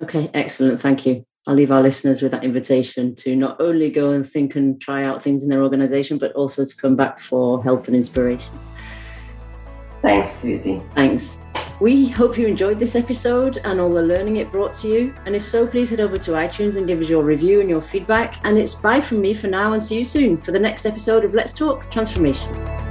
okay, 0.02 0.32
excellent. 0.34 0.80
Thank 0.80 1.06
you. 1.06 1.26
I'll 1.46 1.54
leave 1.54 1.70
our 1.70 1.82
listeners 1.82 2.22
with 2.22 2.32
that 2.32 2.46
invitation 2.46 3.14
to 3.18 3.36
not 3.36 3.60
only 3.60 3.92
go 3.92 4.12
and 4.12 4.26
think 4.26 4.56
and 4.56 4.82
try 4.82 5.04
out 5.04 5.22
things 5.22 5.44
in 5.44 5.50
their 5.50 5.62
organization, 5.62 6.18
but 6.18 6.32
also 6.32 6.64
to 6.64 6.76
come 6.78 6.96
back 6.96 7.20
for 7.20 7.62
help 7.62 7.88
and 7.88 7.96
inspiration. 7.96 8.58
Thanks, 10.02 10.32
Susie. 10.32 10.82
Thanks. 10.96 11.38
We 11.82 12.08
hope 12.08 12.38
you 12.38 12.48
enjoyed 12.48 12.80
this 12.80 12.96
episode 12.96 13.60
and 13.66 13.82
all 13.82 13.90
the 13.90 14.02
learning 14.02 14.38
it 14.38 14.50
brought 14.50 14.74
to 14.76 14.88
you. 14.88 15.14
And 15.26 15.36
if 15.36 15.46
so, 15.46 15.68
please 15.68 15.90
head 15.90 16.00
over 16.00 16.18
to 16.18 16.32
iTunes 16.32 16.78
and 16.78 16.88
give 16.88 17.02
us 17.02 17.10
your 17.10 17.24
review 17.24 17.60
and 17.60 17.70
your 17.70 17.82
feedback. 17.82 18.40
And 18.46 18.58
it's 18.58 18.74
bye 18.74 19.02
from 19.02 19.20
me 19.20 19.34
for 19.34 19.48
now 19.48 19.74
and 19.74 19.84
see 19.84 20.00
you 20.00 20.06
soon 20.06 20.42
for 20.42 20.54
the 20.54 20.60
next 20.60 20.86
episode 20.86 21.26
of 21.26 21.34
Let's 21.34 21.52
Talk 21.52 21.92
Transformation. 21.92 22.85